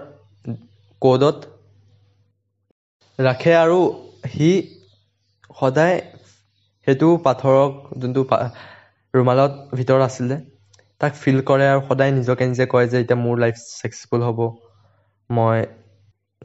ক'ডত 1.02 1.52
ৰাখে 3.20 3.54
আৰু 3.58 3.80
সি 4.32 4.50
সদায় 5.56 5.96
সেইটো 6.88 7.10
পাথৰক 7.24 7.80
যোনটো 7.98 8.26
ৰুমালত 9.14 9.52
ভিতৰত 9.74 10.08
আছিলে 10.08 10.38
তাক 11.02 11.18
ফিল 11.18 11.40
কৰে 11.46 11.68
আৰু 11.68 11.84
সদায় 11.86 12.12
নিজকে 12.14 12.48
নিজে 12.50 12.68
কয় 12.70 12.90
যে 12.90 13.02
এতিয়া 13.02 13.18
মোৰ 13.20 13.42
লাইফ 13.42 13.62
ছাকচেছফুল 13.64 14.26
হ'ব। 14.26 14.46
মই 15.30 15.64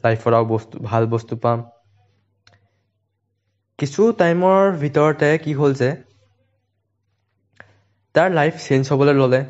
লাইফত 0.04 0.34
আৰু 0.34 0.48
বস্তু 0.48 0.84
ভাল 0.84 1.10
বস্তু 1.10 1.40
পাম। 1.42 1.66
কিছু 3.78 4.04
টাইমৰ 4.18 4.70
ভিতৰতে 4.78 5.32
কি 5.42 5.58
হ'ল 5.58 5.78
যে 5.78 5.94
তাৰ 8.14 8.28
লাইফ 8.32 8.60
চেঞ্জ 8.62 8.92
হ'বলৈ 8.92 9.16
ল'লে। 9.16 9.44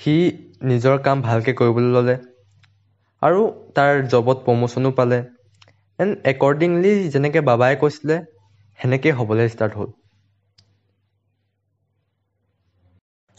সি 0.00 0.14
নিজৰ 0.66 0.98
কাম 1.04 1.22
ভালকৈ 1.24 1.56
কৰিবলৈ 1.56 1.94
ল'লে। 1.94 2.16
আৰু 3.22 3.44
তাৰ 3.74 4.02
জবত 4.10 4.44
প্ৰমোশ্যনো 4.44 4.92
পালে। 4.96 5.20
এণ্ড 5.98 6.16
একৰ্ডিংলি 6.30 6.92
যেনেকৈ 7.10 7.44
বাবাই 7.46 7.80
কৈছিলে 7.80 8.20
সেনেকৈ 8.78 9.18
হ'বলৈ 9.18 9.50
ষ্টাৰ্ট 9.50 9.80
হ'ল। 9.80 9.92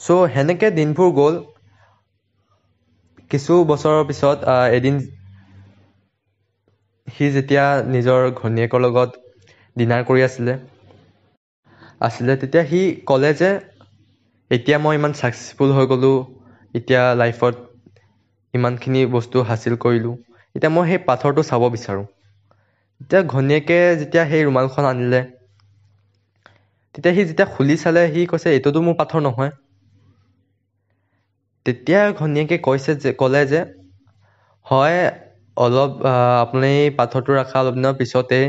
চ' 0.04 0.18
সেনেকৈ 0.32 0.72
দিনবোৰ 0.76 1.14
গ'ল। 1.16 1.42
কিছু 3.32 3.54
বছৰৰ 3.68 4.02
পিছত 4.08 4.56
এদিন 4.74 4.96
সি 7.08 7.28
যেতিয়া 7.34 7.64
নিজৰ 7.90 8.26
ঘনীয়েকৰ 8.34 8.84
লগত 8.84 9.24
ডিনাৰ 9.76 10.06
কৰি 10.06 10.26
আছিলে 10.26 10.54
আছিলে 12.02 12.34
তেতিয়া 12.42 12.64
সি 12.68 12.82
ক'লে 13.08 13.32
যে 13.38 13.50
এতিয়া 14.52 14.78
মই 14.82 14.96
ইমান 14.96 15.12
ছাকচেছফুল 15.16 15.70
হৈ 15.74 15.86
গ'লোঁ 15.90 16.16
এতিয়া 16.74 17.02
লাইফত 17.18 17.56
ইমানখিনি 18.54 19.02
বস্তু 19.14 19.38
হাচিল 19.48 19.76
কৰিলোঁ 19.82 20.16
এতিয়া 20.56 20.72
মই 20.74 20.90
সেই 20.90 21.04
পাথৰটো 21.06 21.48
চাব 21.48 21.70
বিচাৰোঁ। 21.74 22.06
তেতিয়া 23.02 23.22
ঘনীয়েকে 23.32 23.78
যেতিয়া 24.00 24.24
সেই 24.28 24.46
ৰুমালখন 24.46 24.88
আনিলে 24.88 25.22
তেতিয়া 26.96 27.14
সি 27.16 27.22
যেতিয়া 27.30 27.48
খুলি 27.52 27.76
চালে 27.80 28.02
সি 28.10 28.22
কৈছে 28.30 28.50
এইটোতো 28.54 28.80
মোৰ 28.84 28.96
পাথৰ 29.00 29.24
নহয়। 29.24 29.52
তেতিয়া 31.66 32.02
ঘনীয়েকে 32.18 32.58
কৈছে 32.64 32.92
যে 33.00 33.10
ক'লে 33.20 33.42
যে 33.50 33.60
হয় 34.66 34.98
অলপ 35.58 35.92
আপুনি 36.42 36.72
পাথৰটো 36.98 37.36
ৰখা 37.36 37.62
অলপ 37.62 37.78
দিনৰ 37.78 37.98
পিছতেই 37.98 38.46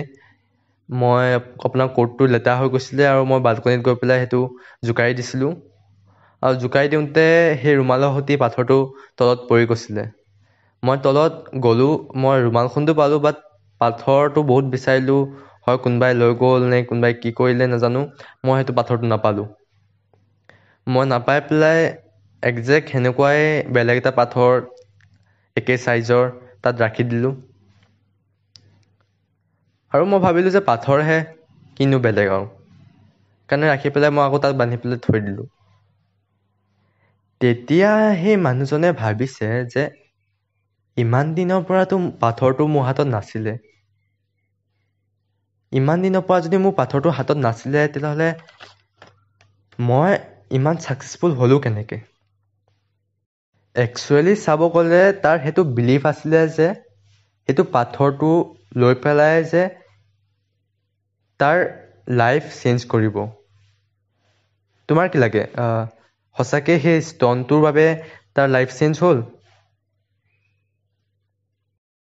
মই 0.88 1.32
আপোনাৰ 1.62 1.88
কোটটো 1.94 2.28
লেতেৰা 2.28 2.54
হৈ 2.58 2.70
গৈছিলে 2.72 3.08
আৰু 3.08 3.26
মই 3.28 3.44
বাল্কনিত 3.44 3.86
গৈ 3.86 4.00
পেলাই 4.00 4.22
সেইটো 4.22 4.42
জোকাৰি 4.86 5.18
দিছিলোঁ। 5.18 5.52
আৰু 6.42 6.58
জোকাৰি 6.60 6.90
দিওঁতে 6.90 7.24
সেই 7.58 7.76
ৰুমালৰ 7.76 8.14
সৈতে 8.14 8.40
পাথৰটো 8.40 8.80
তলত 9.18 9.48
পৰি 9.48 9.68
গৈছিলে। 9.68 10.12
মই 10.82 10.98
তলত 11.02 11.34
গ'লোঁ 11.64 11.94
মই 12.20 12.44
ৰুমালখনটো 12.44 12.94
পালোঁ 12.96 13.18
বাট 13.22 13.40
পাথৰটো 13.80 14.44
বহুত 14.46 14.70
বিচাৰিলোঁ 14.70 15.18
হয় 15.64 15.78
কোনোবাই 15.82 16.16
লৈ 16.16 16.36
গ'ল 16.40 16.68
নে 16.68 16.80
কোনোবাই 16.86 17.18
কি 17.18 17.34
কৰিলে 17.36 17.70
নাজানো 17.70 18.06
মই 18.44 18.56
সেইটো 18.56 18.78
পাথৰটো 18.78 19.10
নাপালোঁ। 19.10 19.48
মই 20.86 21.04
নাপাই 21.10 21.38
পেলাই 21.46 21.80
একজেক্ট 22.44 22.90
সেনেকুৱাই 22.90 23.40
বেলেগ 23.72 24.00
এটা 24.00 24.12
পাথৰ 24.16 24.60
একে 25.56 25.76
চাইজৰ 25.80 26.28
তাত 26.60 26.74
ৰাখি 26.80 27.08
দিলোঁ। 27.08 27.34
আৰু 29.92 30.08
মই 30.08 30.20
ভাবিলোঁ 30.22 30.52
যে 30.52 30.62
পাথৰহে 30.66 31.16
কিনো 31.76 32.02
বেলেগ 32.04 32.34
আৰু। 32.34 32.52
কাৰণে 33.48 33.68
ৰাখি 33.68 33.92
পেলাই 33.92 34.14
মই 34.14 34.24
আকৌ 34.24 34.42
তাত 34.42 34.58
বান্ধি 34.58 34.80
পেলাই 34.80 35.02
থৈ 35.02 35.24
দিলোঁ। 35.24 35.50
তেতিয়া 37.40 37.90
সেই 38.18 38.36
মানুহজনে 38.44 38.90
ভাবিছে 38.98 39.48
যে 39.70 39.82
ইমান 40.96 41.26
দিনৰ 41.34 41.66
পৰাতো 41.66 41.98
পাথৰটো 42.20 42.68
মোৰ 42.70 42.86
হাতত 42.86 43.12
নাছিলে। 43.12 43.56
ইমান 45.72 46.02
দিনৰ 46.02 46.22
পৰা 46.24 46.38
যদি 46.42 46.60
মোৰ 46.60 46.72
পাথৰটো 46.76 47.12
হাতত 47.14 47.42
নাছিলে 47.42 47.84
তেতিয়াহ'লে 47.88 48.30
মই 49.78 50.12
ইমান 50.54 50.76
ছাকচেছফুল 50.80 51.36
হ'লোঁ 51.36 51.60
কেনেকৈ? 51.62 52.02
একচুৱেলি 53.76 54.32
চাব 54.40 54.62
গ'লে 54.72 55.00
তাৰ 55.20 55.42
সেইটো 55.42 55.64
বিলিভ 55.74 56.08
আছিলে 56.10 56.42
যে 56.52 56.70
সেইটো 57.48 57.64
পাথৰটো 57.70 58.30
লৈ 58.78 59.00
পেলাই 59.00 59.48
যে 59.50 59.64
তাৰ 61.40 61.60
লাইফ 62.16 62.50
চেঞ্জ 62.56 62.88
কৰিব। 62.90 63.22
তোমাৰ 64.88 65.08
কি 65.10 65.20
লাগে? 65.20 65.42
সঁচাকৈ 66.36 66.80
সেই 66.82 67.04
ষ্টনটোৰ 67.06 67.64
বাবে 67.64 67.86
তাৰ 68.34 68.52
লাইফ 68.52 68.76
চেঞ্জ 68.76 69.02
হ'ল? 69.02 69.24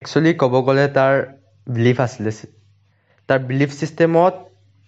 একচুৱেলি 0.02 0.30
ক'ব 0.38 0.54
গ'লে 0.64 0.84
তাৰ 0.92 1.16
বিলিভ 1.66 2.00
আছিলে 2.02 2.32
তাৰ 3.28 3.40
বিলিভ 3.46 3.74
ছিষ্টেমত 3.74 4.42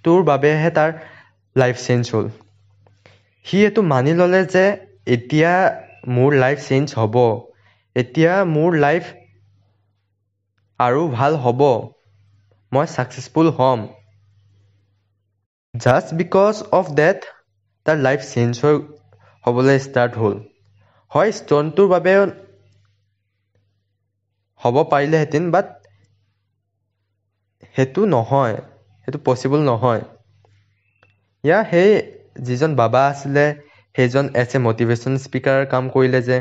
তোৰ 0.05 0.25
বাবেহে 0.27 0.71
তাৰ 0.77 0.93
লাইফ 1.57 1.81
চেঞ্জ 1.83 2.13
হ'ল। 2.13 2.31
সি 3.47 3.57
এইটো 3.63 3.81
মানি 3.89 4.13
ল'লে 4.17 4.41
যে 4.51 4.65
এতিয়া 5.15 5.53
মোৰ 6.05 6.37
লাইফ 6.39 6.63
চেঞ্জ 6.65 6.97
হ'ব। 6.97 7.17
এতিয়া 7.97 8.33
মোৰ 8.51 8.79
লাইফ 8.81 9.11
আৰু 10.81 11.03
ভাল 11.13 11.39
হ'ব। 11.43 11.65
মই 12.73 12.87
ছাকচেছফুল 12.91 13.53
হ'ম। 13.57 13.89
জাষ্ট 15.75 16.13
বিকজ 16.19 16.61
অফ 16.75 16.91
ডেট 16.97 17.21
তাৰ 17.87 17.99
লাইফ 18.01 18.27
চেঞ্জ 18.27 18.63
হৈ 18.63 18.79
হ'বলৈ 19.45 19.83
ষ্টাৰ্ট 19.83 20.19
হ'ল। 20.19 20.39
হয় 21.13 21.33
ষ্ট'নটোৰ 21.37 21.91
বাবে 21.91 22.15
হ'ব 24.61 24.77
পাৰিলেহেঁতেন 24.91 25.51
বাট 25.53 25.77
সেইটো 27.75 28.01
নহয়। 28.11 28.57
সেইটো 29.09 29.19
পচিবল 29.27 29.61
নহয়। 29.67 30.03
ইয়াৰ 31.45 31.63
সেই 31.69 31.91
যিজন 32.45 32.71
বাবা 32.77 33.01
আছিলে 33.07 33.45
সেইজন 33.95 34.31
এজ 34.37 34.51
এ 34.53 34.63
মটিভেশ্যন 34.65 35.15
স্পীকাৰ 35.23 35.67
কাম 35.71 35.91
কৰিলে 35.93 36.21
যে 36.27 36.39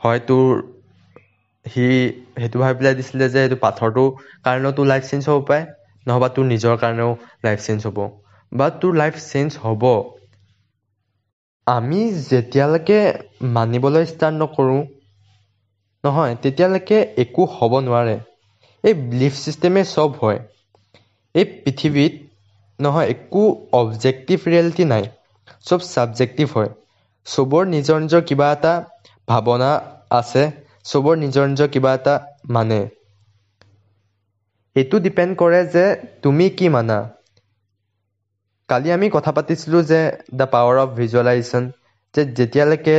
হয় 0.00 0.20
তোৰ 0.24 0.62
সি 1.66 1.86
সেইটো 2.36 2.56
ভাবি 2.60 2.74
পেলাই 2.78 2.96
দিছিলে 2.98 3.26
যে 3.30 3.40
এইটো 3.42 3.58
পাথৰটোৰ 3.60 4.08
কাৰণেও 4.44 4.72
তোৰ 4.74 4.88
লাইফ 4.88 5.06
চেঞ্জ 5.06 5.28
হ'ব 5.28 5.44
পাৰে 5.46 5.62
নহবা 6.06 6.28
তোৰ 6.32 6.48
নিজৰ 6.48 6.80
কাৰণেও 6.80 7.12
লাইফ 7.42 7.64
চেঞ্জ 7.64 7.80
হ'ব। 7.88 7.98
বা 8.52 8.66
তোৰ 8.78 8.96
লাইফ 8.96 9.20
চেঞ্জ 9.24 9.62
হ'ব। 9.62 9.88
আমি 11.66 11.98
যেতিয়ালৈকে 12.24 12.98
মানিবলৈ 13.54 14.06
ষ্টাৰ্ট 14.08 14.38
নকৰোঁ 14.38 14.80
নহয় 16.04 16.34
তেতিয়ালৈকে 16.42 16.98
একো 17.22 17.46
হ'ব 17.52 17.78
নোৱাৰে। 17.84 18.16
এই 18.84 18.94
বিলিফ 19.04 19.34
ছিষ্টেমে 19.40 19.82
চব 19.90 20.10
হয়। 20.20 20.40
এই 21.34 21.46
পৃথিৱীত 21.58 22.14
নহয় 22.78 23.10
একো 23.10 23.44
অবজেক্টিভ 23.76 24.38
ৰিয়েলিটি 24.46 24.88
নাই। 24.88 25.08
চব 25.68 25.80
ছাবজেক্টিভ 25.86 26.54
হয়। 26.54 26.70
চবৰ 27.26 27.66
নিজৰ 27.68 28.00
নিজৰ 28.02 28.22
কিবা 28.26 28.48
এটা 28.52 28.72
ভাৱনা 29.28 29.70
আছে 30.16 30.44
চবৰ 30.86 31.20
নিজৰ 31.20 31.50
নিজৰ 31.50 31.72
কিবা 31.72 31.96
এটা 31.96 32.18
মানে। 32.54 32.80
এইটো 34.76 35.00
ডিপেণ্ড 35.04 35.36
কৰে 35.38 35.60
যে 35.70 35.84
তুমি 36.22 36.48
কি 36.54 36.72
মানা। 36.72 36.98
কালি 38.68 38.88
আমি 38.92 39.06
কথা 39.12 39.32
পাতিছিলোঁ 39.36 39.80
যে 39.86 40.00
দ্য 40.34 40.46
পাৱাৰ 40.50 40.80
অফ 40.80 40.94
ভিজুৱেলাইজেশ্যন 40.96 41.66
যে 42.14 42.22
যেতিয়ালৈকে 42.34 42.96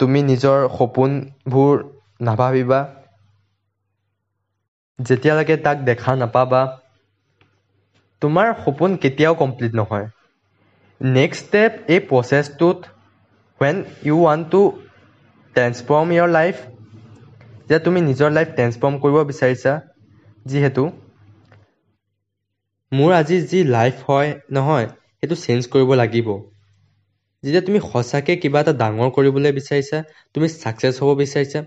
তুমি 0.00 0.20
নিজৰ 0.24 0.64
সপোনবোৰ 0.74 1.84
নাভাবিবা 2.24 2.80
যেতিয়ালৈকে 4.98 5.56
তাক 5.62 5.78
দেখা 5.86 6.12
নাপাবা 6.18 6.60
তোমাৰ 8.22 8.50
সপোন 8.60 8.98
কেতিয়াও 9.00 9.38
কমপ্লিট 9.38 9.76
নহয়। 9.76 10.06
নেক্সট 11.00 11.42
ষ্টেপ 11.42 11.72
এই 11.88 12.00
প্ৰচেছটোত 12.06 12.78
when 13.60 13.76
you 14.04 14.16
want 14.22 14.44
to 14.50 14.62
transform 15.56 16.06
your 16.12 16.28
life 16.30 16.56
যে 17.68 17.78
তুমি 17.84 18.00
নিজৰ 18.04 18.30
লাইফ 18.32 18.48
ট্ৰেন্সফৰ্ম 18.54 18.94
কৰিব 19.00 19.16
বিচাৰিছা 19.28 19.72
যিহেতু 20.46 20.84
মোৰ 22.92 23.10
আজি 23.14 23.36
যি 23.46 23.58
লাইফ 23.68 23.96
হয় 24.06 24.30
নহয় 24.52 24.86
সেইটো 24.88 25.36
চেঞ্জ 25.40 25.60
কৰিব 25.70 25.90
লাগিব। 25.98 26.28
যেতিয়া 27.42 27.62
তুমি 27.64 27.78
সঁচাকৈ 27.84 28.36
কিবা 28.42 28.60
এটা 28.64 28.72
ডাঙৰ 28.78 29.10
কৰিবলৈ 29.14 29.52
বিচাৰিছা 29.56 29.98
তুমি 30.34 30.46
ছাকচেছ 30.54 30.94
হ'ব 30.98 31.10
বিচাৰিছা 31.18 31.60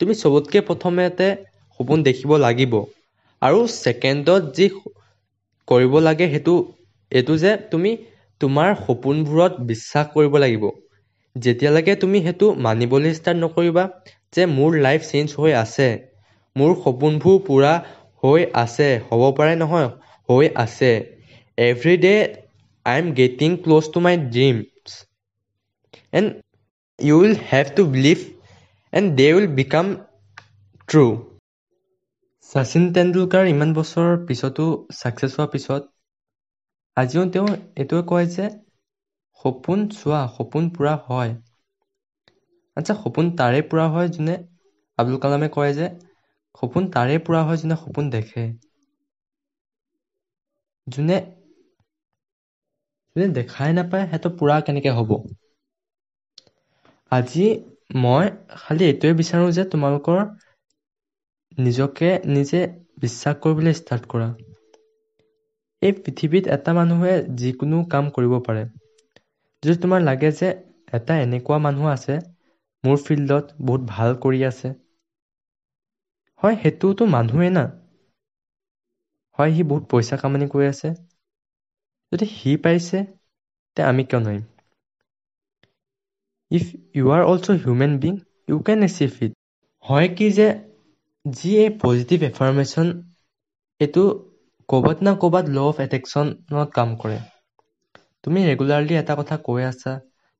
তুমি 0.00 0.12
চবতকৈ 0.18 0.60
প্ৰথমতে 0.68 1.26
সপোন 1.80 1.98
দেখিব 2.06 2.30
লাগিব। 2.42 2.74
আৰু 3.42 3.58
ছেকেণ্ডত 3.74 4.42
যি 4.56 4.66
কৰিব 5.68 5.92
লাগে 6.02 6.26
সেইটো 6.32 6.54
এইটো 7.12 7.34
যে 7.38 7.50
তুমি 7.70 7.90
তোমাৰ 8.40 8.70
সপোনবোৰত 8.80 9.66
বিশ্বাস 9.66 10.06
কৰিব 10.12 10.36
লাগিব। 10.38 10.64
যেতিয়ালৈকে 11.36 11.94
তুমি 11.98 12.18
সেইটো 12.24 12.46
মানিবলৈ 12.64 13.12
ষ্টাৰ্ট 13.14 13.38
নকৰিবা 13.40 13.84
যে 14.32 14.46
মোৰ 14.50 14.76
লাইফ 14.82 15.06
চেঞ্জ 15.06 15.28
হৈ 15.36 15.52
আছে 15.58 15.88
মোৰ 16.56 16.72
সপোনবোৰ 16.80 17.36
পূৰা 17.44 17.72
হৈ 18.22 18.46
আছে 18.60 18.88
হ'ব 19.06 19.22
পাৰে 19.36 19.54
নহয় 19.58 19.88
হৈ 20.28 20.50
আছে। 20.62 20.92
Every 21.58 21.94
day 22.00 22.14
I 22.86 22.98
am 22.98 23.08
getting 23.14 23.50
close 23.62 23.84
to 23.92 23.98
my 24.00 24.14
dreams 24.28 24.88
and 26.12 26.28
you 26.98 27.14
will 27.18 27.34
have 27.50 27.66
to 27.76 27.82
believe 27.92 28.18
and 28.92 29.06
they 29.18 29.28
will 29.32 29.48
become 29.58 29.86
true 30.88 31.04
Sachin 32.50 32.84
Tendulkar 32.94 33.44
ইমান 33.48 33.70
বছৰৰ 33.74 34.14
পিছতো 34.26 34.64
ছাকচেছ 34.94 35.32
হোৱাৰ 35.32 35.50
পিছত 35.52 35.82
আজিও 37.00 37.24
তেওঁ 37.32 37.48
এইটোৱে 37.76 38.02
কয় 38.08 38.26
যে 38.30 38.46
সপোন 39.40 39.84
চোৱা 39.94 40.20
সপোন 40.34 40.70
পূৰা 40.72 40.94
হয়। 41.04 41.32
আচ্ছা 42.76 42.94
সপোন 42.98 43.26
তাৰে 43.36 43.60
পূৰা 43.68 43.86
হয় 43.90 44.08
যোনে 44.12 44.36
আব্দুল 44.98 45.20
কালামে 45.22 45.48
কয় 45.52 45.72
যে 45.76 45.90
সপোন 46.54 46.90
তাৰে 46.92 47.16
পূৰা 47.24 47.42
হয় 47.44 47.60
যোনে 47.60 47.80
সপোন 47.80 48.10
দেখে। 48.12 48.48
যোনে 50.86 51.16
যোনে 53.16 53.26
দেখাই 53.34 53.72
নাপায় 53.74 54.04
সিহঁতৰ 54.04 54.32
পূৰা 54.36 54.56
কেনেকৈ 54.64 54.92
হ'ব? 54.96 55.12
আজি 57.12 57.46
মই 58.00 58.30
খালি 58.56 58.86
এইটোৱে 58.86 59.12
বিচাৰোঁ 59.18 59.50
যে 59.54 59.66
তোমালোকৰ 59.70 60.22
নিজকে 61.58 62.12
নিজে 62.30 62.62
বিশ্বাস 63.00 63.40
কৰিবলৈ 63.42 63.78
ষ্টাৰ্ট 63.78 64.10
কৰা। 64.10 64.30
এই 65.82 65.92
পৃথিৱীত 65.98 66.44
এটা 66.54 66.74
মানুহে 66.76 67.14
যিকোনো 67.38 67.80
কাম 67.90 68.10
কৰিব 68.14 68.34
পাৰে। 68.44 68.64
যদি 69.62 69.76
তোমাৰ 69.80 70.00
লাগে 70.02 70.30
যে 70.36 70.48
এটা 70.92 71.18
এনেকুৱা 71.20 71.58
মানুহ 71.62 71.92
আছে 71.92 72.18
মোৰ 72.84 73.00
ফিল্ডত 73.02 73.56
বহুত 73.64 73.90
ভাল 73.90 74.16
কৰি 74.22 74.42
আছে। 74.46 74.72
হয় 76.42 76.56
সেইটোতো 76.60 77.02
মানুহেই 77.12 77.50
না। 77.52 77.64
হয় 79.38 79.50
সি 79.54 79.62
বহুত 79.68 79.84
পইচা 79.90 80.16
কামানি 80.20 80.46
কৰি 80.50 80.66
আছে। 80.68 80.88
যদি 82.12 82.26
সি 82.32 82.50
পাৰিছে 82.62 83.02
তে 83.76 83.86
আমি 83.86 84.06
কিয় 84.06 84.20
নোৱাৰিম? 84.20 84.44
If 86.50 86.64
you 86.94 87.10
are 87.12 87.22
also' 87.26 87.60
human 87.60 87.92
being 88.00 88.16
you 88.48 88.58
can 88.64 88.86
achieve 88.86 89.14
it 89.22 89.32
হয় 89.84 90.08
কি 90.14 90.28
যে 90.36 90.48
যি 91.26 91.50
এই 91.60 91.70
পজিটিভ 91.80 92.18
এফাৰ্মেশ্যন 92.26 92.92
এইটো 93.80 94.04
ক'ৰবাত 94.70 95.02
না 95.02 95.12
ক'ৰবাত 95.18 95.52
ল' 95.52 95.64
অফ 95.64 95.82
এট্ৰেকশ্যনত 95.82 96.66
কাম 96.74 96.96
কৰে। 97.00 97.20
তুমি 98.24 98.42
ৰেগুলাৰলি 98.44 98.96
এটা 98.96 99.16
কথা 99.16 99.38
কৈ 99.44 99.66
আছা 99.66 99.94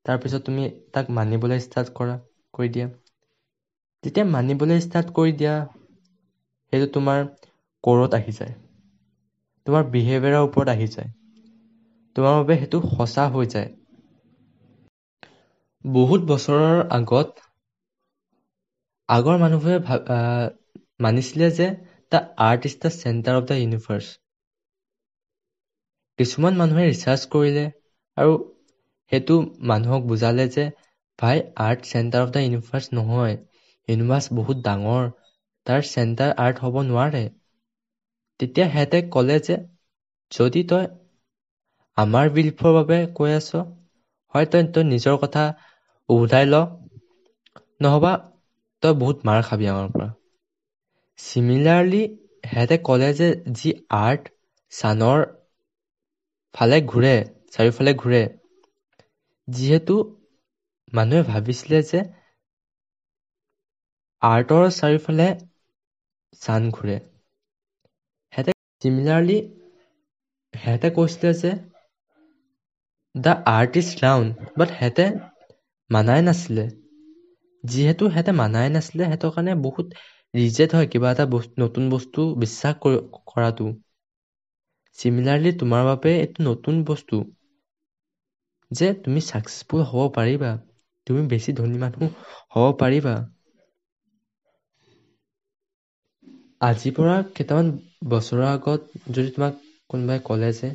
তাৰপিছত 0.05 0.41
তুমি 0.45 0.67
তাক 0.91 1.13
মানিবলৈ 1.15 1.63
ষ্টাৰ্ট 1.63 1.95
কৰা 1.95 2.17
কৰি 2.53 2.73
দিয়া। 2.73 2.91
যেতিয়া 4.03 4.23
মানিবলৈ 4.29 4.81
ষ্টাৰ্ট 4.81 5.13
কৰি 5.15 5.35
দিয়া 5.35 5.53
সেইটো 5.53 6.89
তোমাৰ 6.93 7.23
ক'ৰত 7.83 8.17
আহি 8.17 8.35
যায়। 8.37 8.53
তোমাৰ 9.67 9.85
বিহেভিয়াৰৰ 9.89 10.45
ওপৰত 10.45 10.73
আহি 10.73 10.89
যায়। 10.91 11.09
তোমাৰ 12.15 12.35
বাবে 12.37 12.57
সেইটো 12.59 12.81
সঁচা 12.91 13.25
হৈ 13.31 13.51
যায়। 13.51 13.69
বহুত 15.85 16.23
বছৰৰ 16.27 16.79
আগত 16.93 17.47
আগৰ 19.09 19.35
মানুহবোৰে 19.39 20.15
মানিছিলে 21.01 21.49
যে 21.55 21.67
the 22.11 22.21
earth 22.43 22.61
is 22.65 22.75
the 22.79 22.93
centre 22.95 23.37
of 23.37 23.47
the 23.47 23.59
universe 23.59 24.11
কিছুমান 26.19 26.55
মানুহে 26.57 26.83
ৰিচাৰ্চ 26.85 27.27
কৰিলে 27.31 27.63
আৰু 28.17 28.37
সেইটো 29.11 29.37
মানুহক 29.67 30.07
বুজালে 30.07 30.45
যে 30.53 30.65
ভাই 31.19 31.41
earth 31.61 31.85
centre 31.87 32.23
of 32.23 32.33
the 32.33 32.43
universe 32.43 32.95
নহয়। 32.95 33.37
ইউনিভাৰ্চ 33.87 34.37
বহুত 34.37 34.63
ডাঙৰ। 34.65 35.09
তাৰ 35.65 35.85
চেণ্টাৰ 35.87 36.33
আৰ্ট 36.41 36.63
হ'ব 36.63 36.81
নোৱাৰে। 36.85 37.23
তেতিয়া 38.39 38.67
সিহঁতে 38.69 38.97
ক'লে 39.11 39.37
যে 39.43 39.55
যদি 40.31 40.61
তই 40.67 40.85
আমাৰ 41.97 42.29
বিলিফৰ 42.33 42.73
বাবে 42.75 42.97
কৈ 43.15 43.33
আছ 43.35 43.61
হয় 44.33 44.47
তই 44.49 44.67
তই 44.73 44.87
নিজৰ 44.87 45.19
কথা 45.21 45.45
উভতাই 46.09 46.49
ল। 46.49 46.61
নহবা 47.81 48.13
তই 48.83 48.97
বহুত 48.99 49.17
মাৰ 49.25 49.45
খাবি 49.45 49.71
আমাৰ 49.71 49.91
পৰা। 49.91 50.09
চিমিলাৰলি 51.19 51.99
সিহঁতে 52.45 52.77
ক'লে 52.83 53.09
যে 53.17 53.29
যি 53.57 53.73
আৰ্ট 53.97 54.31
ছানৰ 54.71 55.23
ফালে 56.55 56.79
ঘূৰে 56.87 57.13
চাৰিওফালে 57.51 57.93
ঘূৰে 57.97 58.21
যিহেতু 59.47 59.97
মানুহে 60.93 61.23
ভাবিছিলে 61.27 61.83
যে 61.87 62.03
আৰ্টৰ 64.21 64.65
চাৰিওফালে 64.73 65.27
চান 66.41 66.71
ঘূৰে। 66.71 66.97
সিহঁতে 68.33 68.53
চিমিলাৰলি 68.81 69.37
সিহঁতে 70.53 70.91
কৈছিলে 70.95 71.33
যে 71.39 71.51
the 73.15 73.33
earth 73.49 73.79
is 73.79 73.89
round 73.97 74.47
but 74.55 74.73
সিহঁতে 74.73 75.05
মানাই 75.89 76.21
নাছিলে। 76.25 76.65
যিহেতু 77.63 78.03
সিহঁতে 78.09 78.33
মানাই 78.37 78.71
নাছিলে 78.73 79.03
সিহঁতৰ 79.05 79.31
কাৰণে 79.33 79.53
বহুত 79.61 80.01
ৰিজেক্ট 80.33 80.75
হয় 80.75 80.87
কিবা 80.89 81.11
এটা 81.11 81.25
বস্তু 81.31 81.63
নতুন 81.63 81.87
বস্তু 81.91 82.27
বিশ্বাস 82.39 82.81
কৰাটো। 83.27 83.71
চিমিলাৰলি 84.97 85.51
তোমাৰ 85.57 85.83
বাবে 85.85 86.13
এইটো 86.17 86.47
নতুন 86.47 86.79
বস্তু। 86.87 87.21
যে 88.71 88.87
তুমি 89.01 89.19
ছাকচেছফুল 89.25 89.81
হ'ব 89.87 90.07
পাৰিবা। 90.15 90.51
তুমি 91.07 91.21
বেছি 91.29 91.55
ধনী 91.55 91.77
মানুহ 91.81 92.09
হ'ব 92.53 92.73
পাৰিবা। 92.79 93.15
আজিৰ 96.61 96.93
পৰা 96.95 97.15
কেইটামান 97.31 97.71
বছৰৰ 98.09 98.45
আগত 98.47 99.03
যদি 99.11 99.33
তোমাক 99.33 99.61
কোনোবাই 99.89 100.25
ক'লে 100.25 100.55
যে 100.57 100.73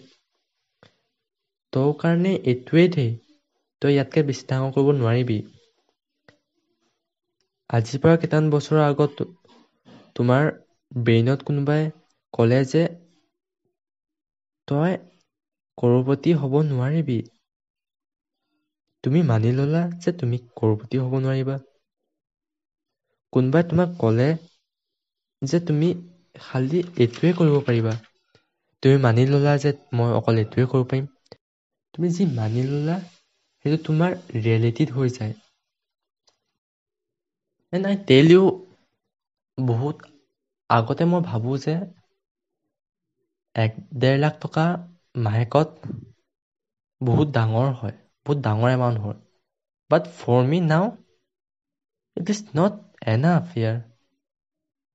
তোৰ 1.73 1.91
কাৰণে 1.99 2.33
এইটোৱেই 2.45 2.91
দেই 2.93 3.13
তই 3.83 3.95
ইয়াতকৈ 3.95 4.27
বেছি 4.27 4.49
ডাঙৰ 4.49 4.75
কৰিব 4.75 4.95
নোৱাৰিবি। 4.99 5.43
আজিৰ 7.71 8.01
পৰা 8.01 8.19
কেইটামান 8.19 8.47
বছৰৰ 8.51 8.83
আগত 8.85 9.27
তোমাৰ 10.17 10.49
ব্ৰেইনত 10.93 11.47
কোনোবাই 11.47 11.89
ক'লে 12.35 12.63
যে 12.69 12.87
তই 14.69 14.97
কৰপতি 15.79 16.37
হ'ব 16.39 16.59
নোৱাৰিবি। 16.67 17.19
তুমি 19.05 19.21
মানি 19.27 19.51
ল'লা 19.55 19.83
যে 20.01 20.13
তুমি 20.19 20.39
কৰপতি 20.57 21.03
হ'ব 21.03 21.17
নোৱাৰিবা। 21.21 21.57
কোনোবাই 23.33 23.63
তোমাক 23.69 23.91
ক'লে 23.99 24.29
যে 25.43 25.59
তুমি 25.65 25.89
খালি 26.41 26.81
এইটোৱে 26.97 27.31
কৰিব 27.37 27.57
পাৰিবা। 27.65 27.95
তুমি 28.83 28.97
মানি 29.01 29.23
ল'লা 29.29 29.53
যে 29.61 29.71
মই 29.97 30.11
অকল 30.17 30.39
এইটোৱে 30.39 30.67
কৰিব 30.71 30.87
পাৰিম। 30.89 31.07
তুমি 31.95 32.09
যি 32.13 32.29
মানি 32.35 32.63
ল'লা 32.67 32.97
সেইটো 33.65 33.79
তোমাৰ 33.85 34.17
ৰিয়েলিটিত 34.37 34.97
হৈ 34.97 35.15
যায়। 35.15 35.35
এণ্ড 37.73 37.85
আই 37.87 37.97
টেল 38.07 38.27
ইউ 38.31 38.43
বহুত 39.59 39.97
আগতে 40.71 41.05
মই 41.11 41.21
ভাবোঁ 41.25 41.57
যে 41.63 41.75
এক 43.55 43.73
ডেৰ 43.99 44.17
লাখ 44.19 44.35
টকা 44.41 44.65
মাহেকত 45.23 45.91
বহুত 47.01 47.29
ডাঙৰ 47.35 47.69
হয় 47.75 47.97
বহুত 48.27 48.39
ডাঙৰ 48.45 48.71
এমাউণ্ট 48.73 48.99
হয়। 49.03 49.19
But 49.91 50.09
for 50.17 50.41
me 50.49 50.59
now 50.65 50.87
it 52.17 52.27
is 52.31 52.41
not 52.55 52.75
enough 53.09 53.45
ইয়াৰ 53.55 53.77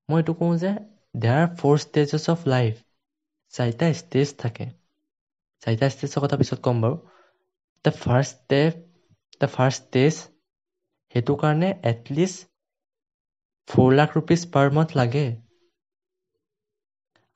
মই 0.09 0.19
এইটো 0.19 0.33
কওঁ 0.37 0.55
যে 0.59 0.71
there 1.19 1.37
are 1.37 1.47
four 1.55 1.79
stages 1.83 2.23
of 2.29 2.45
life 2.49 2.83
চাৰিটা 3.53 3.89
ষ্টেজ 3.97 4.35
থাকে। 4.39 4.67
চাৰিটা 5.63 5.89
ষ্টেজৰ 5.91 6.23
কথা 6.23 6.39
পিছত 6.39 6.59
ক'ম 6.63 6.83
বাৰু। 6.83 6.97
The 7.85 7.91
first 7.97 8.35
step 8.35 8.81
the 9.41 9.49
first 9.51 9.81
stage 9.83 10.21
সেইটো 11.15 11.35
কাৰণে 11.39 11.71
at least 11.87 12.50
four 13.71 13.95
lakh 13.95 14.15
rupees 14.17 14.45
per 14.53 14.73
month 14.75 14.97
লাগে। 14.97 15.25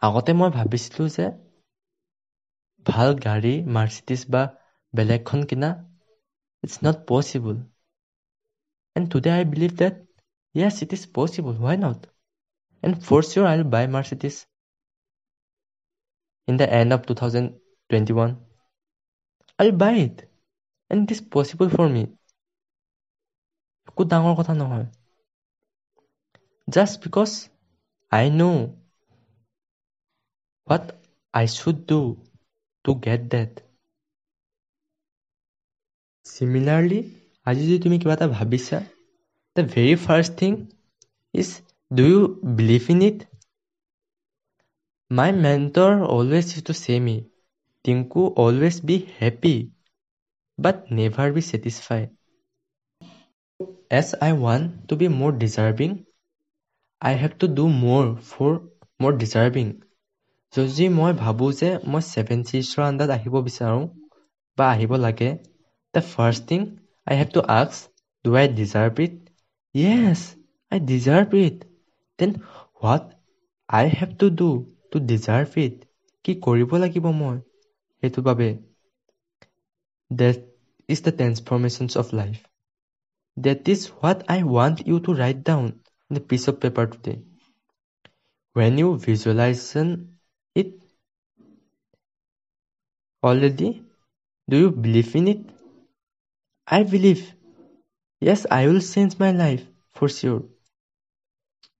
আগতে 0.01 0.31
মই 0.39 0.49
ভাবিছিলোঁ 0.55 1.07
যে 1.11 1.25
ভাল 2.85 3.09
গাড়ী 3.25 3.53
মাৰ্চিডিছ 3.75 4.21
বা 4.29 4.41
বেলেগখন 4.93 5.41
কিনা 5.49 5.69
it's 6.63 6.75
not 6.85 6.97
possible 7.07 7.55
and 8.95 9.05
today 9.11 9.29
I 9.35 9.43
believe 9.51 9.71
that 9.79 9.95
yes 10.55 10.75
it 10.83 10.91
is 10.97 11.03
possible 11.15 11.53
why 11.61 11.77
not 11.79 11.99
and 12.83 12.95
for 13.05 13.21
sure 13.25 13.45
I 13.51 13.57
buy 13.73 13.85
Mercedes 13.93 14.35
in 16.47 16.55
the 16.59 16.67
end 16.79 16.89
of 16.95 17.01
two 17.07 17.13
thousand 17.19 17.47
twenty 17.89 18.13
one 18.15 18.31
I 19.59 19.67
buy 19.81 19.95
it 20.01 20.17
and 20.91 21.01
it 21.03 21.09
is 21.11 21.21
possible 21.31 21.67
for 21.75 21.87
me 21.93 22.03
একো 23.87 24.01
ডাঙৰ 24.11 24.33
কথা 24.37 24.53
নহয়। 24.55 24.87
Just 26.69 27.01
because 27.01 27.49
I 28.11 28.29
know 28.29 28.75
what 30.65 30.99
I 31.33 31.45
should 31.45 31.85
do 31.85 32.17
to 32.85 32.95
get 32.95 33.29
that. 33.29 33.61
Similarly, 36.25 36.99
আজি 37.49 37.63
যদি 37.67 37.79
তুমি 37.83 37.97
কিবা 38.01 38.13
এটা 38.17 38.27
ভাবিছা 38.37 38.77
the 39.55 39.63
very 39.75 39.95
first 40.07 40.31
thing 40.39 40.55
is 41.41 41.49
do 41.97 42.03
you 42.13 42.21
believe 42.57 42.89
in 42.93 43.01
it? 43.09 43.19
My 45.09 45.31
mentor 45.31 46.03
always 46.03 46.45
used 46.55 46.65
to 46.65 46.73
say 46.73 46.97
me, 46.99 47.15
Tinku 47.83 48.33
always 48.43 48.77
be 48.89 48.97
happy 49.19 49.57
but 50.57 50.89
never 50.91 51.31
be 51.31 51.41
satisfied. 51.41 52.09
As 53.89 54.07
I 54.19 54.33
want 54.33 54.89
to 54.89 54.95
be 54.95 55.07
more 55.07 55.31
deserving, 55.31 55.93
I 57.05 57.13
have 57.13 57.37
to 57.37 57.47
do 57.49 57.69
more 57.69 58.07
for 58.27 58.51
more 58.99 59.15
deserving. 59.15 59.69
যদি 60.53 60.85
মই 60.97 61.13
ভাবোঁ 61.21 61.49
যে 61.59 61.69
মই 61.91 62.01
seven 62.11 62.39
চিজৰ 62.49 62.81
আণ্ডাৰত 62.85 63.11
আহিব 63.17 63.35
বিচাৰোঁ 63.47 63.83
বা 64.57 64.65
আহিব 64.69 64.91
লাগে 64.99 65.29
the 65.93 66.01
first 66.11 66.41
thing 66.49 66.61
I 67.07 67.15
have 67.19 67.29
to 67.35 67.41
আক্স 67.55 67.77
do 68.25 68.29
I 68.41 68.45
deserve 68.59 68.93
it 69.05 69.15
yes 69.75 70.19
I 70.71 70.79
deserve 70.91 71.29
it 71.41 71.57
then 72.19 72.31
what 72.77 73.03
I 73.69 73.85
have 73.97 74.09
to 74.19 74.27
do 74.41 74.49
to 74.91 74.97
deserve 75.11 75.49
it 75.65 75.75
কি 76.25 76.31
কৰিব 76.45 76.71
লাগিব 76.83 77.05
মই 77.21 77.37
সেইটো 78.03 78.19
বাবে 78.27 78.49
that 80.11 80.37
is 80.89 80.99
the 81.05 81.11
transformations 81.19 81.91
of 82.01 82.07
life 82.19 82.37
that 83.37 83.59
is 83.73 83.81
what 83.93 84.19
I 84.33 84.39
want 84.55 84.77
you 84.89 84.97
to 85.05 85.11
write 85.23 85.39
down 85.49 85.67
the 86.11 86.21
piece 86.29 86.43
of 86.49 86.55
paper 86.63 86.85
today 86.91 87.13
when 88.55 88.73
you 88.79 88.89
visualization 89.05 89.87
it 90.55 90.69
already? 93.23 93.69
Do 94.47 94.57
you 94.57 94.71
believe 94.73 95.15
in 95.15 95.27
it? 95.27 95.41
I 96.67 96.83
believe. 96.85 97.23
Yes, 98.21 98.45
I 98.51 98.67
will 98.67 98.81
change 98.81 99.19
my 99.19 99.31
life 99.33 99.63
for 99.95 100.09
sure. 100.09 100.41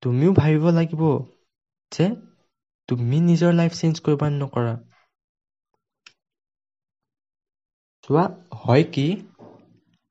তুমিও 0.04 0.32
ভাবিব 0.40 0.66
লাগিব 0.78 1.04
যে 1.92 2.06
তুমি 2.90 3.18
নিজৰ 3.30 3.52
life 3.60 3.72
change 3.80 3.96
কৰিব 4.06 4.22
নকৰা 4.34 4.74
চোৱা 8.04 8.24
হয় 8.62 8.86
কি 8.94 9.08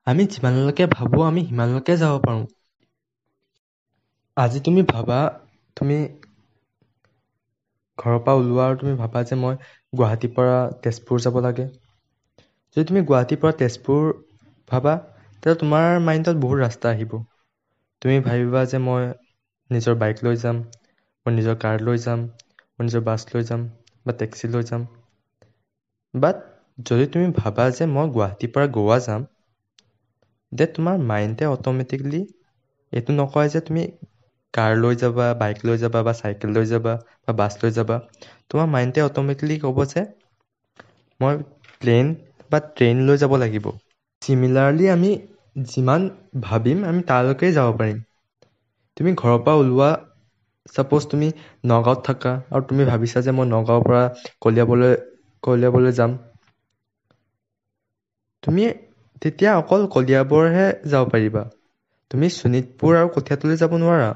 আমি 0.07 0.23
যিমানলৈকে 0.33 0.85
ভাবোঁ 0.97 1.23
আমি 1.31 1.43
সিমানলৈকে 1.49 1.95
যাব 2.03 2.15
পাৰোঁ 2.27 2.45
আজি 4.37 4.59
তুমি 4.61 4.81
ভাবা 4.89 5.19
তুমি 5.77 5.97
ঘৰৰ 7.99 8.19
পৰা 8.21 8.33
ওলোৱা 8.39 8.65
আৰু 8.65 8.77
তুমি 8.79 8.93
ভাবা 8.97 9.23
যে 9.25 9.39
মই 9.41 9.57
গুৱাহাটীৰ 9.93 10.33
পৰা 10.35 10.59
তেজপুৰ 10.81 11.23
যাব 11.23 11.41
লাগে। 11.43 11.67
যদি 12.77 12.85
তুমি 12.87 13.03
গুৱাহাটীৰ 13.05 13.39
পৰা 13.41 13.57
তেজপুৰ 13.59 14.11
ভাবা 14.69 14.95
তেতিয়া 14.99 15.57
তোমাৰ 15.59 16.01
মাইণ্ডত 16.05 16.43
বহুত 16.43 16.63
ৰাস্তা 16.63 16.91
আহিব। 16.91 17.17
তুমি 18.03 18.17
ভাবিবা 18.23 18.65
যে 18.69 18.79
মই 18.83 19.07
নিজৰ 19.71 19.97
বাইক 19.99 20.23
লৈ 20.23 20.41
যাম 20.41 20.61
মই 21.27 21.35
নিজৰ 21.35 21.57
কাৰ 21.61 21.85
লৈ 21.85 22.03
যাম 22.03 22.25
মই 22.25 22.87
নিজৰ 22.87 23.05
বাছ 23.07 23.21
লৈ 23.31 23.47
যাম 23.47 23.67
বা 24.07 24.17
টেক্সি 24.19 24.51
লৈ 24.51 24.69
যাম। 24.69 24.87
বাট 26.15 26.37
যদি 26.87 27.05
তুমি 27.13 27.27
ভাবা 27.37 27.65
যে 27.73 27.85
মই 27.91 28.07
গুৱাহাটীৰ 28.13 28.53
পৰা 28.53 28.67
গোৱা 28.75 28.99
যাম 29.05 29.27
দে 30.53 30.67
তোমাৰ 30.73 31.03
মাইণ্ডে 31.07 31.49
অট'মেটিকলি 31.49 32.21
এইটো 32.93 33.11
নকয় 33.17 33.49
যে 33.51 33.61
তুমি 33.65 33.83
কাৰ 34.55 34.73
লৈ 34.79 34.99
যাবা 34.99 35.27
বাইক 35.39 35.59
লৈ 35.63 35.81
যাবা 35.81 36.03
বা 36.03 36.15
চাইকেল 36.17 36.51
লৈ 36.53 36.69
যাবা 36.71 36.95
বা 37.23 37.37
বাছ 37.39 37.53
লৈ 37.59 37.75
যাবা 37.75 37.97
তোমাৰ 38.49 38.67
মাইণ্ডে 38.71 39.05
অট'মেটিকলি 39.05 39.59
ক'ব 39.63 39.83
যে 39.89 40.05
মই 41.21 41.35
প্লেন 41.81 42.07
বা 42.51 42.59
ট্ৰেইন 42.71 43.03
লৈ 43.07 43.21
যাব 43.21 43.37
লাগিব। 43.41 43.67
চিমিলাৰলি 44.23 44.89
আমি 44.91 45.11
যিমান 45.67 46.09
ভাবিম 46.45 46.85
আমি 46.87 47.07
তালৈকে 47.09 47.53
যাব 47.55 47.73
পাৰিম। 47.77 48.03
তুমি 48.97 49.11
ঘৰৰ 49.17 49.39
পৰা 49.43 49.57
ওলোৱা 49.59 49.91
ছাপ'জ 50.71 51.05
তুমি 51.09 51.29
নগাঁৱত 51.67 52.07
থাকা 52.07 52.33
আৰু 52.51 52.67
তুমি 52.69 52.87
ভাবিছা 52.89 53.23
যে 53.23 53.35
মই 53.35 53.51
নগাঁৱৰ 53.51 53.87
পৰা 53.87 54.03
কলিয়াবলৈ 54.43 54.99
কলিয়াবলৈ 55.43 55.97
যাম। 55.97 56.19
তুমি 58.43 58.65
তেতিয়া 59.23 59.49
অকল 59.55 59.83
কলিয়াবৰহে 59.91 60.67
যাব 60.91 61.11
পাৰিবা। 61.11 61.45
তুমি 62.11 62.29
শোণিতপুৰ 62.35 62.97
আৰু 62.97 63.13
কঠীয়াতলৈ 63.13 63.61
যাব 63.61 63.81
নোৱাৰা। 63.81 64.13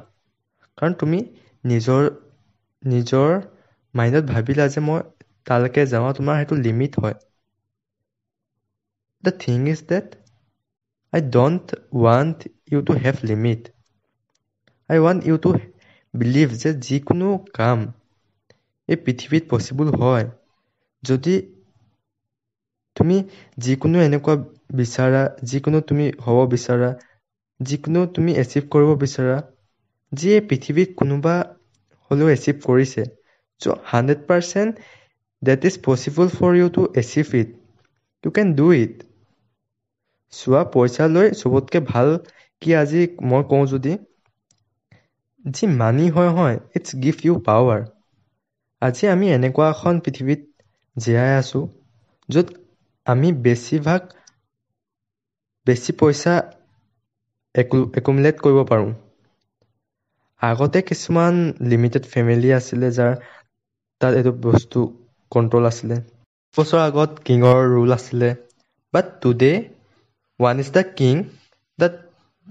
কাৰণ 0.79 0.97
তুমি 0.99 1.18
নিজৰ 1.64 2.09
নিজৰ 2.83 3.35
মাইণ্ডত 3.95 4.24
ভাবিলা 4.29 4.66
যে 4.70 4.85
মই 4.85 5.01
তালৈকে 5.47 5.87
যাওঁ 5.89 6.11
তোমাৰ 6.16 6.39
সেইটো 6.39 6.61
লিমিট 6.62 7.01
হয়। 7.01 7.16
The 9.24 9.33
thing 9.41 9.59
is 9.68 9.81
that 9.89 10.07
I 11.12 11.20
don't 11.33 11.66
want 11.99 12.39
you 12.70 12.79
to 12.85 12.93
have 13.03 13.14
limit 13.26 13.62
I 14.91 14.97
want 15.01 15.20
you 15.26 15.37
to 15.43 15.51
believe 16.14 16.49
যে 16.59 16.70
যিকোনো 16.83 17.29
কাম 17.55 17.79
এই 18.89 18.97
পৃথিৱীত 19.05 19.45
পচিবল 19.51 19.89
হয়। 19.97 20.26
যদি 21.03 21.35
তুমি 22.97 23.16
যিকোনো 23.59 23.99
এনেকুৱা 24.03 24.35
বিচাৰা 24.79 25.22
যিকোনো 25.49 25.79
তুমি 25.89 26.07
হ'ব 26.24 26.39
বিচাৰা 26.51 26.91
যিকোনো 27.61 28.01
তুমি 28.14 28.35
এচিভ 28.43 28.62
কৰিব 28.70 28.91
বিচাৰা 29.01 29.37
যিয়ে 30.12 30.36
পৃথিৱীত 30.48 30.96
কোনোবা 30.96 31.34
হ'লেও 32.11 32.28
এচিভ 32.32 32.61
কৰিছে। 32.64 33.04
So' 33.61 33.74
hundred 33.86 34.20
percent 34.26 34.88
that 35.42 35.64
is 35.64 35.78
possible 35.84 36.32
for 36.34 36.56
you 36.56 36.68
to 36.74 36.86
achieve 36.98 37.34
it 37.36 37.54
you 38.24 38.34
can 38.34 38.54
do 38.56 38.66
it 38.76 39.06
চোৱা 40.32 40.62
পইচা 40.70 41.09
লৈ 41.11 41.32
চবতকৈ 41.36 41.80
ভাল 41.86 42.09
কি 42.62 42.68
আজি 42.78 43.02
মই 43.28 43.42
কওঁ 43.50 43.64
যদি 43.70 43.92
যি 45.44 45.64
মানি 45.76 46.06
হয় 46.11 46.32
হয় 46.34 46.56
ইটছ 46.76 46.88
গিভ 47.02 47.16
ইউ 47.22 47.34
পাৱাৰ 47.46 47.80
আজি 48.82 49.04
আমি 49.11 49.26
এনেকুৱা 49.32 49.66
এখন 49.70 49.94
পৃথিৱীত 50.04 50.40
জীয়াই 50.96 51.32
আছোঁ 51.36 51.64
য'ত 52.28 52.46
আমি 53.06 53.28
বেছিভাগ 53.42 54.02
বেছি 55.66 55.92
পইচা 55.98 56.34
একু 57.54 57.78
একুমুলেট 57.96 58.36
কৰিব 58.42 58.61
পাৰোঁ। 58.66 58.90
আগতে 60.43 60.78
কিছুমান 60.89 61.34
লিমিটেড 61.68 62.05
ফেমিলি 62.11 62.49
আছিলে 62.59 62.89
যাৰ 62.97 63.12
তাত 64.01 64.12
এইটো 64.16 64.32
বস্তু 64.45 64.78
কণ্ট্ৰল 65.32 65.64
আছিলে। 65.68 65.97
বছৰ 66.55 66.80
আগত 66.82 67.24
কিঙৰ 67.24 67.61
ৰুল 67.70 67.95
আছিলে। 67.95 68.28
But 68.95 69.07
today 69.20 69.53
one 70.41 70.57
is 70.61 70.68
the 70.72 70.82
king 70.95 71.14
the 71.78 71.89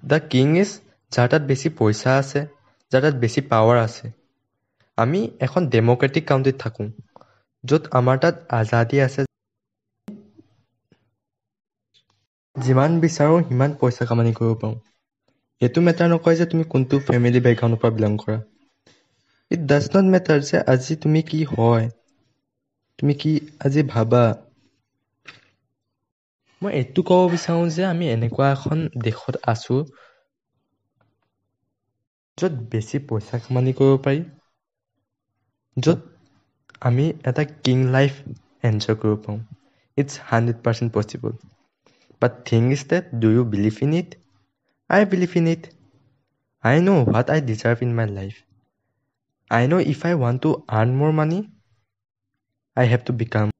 the 0.05 0.19
king 0.29 0.47
is 0.59 0.71
যাৰ 1.11 1.27
তাত 1.29 1.43
বেছি 1.47 1.73
পইচা 1.75 2.15
আছে 2.17 2.43
যাৰ 2.91 3.03
তাত 3.03 3.15
বেছি 3.21 3.43
পাৱাৰ 3.49 3.81
আছে। 3.81 4.13
আমি 4.97 5.19
এখন 5.45 5.67
ডেম'ক্ৰেটিক 5.71 6.25
কাউণ্ট্ৰিত 6.27 6.61
থাকোঁ 6.61 6.87
য'ত 7.63 7.93
আমাৰ 7.95 8.21
তাত 8.21 8.45
আজাদী 8.57 9.03
আছে। 9.03 9.27
যিমান 12.55 12.95
বিচাৰোঁ 13.01 13.37
সিমান 13.43 13.75
পইচা 13.79 14.07
কামানি 14.07 14.33
কৰিব 14.35 14.57
পাৰোঁ। 14.61 14.75
এইটো 15.61 15.79
মেটাৰ 15.83 16.09
নকয় 16.09 16.37
যে 16.37 16.47
তুমি 16.49 16.65
কোনটো 16.69 17.01
ফেমিলি 17.05 17.41
বেকগ্ৰাউণ্ডৰ 17.43 17.81
পৰা 17.81 17.95
বিলং 17.95 18.19
কৰা। 18.19 18.43
ইট 19.51 19.61
ডাজ 19.67 19.87
নট 19.91 20.09
মেটাৰ 20.09 20.43
যে 20.45 20.61
আজি 20.69 20.97
তুমি 21.01 21.23
কি 21.27 21.39
হয় 21.49 21.87
তুমি 22.99 23.13
কি 23.19 23.31
আজি 23.63 23.85
ভাবা। 23.89 24.23
মই 26.61 26.73
এইটো 26.77 27.03
ক'ব 27.05 27.21
বিচাৰোঁ 27.31 27.69
যে 27.73 27.85
আমি 27.87 28.09
এনেকুৱা 28.09 28.49
এখন 28.51 28.83
দেশত 29.03 29.41
আছোঁ 29.49 29.79
য'ত 32.37 32.53
বেছি 32.69 32.99
পইচা 33.05 33.39
কামানি 33.41 33.73
কৰিব 33.77 33.97
পাৰি 34.03 34.21
য'ত 35.77 35.99
আমি 36.81 37.05
এটা 37.25 37.43
কিং 37.61 37.83
লাইফ 37.93 38.13
এনজয় 38.63 38.97
কৰিব 38.99 39.19
পাৰোঁ। 39.23 39.39
It's 39.97 40.13
hundred 40.25 40.59
percent 40.61 40.93
possible 40.93 41.33
but 42.21 42.39
thing 42.45 42.71
is 42.71 42.85
that 42.89 43.11
do 43.21 43.31
you 43.33 43.43
believe 43.51 43.83
in 43.83 43.97
it 43.97 44.17
I 44.90 45.04
believe 45.04 45.36
in 45.36 45.48
it. 45.48 45.70
I 46.64 46.80
know 46.80 47.04
what 47.04 47.30
I 47.30 47.40
deserve 47.40 47.82
in 47.82 47.94
my 47.94 48.04
life. 48.04 48.42
I 49.50 49.66
know 49.66 49.78
if 49.78 50.04
I 50.04 50.14
want 50.14 50.42
to 50.42 50.64
earn 50.70 50.94
more 50.96 51.12
money, 51.12 51.50
I 52.76 52.84
have 52.84 53.04
to 53.06 53.12
become. 53.12 53.50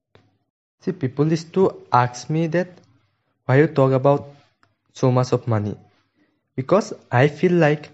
See, 0.81 0.93
people 0.93 1.29
used 1.29 1.53
to 1.55 1.65
ask 1.93 2.31
me 2.31 2.47
that 2.49 2.69
why 3.49 3.59
you 3.59 3.67
talk 3.67 3.93
about 3.93 4.35
so 4.97 5.11
much 5.11 5.33
of 5.33 5.47
money. 5.47 5.75
Because 6.59 6.93
I 7.11 7.29
feel 7.29 7.53
like 7.67 7.91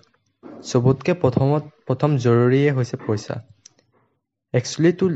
চবতকৈ 0.70 1.14
প্ৰথমত 1.22 1.64
প্ৰথম 1.88 2.14
জৰুৰীয়ে 2.24 2.70
হৈছে 2.76 2.96
পইচা 3.06 3.34
actually 4.54 4.92
to 5.00 5.06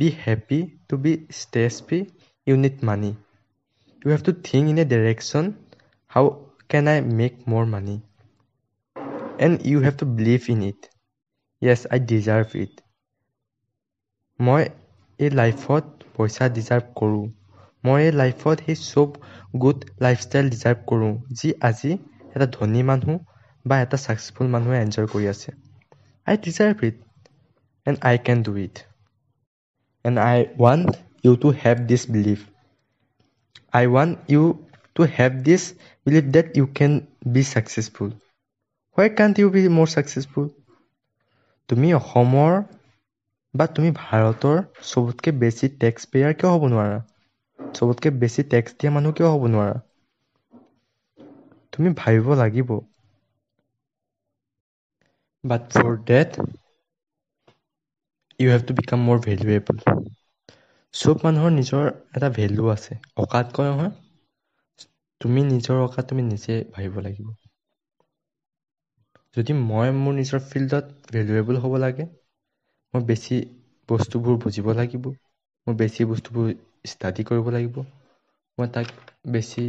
be 0.00 0.08
happy 0.24 0.58
to 0.88 0.98
be 1.04 1.12
stress 1.40 1.74
free 1.86 1.98
you 2.46 2.56
need 2.64 2.84
money 2.88 3.10
you 4.02 4.08
have 4.14 4.22
to 4.28 4.32
think 4.48 4.64
in 4.72 4.78
a 4.82 4.84
direction 4.92 5.44
how 6.10 6.24
can 6.71 6.87
I 6.87 6.97
make 7.19 7.37
more 7.47 7.67
money? 7.67 7.97
And 9.39 9.57
you 9.69 9.77
have 9.85 9.93
to 10.01 10.05
believe 10.17 10.41
in 10.53 10.59
it 10.69 10.81
yes 11.61 11.81
I 11.93 11.99
deserve 12.11 12.47
it 12.63 12.73
মই 14.39 14.61
এই 15.19 15.29
লাইফত 15.39 15.85
পইচা 16.15 16.45
deserve 16.57 16.85
কৰোঁ 16.99 17.25
মই 17.83 17.99
এই 18.07 18.13
লাইফত 18.21 18.57
সেই 18.65 18.77
চব 18.83 19.09
গুড 19.61 19.79
লাইফষ্টাইল 20.05 20.45
ডিজাৰ্ভ 20.53 20.79
কৰোঁ 20.89 21.13
যি 21.37 21.49
আজি 21.69 21.91
এটা 22.33 22.47
ধনী 22.55 22.81
মানুহ 22.89 23.13
বা 23.65 23.75
এটা 23.83 23.97
ছাকচেছফুল 24.05 24.47
মানুহে 24.55 24.77
এনজয় 24.83 25.07
কৰি 25.13 25.25
আছে 25.33 25.49
I 26.27 26.35
deserve 26.45 26.77
it 26.89 26.97
and 27.85 27.97
I 28.09 28.15
can 28.25 28.37
do 28.47 28.53
it 28.65 28.75
and 30.05 30.17
I 30.29 30.37
want 30.59 30.91
you 31.23 31.33
to 31.43 31.49
have 31.61 31.75
this 31.89 32.01
believe 32.15 32.39
I 33.73 33.83
want 33.95 34.13
you 34.33 34.43
to 34.95 35.01
have 35.17 35.31
this 35.47 35.63
believe 36.05 36.25
that 36.33 36.47
you 36.55 36.65
can 36.75 36.91
be 37.31 37.41
successful 37.47 38.09
why 38.97 39.09
can't 39.15 39.35
you 39.39 39.47
be 39.51 39.61
more 39.73 39.87
successful 39.91 40.45
তুমি 41.69 41.87
অসমৰ 41.97 42.53
বা 43.53 43.65
তুমি 43.73 43.89
ভাৰতৰ 43.97 44.61
চবতকৈ 44.85 45.35
বেছি 45.39 45.69
tax 45.77 46.09
pair 46.09 46.35
কিয় 46.35 46.51
হ'ব 46.51 46.69
নোৱাৰা? 46.71 46.99
চবতকৈ 47.59 48.09
বেছি 48.19 48.41
টেক্স 48.49 48.71
দিয়া 48.77 48.91
মানুহ 48.93 49.11
কিয় 49.17 49.29
হ'ব 49.29 49.43
নোৱাৰা? 49.49 49.77
তুমি 51.73 51.89
ভাবিব 51.97 52.27
লাগিব। 52.37 52.69
But 55.43 55.63
for 55.73 55.97
that 56.05 56.39
you 58.39 58.47
have 58.49 58.63
to 58.65 58.73
become 58.77 59.01
more 59.03 59.21
valuable 59.23 59.79
চব 60.93 61.23
মানুহৰ 61.23 61.53
নিজৰ 61.53 61.89
এটা 62.13 62.31
ভেলু 62.35 62.69
আছে। 62.71 62.99
অকাত 63.21 63.55
কয় 63.55 63.71
নহয়। 63.71 63.91
তুমি 65.21 65.41
নিজৰ 65.47 65.81
অকাত 65.81 66.07
তুমি 66.07 66.27
নিজে 66.27 66.59
ভাবিব 66.71 67.01
লাগিব। 67.03 67.33
যদি 69.35 69.53
মই 69.63 69.89
মোৰ 69.97 70.13
নিজৰ 70.15 70.41
ফিল্ডত 70.45 71.09
ভেলুৱেবল 71.09 71.59
হ'ব 71.61 71.75
লাগে 71.79 72.05
মই 72.93 73.05
বেছি 73.07 73.37
বস্তুবোৰ 73.89 74.37
বুজিব 74.41 74.69
লাগিব 74.75 75.07
মই 75.67 75.77
বেছি 75.77 76.07
বস্তুবোৰ 76.07 76.51
ষ্টাডি 76.89 77.25
কৰিব 77.27 77.51
লাগিব 77.53 77.81
মই 78.57 78.73
তাক 78.73 78.93
বেছি 79.31 79.67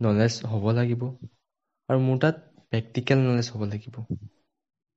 নলেজ 0.00 0.34
হ'ব 0.50 0.64
লাগিব 0.74 1.02
আৰু 1.88 2.02
মোৰ 2.02 2.20
তাত 2.20 2.42
প্ৰেক্টিকেল 2.72 3.22
নলেজ 3.22 3.52
হ'ব 3.52 3.66
লাগিব। 3.68 4.00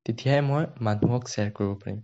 তেতিয়াহে 0.06 0.46
মই 0.46 0.64
মানুহক 0.82 1.28
শ্বেয়াৰ 1.30 1.56
কৰিব 1.56 1.78
পাৰিম। 1.80 2.04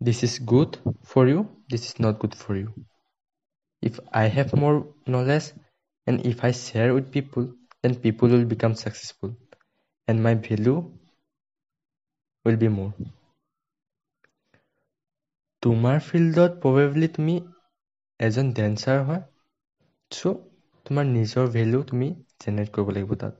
This 0.00 0.20
is 0.24 0.34
good 0.48 0.70
for 1.06 1.30
you 1.30 1.40
this 1.70 1.82
is 1.82 1.94
not 2.00 2.14
good 2.22 2.34
for 2.40 2.54
you 2.56 2.68
if 3.82 3.94
I 4.12 4.26
have 4.30 4.48
more 4.56 4.74
knowledge 5.10 5.44
and 6.06 6.18
if 6.26 6.38
I 6.44 6.52
share 6.56 6.88
with 6.90 7.06
people 7.12 7.42
then 7.84 7.92
people 8.02 8.28
will 8.32 8.46
become 8.46 8.72
successful 8.74 9.30
and 10.08 10.18
my 10.22 10.34
value 10.42 10.74
will 12.44 12.56
be 12.56 12.68
more 12.74 12.90
তোমাৰ 15.62 15.96
ফিল্ডত 16.02 16.52
probably 16.60 17.08
তুমি 17.12 17.34
এজন 18.20 18.46
dancer 18.52 19.00
হয় 19.04 19.22
চ' 20.10 20.32
তোমাৰ 20.86 21.04
নিজৰ 21.08 21.50
value 21.50 21.80
তুমি 21.82 22.08
generate 22.40 22.70
কৰিব 22.72 22.88
লাগিব 22.90 23.12
তাত 23.14 23.34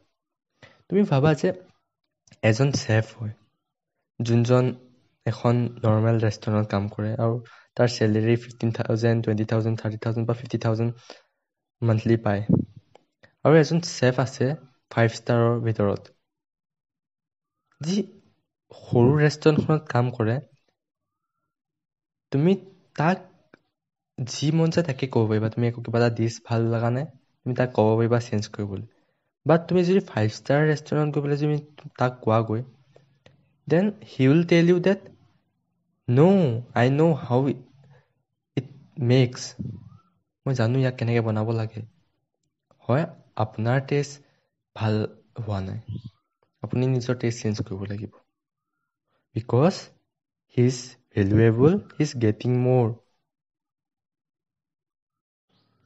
তুমি 0.88 1.02
ভাবা 1.02 1.32
যে 1.34 1.52
এজন 2.42 2.72
চেফ 2.74 3.06
হয় 3.14 3.34
যোনজন 4.20 4.70
এখন 5.26 5.60
নৰ্মেল 5.80 6.16
ৰেষ্টুৰেণ্টত 6.22 6.70
কাম 6.70 6.88
কৰে 6.90 7.10
আৰু 7.18 7.36
তাৰ 7.76 7.92
salary 7.92 8.36
fifteen 8.42 8.74
thousand 8.74 9.24
twenty 9.24 9.46
thousand 9.48 9.82
thirty 9.82 10.02
thousand 10.02 10.28
বা 10.28 10.38
ফিফটি 10.38 10.62
থাউজেণ্ড 10.62 10.92
মান্থলি 11.82 12.16
পায়। 12.22 12.42
আৰু 13.44 13.56
এজন 13.58 13.80
চেফ 13.88 14.20
আছে 14.22 14.48
ফাইভ 14.90 15.16
ষ্টাৰৰ 15.16 15.60
ভিতৰত। 15.64 16.16
যি 17.80 17.96
সৰু 18.72 19.12
ৰেষ্টুৰেণ্টখনত 19.18 19.90
কাম 19.90 20.10
কৰে 20.14 20.36
তুমি 22.32 22.52
তাক 22.96 23.18
যি 24.18 24.46
মন 24.52 24.68
যায় 24.74 24.84
তাকে 24.86 25.04
ক'ব 25.12 25.24
পাৰিবা। 25.30 25.48
তুমি 25.54 25.64
একো 25.66 25.80
কিবা 25.84 25.98
এটা 26.00 26.10
ডিছ 26.16 26.34
ভাল 26.46 26.60
লগা 26.72 26.90
নাই 26.92 27.06
তুমি 27.40 27.54
তাক 27.58 27.70
ক'ব 27.76 27.88
পাৰিবা 27.92 28.18
চেঞ্জ 28.26 28.42
কৰিবলৈ। 28.54 28.86
বাট 29.46 29.60
তুমি 29.68 29.80
যদি 29.86 30.00
ফাইভ 30.06 30.28
ষ্টাৰ 30.36 30.60
ৰেষ্টুৰেণ্ট 30.66 31.10
গৈ 31.14 31.20
পেলাই 31.24 31.38
যদি 31.42 31.56
তাক 31.98 32.12
কোৱাগৈ 32.22 32.62
then 33.70 33.86
he 34.10 34.22
will 34.28 34.42
tell 34.50 34.66
you 34.68 34.78
that 34.86 35.00
no' 36.08 36.48
I 36.74 36.86
know' 36.92 37.14
how 37.22 37.40
it 38.56 38.68
makes 39.08 39.42
মই 40.46 40.52
জানো 40.56 40.76
ইয়াক 40.78 40.94
কেনেকৈ 40.98 41.22
বনাব 41.26 41.48
লাগে 41.54 41.80
হয় 42.84 43.04
আপোনাৰ 43.42 43.78
টেষ্ট 43.88 44.12
ভাল 44.76 44.94
হোৱা 45.40 45.58
নাই 45.64 45.80
আপুনি 46.62 46.84
নিজৰ 46.86 47.14
টেষ্ট 47.20 47.38
চেঞ্জ 47.42 47.56
কৰিব 47.66 47.82
লাগিব 47.86 48.12
because 49.34 49.74
he 50.56 50.64
is 50.66 50.78
valuable 51.12 51.72
he 51.92 52.02
is 52.02 52.12
getting 52.22 52.52
more 52.64 52.86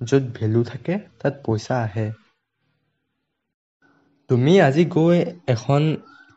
য'ত 0.01 0.24
ভেলু 0.35 0.61
থাকে 0.66 0.95
তাত 1.18 1.35
পইচা 1.45 1.74
আহে 1.82 2.07
তুমি 4.30 4.53
আজি 4.61 4.85
গৈ 4.91 5.18
এখন 5.47 5.82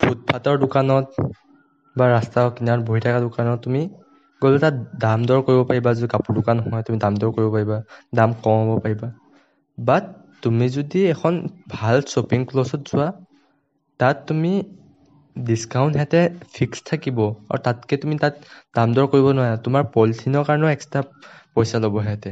ফুটপাথৰ 0.08 0.60
দোকানত 0.60 1.24
বা 1.96 2.06
ৰাস্তাৰ 2.10 2.52
কিনাৰত 2.56 2.86
বহি 2.86 3.02
থকা 3.06 3.20
দোকানত 3.24 3.64
তুমি 3.64 3.82
গ'লে 4.42 4.60
তাত 4.64 4.76
দাম 5.02 5.26
দৰ 5.26 5.42
কৰিব 5.48 5.64
পাৰিবা 5.70 5.94
যদি 5.98 6.10
কাপোৰ 6.14 6.38
দোকান 6.38 6.62
হয় 6.66 6.84
তুমি 6.88 7.00
দাম 7.04 7.18
দৰ 7.24 7.34
কৰিব 7.36 7.50
পাৰিবা 7.56 7.78
দাম 8.14 8.36
কমাব 8.44 8.80
পাৰিবা। 8.86 9.10
বাট 9.78 10.04
তুমি 10.44 10.66
যদি 10.74 11.00
এখন 11.10 11.34
ভাল 11.70 12.04
শ্বপিং 12.08 12.46
ক্লছত 12.50 12.82
যোৱা 12.90 13.08
তাত 14.00 14.16
তুমি 14.28 14.52
ডিছকাউণ্ট 15.36 15.94
সিহঁতে 15.96 16.22
ফিক্স 16.56 16.78
থাকিব 16.86 17.18
আৰু 17.50 17.60
তাতকৈ 17.66 17.96
তুমি 18.04 18.16
তাত 18.24 18.34
দাম 18.76 18.88
দৰ 18.96 19.06
কৰিব 19.12 19.28
নোৱাৰা। 19.34 19.56
তোমাৰ 19.66 19.84
পলিথিনৰ 19.94 20.44
কাৰণেও 20.48 20.70
এক্সট্ৰা 20.72 21.02
পইচা 21.54 21.78
ল'ব 21.84 21.96
সিহঁতে। 22.02 22.32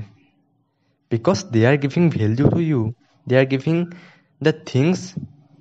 Because 1.12 1.38
they 1.52 1.62
are 1.70 1.76
giving 1.84 2.04
value 2.12 2.46
to 2.52 2.60
you 2.64 2.82
they 3.28 3.34
are 3.40 3.48
giving 3.54 3.76
the 4.42 4.52
things 4.66 5.00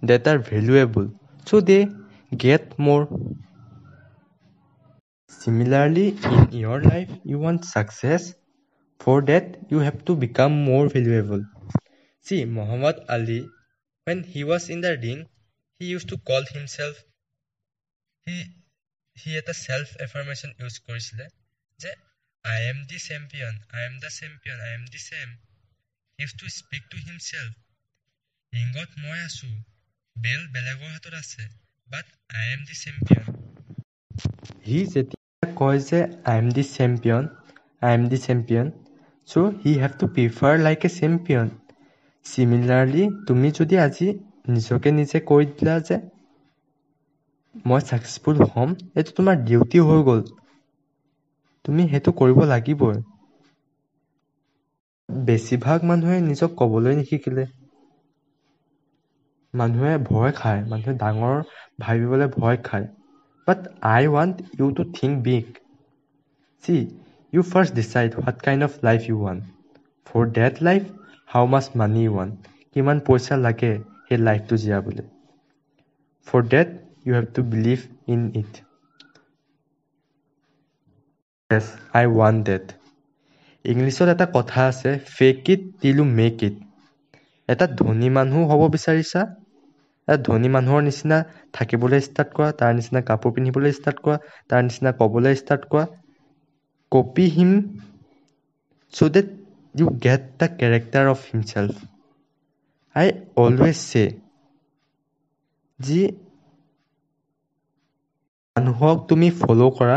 that 0.02 0.26
are 0.26 0.38
valuable 0.40 1.06
so 1.46 1.60
they 1.60 1.80
get 2.45 2.77
more 2.87 3.05
similarly 5.27 6.07
in 6.31 6.59
your 6.65 6.81
life 6.81 7.11
you 7.23 7.39
want 7.45 7.65
success 7.65 8.33
for 8.99 9.21
that 9.29 9.57
you 9.69 9.79
have 9.79 9.99
to 10.09 10.15
become 10.25 10.53
more 10.71 10.85
valuable 10.95 11.43
see 12.25 12.41
muhammad 12.59 13.03
ali 13.15 13.39
when 14.07 14.23
he 14.33 14.43
was 14.51 14.69
in 14.69 14.81
the 14.87 14.93
ring 15.05 15.21
he 15.79 15.85
used 15.95 16.09
to 16.13 16.17
call 16.29 16.43
himself 16.57 16.95
he 18.25 18.37
he 19.15 19.35
had 19.35 19.47
a 19.55 19.57
self 19.67 19.89
affirmation 20.05 20.49
use 20.65 20.77
কৰিছিলে 20.87 21.25
যে 21.83 21.91
I 22.45 22.59
am 22.71 22.87
the 22.87 22.97
champion, 22.97 23.53
I 23.73 23.81
am 23.81 23.99
the 23.99 24.09
champion, 24.09 24.57
I 24.67 24.69
am 24.77 24.85
the 24.87 24.97
same. 24.97 25.31
He 26.17 26.23
used 26.23 26.39
to 26.39 26.49
speak 26.49 26.83
to 26.91 26.97
himself. 26.97 27.51
ৰিঙত 28.53 28.89
মই 29.03 29.19
আছো 29.27 29.49
বেল 30.15 30.41
বেলেগৰ 30.53 30.89
হাতত 30.93 31.15
আছে 31.21 31.43
বাট 31.88 32.06
আই 32.30 32.46
am 32.50 32.60
the 32.68 32.74
champion 32.82 33.24
সি 34.62 34.78
যেতিয়া 34.92 35.48
কয় 35.56 35.78
যে 35.88 35.98
I 36.24 36.36
am 36.38 36.46
the 36.50 36.62
champion 36.70 37.24
I 37.82 37.90
am 37.94 38.02
the 38.10 38.18
champion 38.20 38.66
so' 39.28 39.34
he 39.60 39.72
have 39.80 39.92
to 39.96 40.06
prefer 40.12 40.54
like 40.60 40.80
a 40.84 40.90
champion 40.94 41.46
similarly 42.26 43.04
তুমি 43.26 43.48
যদি 43.56 43.74
আজি 43.82 44.08
নিজকে 44.50 44.88
নিজে 44.94 45.18
কৈ 45.26 45.42
দিলা 45.52 45.74
যে 45.84 45.96
মই 47.64 47.80
ছাকচেছফুল 47.84 48.36
হ'ম 48.48 48.70
এইটো 48.94 49.10
তোমাৰ 49.16 49.36
ডিউটি 49.44 49.78
হৈ 49.86 50.00
গ'ল 50.06 50.20
তুমি 51.64 51.82
সেইটো 51.90 52.10
কৰিব 52.16 52.38
লাগিবই 52.48 52.98
বেছিভাগ 55.08 55.78
মানুহে 55.88 56.18
নিজক 56.24 56.50
ক'বলৈ 56.58 56.94
নিশিকিলে 56.96 57.44
মানুহে 59.54 59.92
ভয় 60.10 60.32
খায় 60.40 60.60
মানুহে 60.70 60.92
ডাঙৰ 61.02 61.36
ভাবিবলৈ 61.82 62.28
ভয় 62.36 62.56
খায়। 62.68 62.86
But 63.48 63.60
I 63.94 64.02
want 64.14 64.36
you 64.58 64.66
to 64.78 64.82
think 64.98 65.12
big 65.26 65.44
see 66.64 66.76
you 67.32 67.42
first 67.52 67.72
decide 67.80 68.10
what 68.18 68.36
kind 68.46 68.60
of 68.68 68.72
life 68.88 69.00
you 69.10 69.16
want 69.24 69.42
for 70.06 70.22
that 70.38 70.54
life 70.68 70.82
how 71.32 71.44
much 71.52 71.64
money 71.80 72.00
you 72.06 72.12
want 72.18 72.34
কিমান 72.72 72.98
পইচা 73.06 73.34
লাগে 73.46 73.72
সেই 74.06 74.18
লাইফটো 74.28 74.54
জীয়াবলৈ? 74.62 75.04
For 76.28 76.40
that 76.52 76.68
you 77.04 77.12
have 77.18 77.26
to 77.36 77.40
believe 77.52 77.78
in 78.14 78.22
it 78.40 78.52
yes 81.50 81.66
I 81.98 82.04
want 82.18 82.40
that 82.48 82.66
ইংলিছত 83.64 84.08
এটা 84.14 84.26
কথা 84.36 84.60
আছে 84.70 84.90
fake 85.16 85.38
it 85.52 85.60
till 85.80 85.96
you 86.00 86.06
make 86.20 86.36
it 86.48 86.56
এটা 87.48 87.66
ধনী 87.80 88.08
মানুহ 88.18 88.40
হ'ব 88.50 88.62
বিচাৰিছা? 88.74 89.20
ধনী 90.08 90.48
মানুহৰ 90.50 90.82
নিচিনা 90.82 91.18
থাকিবলৈ 91.52 92.00
ষ্টাৰ্ট 92.00 92.30
কৰা 92.32 92.48
তাৰ 92.58 92.72
নিচিনা 92.74 93.02
কাপোৰ 93.06 93.34
পিন্ধিবলৈ 93.34 93.74
ষ্টাৰ্ট 93.76 93.98
কৰা 94.00 94.16
তাৰ 94.50 94.64
নিচিনা 94.64 94.92
ক'বলৈ 94.98 95.38
ষ্টাৰ্ট 95.38 95.70
কৰা 95.70 95.84
copy 96.92 97.26
him 97.30 97.52
so' 98.94 99.10
that 99.10 99.28
you 99.74 99.86
get 100.02 100.26
the 100.38 100.50
character 100.56 101.10
of 101.10 101.24
himself 101.30 101.74
I 102.96 103.08
always 103.36 103.78
say 103.86 104.04
যি 105.80 106.00
মানুহক 108.56 108.98
তুমি 109.08 109.28
ফ'ল' 109.38 109.62
কৰা 109.74 109.96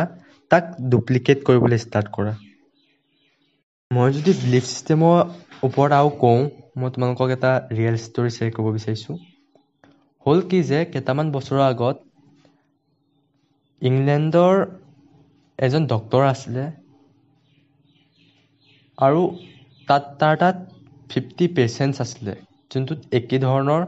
তাক 0.51 0.69
ডুপ্লিকেট 0.89 1.45
কৰিবলৈ 1.45 1.81
ষ্টাৰ্ট 1.83 2.13
কৰা. 2.13 2.33
মই 3.91 4.13
যদি 4.13 4.33
বিলিফ 4.37 4.65
ছিষ্টেমৰ 4.65 5.17
ওপৰত 5.63 5.97
আৰু 5.97 6.13
কওঁ 6.19 6.41
মই 6.77 6.95
তোমালোকক 6.95 7.35
এটা 7.35 7.51
ৰিয়েল 7.71 7.99
ষ্টৰি 8.01 8.33
শ্বেয়াৰ 8.33 8.55
কৰিব 8.55 8.75
বিচাৰিছোঁ। 8.75 9.19
হ'ল 10.27 10.39
কি 10.47 10.59
যে 10.67 10.79
কেইটামান 10.89 11.27
বছৰৰ 11.33 11.63
আগত 11.65 12.05
ইংলেণ্ডৰ 13.81 14.63
এজন 15.59 15.89
ডক্তৰ 15.89 16.27
আছিলে 16.27 16.67
আৰু 18.97 19.19
তাত 19.87 20.09
তাৰ 20.17 20.35
তাত 20.39 20.65
ফিফটি 21.09 21.47
পেচেণ্টছ 21.53 22.05
আছিলে 22.05 22.35
যোনটোত 22.71 23.17
একে 23.17 23.39
ধৰণৰ 23.43 23.85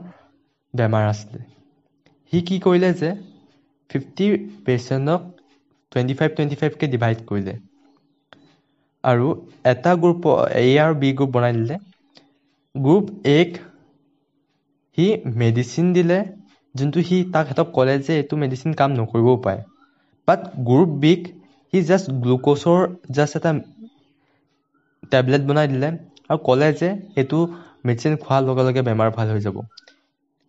বেমাৰ 0.73 1.07
আছিলে। 1.07 1.43
সি 2.33 2.39
কি 2.45 2.59
কৰিলে 2.61 2.91
যে 2.97 3.09
ফিফটি 3.89 4.29
পেচেণ্টক 4.65 5.27
টুৱেণ্টি 5.91 6.15
ফাইভ 6.17 6.31
টুৱেণ্টি 6.33 6.59
ফাইভকৈ 6.59 6.91
ডিভাইড 6.91 7.25
কৰিলে। 7.27 7.57
আৰু 9.03 9.29
এটা 9.71 9.93
গ্ৰুপ 9.99 10.27
এ 10.59 10.65
আৰু 10.81 10.99
বি 10.99 11.11
গ্ৰুপ 11.15 11.33
বনাই 11.33 11.55
দিলে। 11.55 11.79
গ্ৰুপ 12.75 13.09
এক 13.31 13.59
সি 14.99 15.05
মেডিচিন 15.35 15.85
দিলে 15.93 16.17
যোনটো 16.75 16.99
সি 17.05 17.17
তাক 17.33 17.45
সিহঁতক 17.47 17.67
ক'লে 17.75 17.95
যে 18.05 18.13
এইটো 18.17 18.35
মেডিচিন 18.41 18.71
কাম 18.77 18.89
নকৰিবও 18.97 19.35
পাৰে। 19.43 19.61
বাট 20.27 20.43
গ্ৰুপ 20.65 20.93
বিক 20.99 21.25
সি 21.73 21.81
জাষ্ট 21.85 22.15
গ্লুক'জৰ 22.21 22.87
জাষ্ট 23.13 23.39
এটা 23.39 23.53
টেবলেট 25.11 25.45
বনাই 25.45 25.69
দিলে 25.69 25.89
আৰু 26.27 26.39
ক'লে 26.43 26.69
যে 26.75 26.89
সেইটো 27.09 27.39
মেডিচিন 27.83 28.19
খোৱাৰ 28.19 28.47
লগে 28.47 28.65
লগে 28.65 28.85
বেমাৰ 28.87 29.15
ভাল 29.15 29.33
হৈ 29.33 29.45
যাব। 29.45 29.61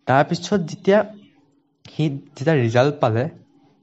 তাৰপিছত 0.07 0.59
যেতিয়া 0.67 0.99
সি 1.85 2.05
যেতিয়া 2.31 2.55
ৰিজাল্ট 2.57 2.99
পালে 2.99 3.23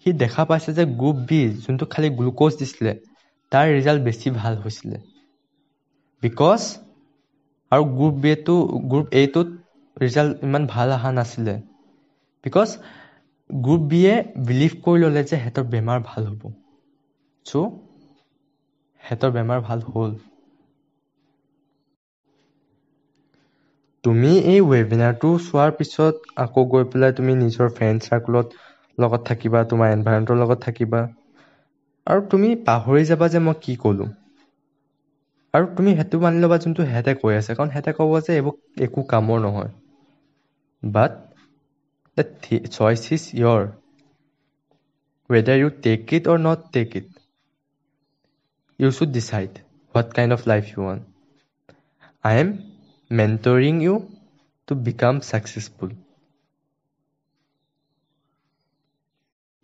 সি 0.07 0.09
দেখা 0.21 0.43
পাইছে 0.47 0.71
যে 0.75 0.85
গ্ৰুপ 0.97 1.21
বি 1.27 1.41
যোনটো 1.61 1.89
খালী 1.91 2.11
গ্লুক'জ 2.17 2.59
দিছিলে 2.59 2.97
তাৰ 3.53 3.71
ৰিজাল্ট 3.71 4.05
বেছি 4.05 4.35
ভাল 4.35 4.61
হৈছিলে। 4.61 5.03
বিকজ 6.23 6.65
আৰু 7.73 7.85
গ্ৰুপ 7.93 8.19
বিটো 8.21 8.57
গ্ৰুপ 8.89 9.17
এটোত 9.19 9.57
ৰিজাল্ট 9.99 10.45
ইমান 10.45 10.69
ভাল 10.71 10.95
অহা 10.95 11.13
নাছিলে। 11.15 11.55
বিকজ 12.45 12.71
গ্ৰুপ 13.51 13.85
বিয়ে 13.89 14.15
বিলিভ 14.45 14.77
কৰি 14.83 15.03
ল'লে 15.03 15.25
যে 15.25 15.33
সিহঁতৰ 15.35 15.69
বেমাৰ 15.71 16.05
ভাল 16.07 16.29
হ'ব। 16.29 16.49
চ' 17.47 17.63
সিহঁতৰ 19.03 19.35
বেমাৰ 19.35 19.65
ভাল 19.65 19.87
হ'ল। 19.91 20.17
তুমি 24.05 24.29
এই 24.47 24.61
ৱেবিনাৰটো 24.67 25.33
চোৱাৰ 25.43 25.75
পিছত 25.77 26.33
আকৌ 26.41 26.65
গৈ 26.71 26.89
পেলাই 26.91 27.17
তুমি 27.17 27.37
নিজৰ 27.39 27.71
ফ্ৰেণ্ড 27.75 28.07
চাৰ্কলত 28.07 28.65
লগত 28.99 29.25
থাকিবা 29.27 29.63
তোমাৰ 29.69 29.93
এনভাইৰমেণ্টৰ 29.93 30.41
লগত 30.41 30.65
থাকিবা। 30.65 31.03
আৰু 32.07 32.25
তুমি 32.31 32.51
পাহৰি 32.65 33.07
যাবা 33.09 33.31
যে 33.31 33.45
মই 33.45 33.59
কি 33.63 33.79
ক'লোঁ। 33.81 34.13
আৰু 35.55 35.67
তুমি 35.75 35.93
সেইটো 35.95 36.21
মানি 36.21 36.41
ল'বা 36.41 36.59
যোনটো 36.61 36.87
সিহঁতে 36.87 37.15
কৈ 37.19 37.37
আছে। 37.37 37.53
কাৰণ 37.55 37.73
সিহঁতে 37.73 37.97
ক'ব 37.97 38.17
যে 38.23 38.37
এইবোৰ 38.37 38.87
একো 38.87 39.07
কামৰ 39.11 39.45
নহয়। 39.45 39.71
But 40.84 41.14
the 42.18 42.24
choice 42.72 43.02
is 43.16 43.24
your 43.34 43.62
whether 45.30 45.58
you 45.60 45.70
take 45.86 46.14
it 46.14 46.24
or 46.28 46.38
not 46.42 46.60
take 46.74 46.90
it 46.96 47.10
you 48.80 48.92
should 48.92 49.12
decide 49.14 49.52
what 49.96 50.08
kind 50.18 50.32
of 50.34 50.48
life 50.48 50.64
you 50.72 50.80
one 50.84 51.00
I 52.24 52.36
am 52.40 52.50
mentoring 53.12 53.82
you 53.82 53.96
to 54.68 54.76
become 54.78 55.22
successful. 55.24 55.90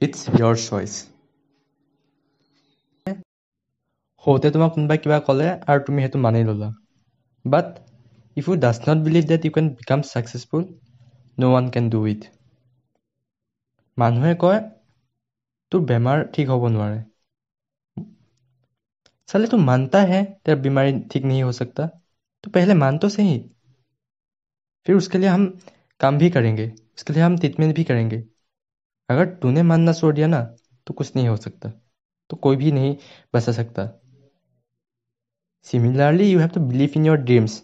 It's 0.02 0.28
your 0.34 0.56
choice. 0.58 0.98
সৰুতে 4.24 4.50
তোমাক 4.54 4.72
কোনোবাই 4.74 5.00
কিবা 5.04 5.18
ক'লে 5.28 5.46
আৰু 5.70 5.80
তুমি 5.86 6.00
সেইটো 6.04 6.20
মানি 6.24 6.40
ল'লা 6.48 6.70
but 7.46 7.68
if 8.38 8.44
you 8.48 8.56
does 8.64 8.78
not 8.88 9.00
believe 9.06 9.24
that 9.30 9.42
you 9.46 9.52
can 9.58 9.68
become 9.78 10.00
successful 10.12 10.64
no 11.38 11.46
one 11.46 11.66
can 11.70 11.86
do 11.90 12.00
it 12.08 12.26
মানুহে 13.98 14.34
কয় 14.40 14.60
তোৰ 15.72 15.82
বেমাৰ 15.86 16.24
ঠিক 16.34 16.50
হ'ব 16.50 16.64
নোৱাৰে 16.70 17.00
চালে 19.30 19.48
তো 19.48 19.58
মানতা 19.62 20.00
হে 20.10 20.20
তেৰ 20.44 20.58
বেমাৰী 20.62 20.94
ঠিক 21.12 21.26
नहीं 21.26 21.44
हो 21.44 21.52
सकता 21.52 21.86
तो 22.44 22.52
पहले 22.52 22.74
मान 22.76 22.98
तो 22.98 23.10
सही 23.10 23.36
फिर 24.86 24.96
उसके 24.96 25.18
लिए 25.18 25.30
हम 25.30 25.46
काम 26.00 26.18
भी 26.18 26.30
करेंगे 26.30 26.68
उसके 26.98 27.14
लिए 27.14 27.24
हम 27.24 27.38
ट्रीटमेंट 27.38 27.76
भी 27.76 27.84
करेंगे 27.84 28.24
अगर 29.10 29.36
तूने 29.36 29.64
मानना 29.64 29.94
छोड़ 29.94 30.14
दिया 30.16 30.28
ना 30.28 30.42
तो 30.88 30.94
कुछ 30.94 31.16
नहीं 31.16 31.28
हो 31.28 31.36
सकता 31.38 31.72
तो 32.30 32.38
कोई 32.38 32.56
भी 32.56 32.72
नहीं 32.72 32.96
बचा 33.36 33.52
सकता 33.52 33.88
similarly 35.66 36.32
you 36.32 36.40
have 36.40 36.50
to 36.50 36.66
believe 36.68 36.94
in 36.96 37.06
your 37.06 37.18
dreams 37.22 37.64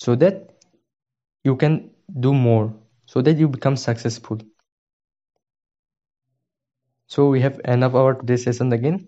so 0.00 0.16
that 0.16 0.44
you 1.44 1.54
can 1.54 1.74
do 2.19 2.33
more 2.33 2.73
so 3.05 3.21
that 3.21 3.37
you 3.37 3.47
become 3.47 3.77
successful. 3.77 4.39
So 7.07 7.29
we 7.29 7.41
have 7.41 7.59
end 7.65 7.83
of 7.83 7.95
our 7.95 8.15
today's 8.15 8.43
session 8.43 8.71
again. 8.73 9.07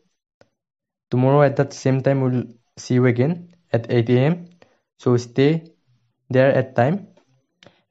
Tomorrow 1.10 1.44
at 1.44 1.56
that 1.58 1.74
same 1.74 2.02
time 2.02 2.22
we'll 2.22 2.44
see 2.78 2.96
you 2.96 3.06
again 3.06 3.54
at 3.72 3.92
8 3.92 4.10
a.m 4.10 4.48
so 4.98 5.18
stay 5.18 5.64
there 6.30 6.54
at 6.54 6.76
time. 6.76 7.08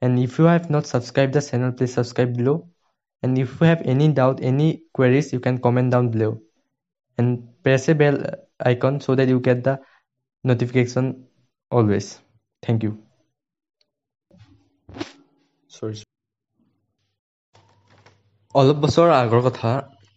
And 0.01 0.19
if 0.19 0.37
you 0.37 0.45
have 0.45 0.69
not 0.69 0.85
subscribed 0.85 1.33
the 1.33 1.41
channel 1.41 1.71
please 1.71 1.93
subscribe 1.93 2.35
below. 2.35 2.67
And 3.21 3.37
if 3.37 3.61
you 3.61 3.67
have 3.67 3.81
any 3.85 4.09
doubt 4.09 4.39
any 4.41 4.83
queries 4.93 5.31
you 5.31 5.39
can 5.39 5.57
comment 5.59 5.91
down 5.91 6.09
below. 6.09 6.41
And 7.17 7.47
press 7.63 7.87
a 7.87 7.95
bell 7.95 8.17
icon 8.59 8.99
so 8.99 9.15
that 9.15 9.27
you 9.27 9.39
get 9.39 9.63
the 9.63 9.79
notification 10.43 11.25
always. 11.71 12.19
Thank 12.61 12.83
you 12.83 13.12
অলপ 18.55 18.77
বছৰ 18.81 19.11
আগৰ 19.13 19.41
কথা 19.43 19.71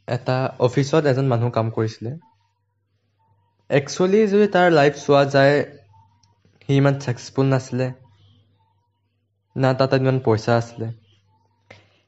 এটা 0.08 0.36
অফিচত 0.64 1.10
এজন 1.10 1.30
মানুহ 1.30 1.54
কাম 1.54 1.74
কৰিছিলে। 1.74 2.14
একচুৱেলি 3.70 4.20
যদি 4.28 4.46
তাৰ 4.52 4.68
লাইফ 4.72 4.98
চোৱা 5.00 5.20
যায় 5.30 5.56
সি 6.62 6.76
ইমান 6.76 6.98
ছাকচেছফুল 7.00 7.50
নাছিলে। 7.50 7.92
না 9.56 9.70
তাত 9.78 9.92
ইমান 9.98 10.16
পইচা 10.24 10.52
আছিলে। 10.56 10.86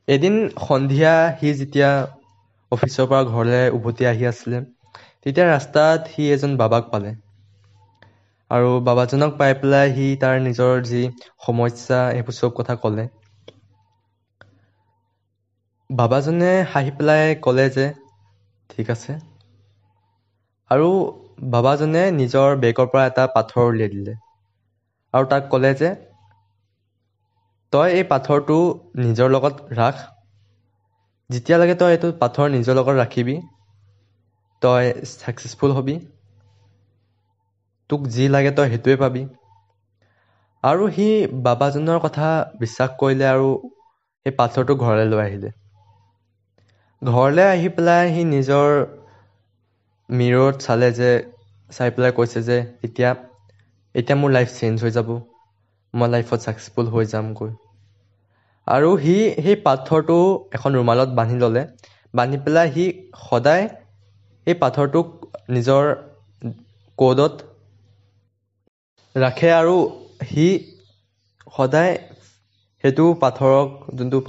এদিন 0.08 0.34
সন্ধিয়া 0.62 1.12
সি 1.36 1.48
যেতিয়া 1.58 1.90
অফিচৰ 2.72 3.08
পৰা 3.08 3.20
ঘৰলৈ 3.30 3.70
উভতি 3.74 4.08
আহি 4.08 4.28
আছিলে 4.28 4.60
তেতিয়া 4.62 5.46
ৰাস্তাত 5.48 6.10
সি 6.10 6.28
এজন 6.32 6.58
বাবাক 6.58 6.90
পালে। 6.90 7.14
আৰু 8.50 8.70
বাবাজনক 8.84 9.36
পাই 9.36 9.54
পেলাই 9.58 9.92
সি 9.94 10.08
তাৰ 10.20 10.40
নিজৰ 10.44 10.82
যি 10.86 11.02
সমস্যা 11.42 12.00
এইবোৰ 12.12 12.38
চব 12.38 12.56
কথা 12.56 12.78
ক'লে। 12.80 13.06
বাবাজনে 15.90 16.50
হাঁহি 16.70 16.90
পেলাই 16.96 17.24
ক'লে 17.42 17.66
যে 17.74 17.86
ঠিক 18.70 18.86
আছে। 18.94 19.12
আৰু 20.70 20.90
বাবাজনে 21.48 22.04
নিজৰ 22.14 22.56
বেগৰ 22.60 22.90
পৰা 22.90 23.04
এটা 23.08 23.28
পাথৰ 23.34 23.68
উলিয়াই 23.68 23.94
দিলে। 23.94 24.18
আৰু 25.14 25.26
তাক 25.30 25.50
ক'লে 25.50 25.72
যে 25.76 25.90
তই 27.72 27.92
এই 27.94 28.06
পাথৰটো 28.08 28.56
নিজৰ 29.00 29.32
লগত 29.32 29.76
ৰাখ। 29.76 30.04
যেতিয়ালৈকে 31.30 31.76
তই 31.78 31.92
এইটো 31.92 32.08
পাথৰ 32.18 32.50
নিজৰ 32.52 32.76
লগত 32.78 32.96
ৰাখিবি 32.98 33.36
তই 34.62 34.90
ছাকচেছফুল 35.14 35.74
হ'বি। 35.74 35.96
তোক 37.90 38.00
যি 38.12 38.24
লাগে 38.30 38.50
তই 38.56 38.68
সেইটোৱে 38.70 38.96
পাবি। 38.98 39.22
আৰু 40.64 40.88
সি 40.92 41.06
বাবাজনৰ 41.44 41.98
কথা 42.02 42.28
বিশ্বাস 42.60 42.94
কৰিলে 42.98 43.28
আৰু 43.30 43.50
সেই 44.26 44.34
পাথৰটো 44.36 44.78
ঘৰলৈ 44.80 45.10
লৈ 45.10 45.24
আহিলে। 45.24 45.57
ঘৰলৈ 47.02 47.46
আহি 47.46 47.70
পেলাই 47.74 48.12
সি 48.12 48.26
নিজৰ 48.28 48.78
মিৰত 50.08 50.62
চালে 50.62 50.88
যে 50.94 51.10
চাই 51.70 51.94
পেলাই 51.94 52.14
কৈছে 52.14 52.42
যে 52.44 52.58
এতিয়া 52.82 53.10
এতিয়া 53.94 54.16
মোৰ 54.18 54.32
লাইফ 54.32 54.54
চেঞ্জ 54.54 54.84
হৈ 54.84 54.94
যাব। 54.94 55.12
মই 55.94 56.08
লাইফত 56.10 56.38
ছাকচেছফুল 56.42 56.86
হৈ 56.90 57.04
যামগৈ। 57.10 57.50
আৰু 58.66 58.90
সি 58.98 59.14
সেই 59.38 59.56
পাথৰটো 59.62 60.18
এখন 60.52 60.76
ৰুমালত 60.76 61.16
বান্ধি 61.16 61.38
ল'লে। 61.40 61.62
বান্ধি 62.14 62.38
পেলাই 62.42 62.72
সি 62.72 62.84
সদায় 63.22 63.64
সেই 64.46 64.56
পাথৰটোক 64.60 65.06
নিজৰ 65.50 65.90
ক'ডত 66.98 67.48
ৰাখে 69.14 69.50
আৰু 69.54 69.74
সি 70.26 70.46
সদায় 71.52 71.92
সেইটো 72.84 73.04
পাথৰক 73.20 73.74
যোনটো 73.94 74.22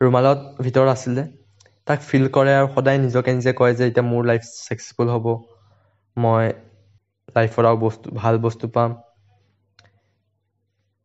ৰুমালত 0.00 0.38
ভিতৰত 0.60 0.92
আছিলে 0.92 1.24
তাক 1.88 2.02
ফিল 2.04 2.26
কৰে 2.32 2.52
আৰু 2.54 2.68
সদায় 2.72 3.00
নিজকে 3.00 3.34
নিজে 3.34 3.54
কয় 3.56 3.74
যে 3.74 3.86
এতিয়া 3.86 4.06
মোৰ 4.06 4.26
লাইফ 4.26 4.48
ছাকচেছফুল 4.48 5.12
হ'ব। 5.12 5.30
মই 6.16 6.48
লাইফত 7.36 7.64
আৰু 7.66 7.80
বস্তু 7.80 8.16
ভাল 8.16 8.40
বস্তু 8.42 8.72
পাম। 8.72 8.96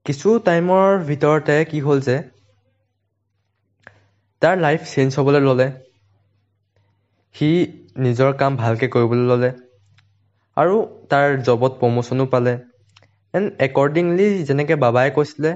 কিছু 0.05 0.33
টাইমৰ 0.45 0.99
ভিতৰতে 1.07 1.59
কি 1.67 1.83
হ'ল 1.83 2.05
যে 2.05 2.19
তাৰ 4.41 4.59
লাইফ 4.59 4.85
চেঞ্জ 4.89 5.17
হ'বলৈ 5.19 5.43
ল'লে। 5.43 5.69
সি 7.35 7.47
নিজৰ 8.03 8.31
কাম 8.37 8.59
ভালকৈ 8.59 8.91
কৰিবলৈ 8.91 9.29
ল'লে। 9.29 9.51
আৰু 10.57 10.77
তাৰ 11.09 11.35
জবত 11.43 11.79
প্ৰমোশ্যনো 11.79 12.27
পালে। 12.31 12.53
এণ্ড 13.33 13.65
একৰ্ডিংলি 13.65 14.27
যেনেকৈ 14.45 14.79
বাবাই 14.81 15.13
কৈছিলে 15.15 15.53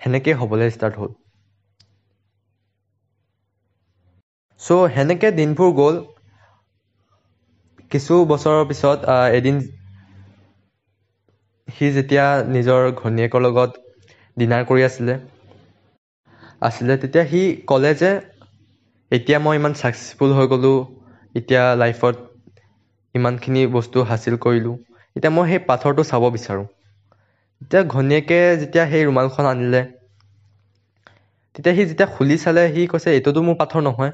সেনেকৈ 0.00 0.38
হ'বলৈ 0.38 0.74
ষ্টাৰ্ট 0.74 1.00
হ'ল। 1.00 1.16
চ' 4.62 4.78
সেনেকৈ 4.92 5.32
দিনবোৰ 5.36 5.76
গ'ল। 5.76 6.02
কিছু 7.90 8.14
বছৰৰ 8.28 8.62
পিছত 8.68 8.98
এদিন 9.34 9.60
সি 11.68 11.86
যেতিয়া 11.94 12.24
নিজৰ 12.50 12.86
ঘৈণীয়েকৰ 12.94 13.42
লগত 13.42 13.84
ডিনাৰ 14.36 14.66
কৰি 14.66 14.84
আছিলে 14.84 15.16
আছিলে 16.62 16.94
তেতিয়া 17.02 17.24
সি 17.28 17.40
ক'লে 17.66 17.90
যে 17.98 18.10
এতিয়া 19.10 19.38
মই 19.40 19.54
ইমান 19.56 19.72
ছাকচেছফুল 19.76 20.30
হৈ 20.34 20.46
গ'লোঁ 20.50 20.76
এতিয়া 21.34 21.62
লাইফত 21.78 22.16
ইমানখিনি 23.14 23.62
বস্তু 23.74 23.98
হাচিল 24.08 24.36
কৰিলোঁ 24.42 24.74
এতিয়া 25.16 25.32
মই 25.34 25.50
সেই 25.50 25.64
পাথৰটো 25.66 26.06
চাব 26.08 26.28
বিচাৰোঁ। 26.34 26.66
তেতিয়া 27.60 27.82
ঘৈণীয়েকে 27.90 28.38
যেতিয়া 28.60 28.84
সেই 28.88 29.06
ৰুমালখন 29.06 29.48
আনিলে 29.48 29.82
তেতিয়া 31.54 31.74
সি 31.76 31.82
যেতিয়া 31.84 32.08
খুলি 32.12 32.36
চালে 32.40 32.62
সি 32.70 32.82
কৈছে 32.90 33.08
এইটোতো 33.12 33.40
মোৰ 33.44 33.56
পাথৰ 33.58 33.86
নহয়। 33.86 34.12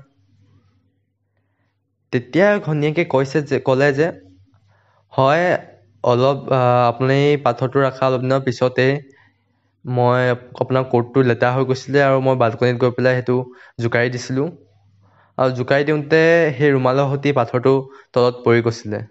তেতিয়া 2.12 2.46
ঘৈণীয়েকে 2.60 3.04
কৈছে 3.10 3.38
যে 3.46 3.56
ক'লে 3.64 3.88
যে 3.94 4.06
হয় 5.12 5.46
অলপ 6.04 6.38
আপুনি 6.86 7.18
পাথৰটো 7.44 7.82
ৰখা 7.82 8.08
অলপ 8.08 8.22
দিনৰ 8.22 8.44
পিছতেই 8.44 8.92
মই 9.84 10.24
আপোনাৰ 10.56 10.84
কোটটো 10.88 11.22
লেতেৰা 11.26 11.52
হৈ 11.54 11.66
গৈছিলে 11.68 12.02
আৰু 12.04 12.20
মই 12.24 12.38
বাল্কনিত 12.40 12.82
গৈ 12.82 12.94
পেলাই 12.94 13.16
সেইটো 13.16 13.38
জোকাৰি 13.80 14.14
দিছিলোঁ। 14.14 14.48
আৰু 15.38 15.52
জোকাৰি 15.56 15.84
দিওঁতে 15.86 16.22
সেই 16.54 16.72
ৰুমালৰ 16.72 17.08
সৈতে 17.08 17.34
পাথৰটো 17.36 17.74
তলত 18.14 18.44
পৰি 18.44 18.64
গৈছিলে। 18.64 19.06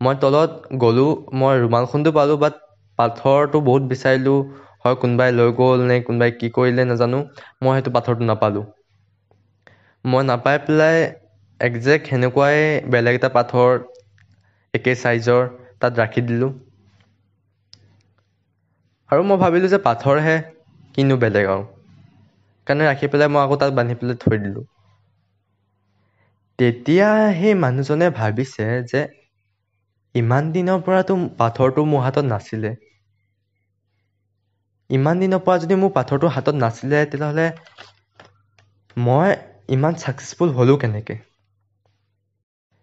মই 0.00 0.14
তলত 0.20 0.78
গ'লোঁ 0.80 1.10
মই 1.38 1.60
ৰুমালখনটো 1.60 2.12
পালোঁ 2.14 2.38
বাট 2.40 2.56
পাথৰটো 2.98 3.60
বহুত 3.64 3.90
বিচাৰিলোঁ 3.90 4.38
হয় 4.80 4.96
কোনোবাই 5.00 5.34
লৈ 5.34 5.54
গ'ল 5.56 5.86
নে 5.86 6.00
কোনোবাই 6.04 6.36
কি 6.36 6.52
কৰিলে 6.54 6.88
নাজানো 6.88 7.22
মই 7.60 7.74
সেইটো 7.74 7.94
পাথৰটো 7.94 8.28
নাপালোঁ। 8.28 8.66
মই 10.04 10.22
নাপাই 10.28 10.56
পেলাই 10.64 10.98
একজেক্ট 11.60 12.08
সেনেকুৱাই 12.08 12.62
বেলেগ 12.90 13.18
এটা 13.18 13.30
পাথৰ 13.34 13.76
একে 14.74 14.94
চাইজৰ 14.98 15.44
তাত 15.78 16.00
ৰাখি 16.00 16.26
দিলোঁ। 16.26 16.52
আৰু 19.10 19.22
মই 19.24 19.38
ভাবিলোঁ 19.40 19.70
যে 19.70 19.80
পাথৰহে 19.84 20.36
কিনো 20.94 21.18
বেলেগ 21.20 21.50
আৰু। 21.50 21.68
কাৰণে 22.66 22.84
ৰাখি 22.86 23.08
পেলাই 23.10 23.32
মই 23.32 23.42
আকৌ 23.42 23.58
তাত 23.60 23.76
বান্ধি 23.76 23.98
পেলাই 23.98 24.20
থৈ 24.20 24.40
দিলোঁ। 24.40 24.66
তেতিয়া 26.58 27.08
সেই 27.34 27.54
মানুহজনে 27.60 28.06
ভাবিছে 28.16 28.66
যে 28.88 29.00
ইমান 30.14 30.48
দিনৰ 30.52 30.82
পৰাতো 30.84 31.16
পাথৰটো 31.38 31.86
মোৰ 31.88 32.04
হাতত 32.04 32.30
নাছিলে। 32.30 32.76
ইমান 34.90 35.18
দিনৰ 35.18 35.40
পৰা 35.42 35.60
যদি 35.60 35.76
মোৰ 35.78 35.92
পাথৰটো 35.94 36.30
হাতত 36.32 36.60
নাছিলে 36.60 37.04
তেতিয়াহ'লে 37.06 37.46
মই 39.02 39.30
ইমান 39.72 39.94
ছাকচেছফুল 39.98 40.48
হ'লোঁ 40.56 40.76
কেনেকৈ? 40.80 41.18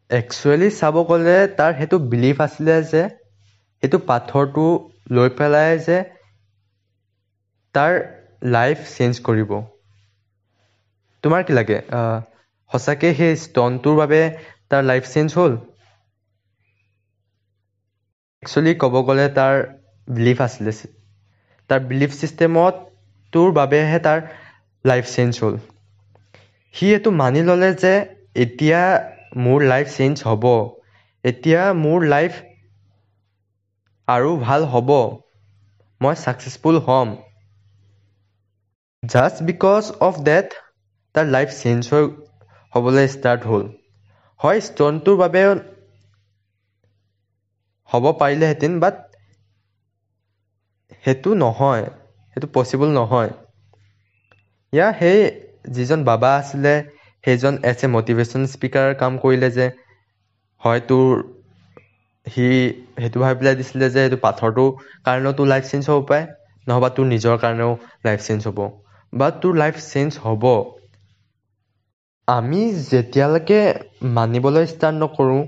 একচুৱেলি 0.09 0.67
চাব 0.75 0.99
গ'লে 1.07 1.33
তাৰ 1.55 1.75
সেইটো 1.75 1.99
বিলিভ 2.07 2.41
আছিলে 2.43 2.77
যে 2.87 3.03
সেইটো 3.83 3.99
পাথৰটো 4.05 4.65
লৈ 5.13 5.33
পেলাই 5.35 5.81
যে 5.83 6.01
তাৰ 7.75 7.97
লাইফ 8.51 8.83
চেঞ্জ 8.89 9.23
কৰিব। 9.25 9.55
তোমাৰ 11.23 11.41
কি 11.45 11.55
লাগে? 11.55 11.79
সঁচাকৈ 12.71 13.15
সেই 13.15 13.37
ষ্টনটোৰ 13.41 13.99
বাবে 13.99 14.21
তাৰ 14.69 14.87
লাইফ 14.87 15.11
চেঞ্জ 15.11 15.39
হ'ল? 15.39 15.63
একচুৱেলি 18.43 18.71
ক'ব 18.79 18.95
গ'লে 19.05 19.23
তাৰ 19.33 19.55
বিলিভ 20.07 20.43
আছিলে 20.43 20.73
তাৰ 21.69 21.81
বিলিভ 21.87 22.15
ছিষ্টেমত 22.15 22.83
তোৰ 23.33 23.51
বাবেহে 23.55 23.99
তাৰ 24.03 24.21
লাইফ 24.85 25.09
চেঞ্জ 25.11 25.41
হ'ল। 25.41 25.57
সি 26.73 26.85
এইটো 26.91 27.09
মানি 27.17 27.41
ল'লে 27.43 27.69
যে 27.77 27.93
এতিয়া 28.43 28.81
মোৰ 29.35 29.63
লাইফ 29.65 29.87
চেঞ্জ 29.91 30.25
হ'ব। 30.25 30.45
এতিয়া 31.23 31.61
মোৰ 31.79 32.05
লাইফ 32.09 32.39
আৰু 34.07 34.31
ভাল 34.41 34.67
হ'ব। 34.71 34.91
মই 36.01 36.15
ছাকচেছফুল 36.19 36.81
হ'ম। 36.85 37.15
জাষ্ট 39.03 39.37
বিকজ 39.47 39.83
অফ 40.01 40.19
ডেট 40.25 40.55
তাৰ 41.15 41.25
লাইফ 41.29 41.55
চেঞ্জ 41.55 41.91
হৈ 41.91 42.05
হ'বলৈ 42.73 43.07
ষ্টাৰ্ট 43.11 43.49
হ'ল। 43.49 43.65
হয় 44.39 44.59
ষ্টনটোৰ 44.65 45.17
বাবেও 45.19 45.51
হ'ব 47.89 48.05
পাৰিলেহেঁতেন 48.17 48.73
বাট 48.79 48.95
সেইটো 51.03 51.29
নহয়। 51.39 51.85
সেইটো 52.37 52.47
পচিবল 52.53 52.89
নহয়। 52.95 53.31
ইয়াৰ 54.73 54.91
সেই 54.95 55.19
যিজন 55.75 55.99
বাবা 56.05 56.29
আছিলে 56.35 56.73
সেইজন 57.25 57.59
এজ 57.65 57.79
এ 57.81 57.89
মটিভেশ্যন 57.93 58.43
স্পীকাৰ 58.51 58.95
কাম 58.99 59.19
কৰিলে 59.21 59.49
যে 59.53 59.67
হয় 60.61 60.81
তোৰ 60.87 61.23
সি 62.27 62.45
সেইটো 62.95 63.17
ভাবি 63.19 63.35
পেলাই 63.39 63.57
দিছিলে 63.59 63.87
যে 63.91 64.01
এইটো 64.03 64.17
পাথৰটোৰ 64.21 64.69
কাৰণেও 65.05 65.33
তোৰ 65.35 65.49
লাইফ 65.49 65.67
চেঞ্জ 65.67 65.89
হ'ব 65.89 66.03
পাৰে 66.07 66.25
নহবা 66.67 66.89
তোৰ 66.93 67.07
নিজৰ 67.09 67.41
কাৰণেও 67.41 67.71
লাইফ 68.03 68.25
চেঞ্জ 68.25 68.49
হ'ব। 68.49 68.59
বা 69.13 69.27
তোৰ 69.39 69.57
লাইফ 69.57 69.81
চেঞ্জ 69.85 70.23
হ'ব। 70.23 70.49
আমি 72.27 72.59
যেতিয়ালৈকে 72.85 73.59
মানিবলৈ 74.15 74.67
ষ্টাৰ্ট 74.69 74.99
নকৰোঁ 74.99 75.41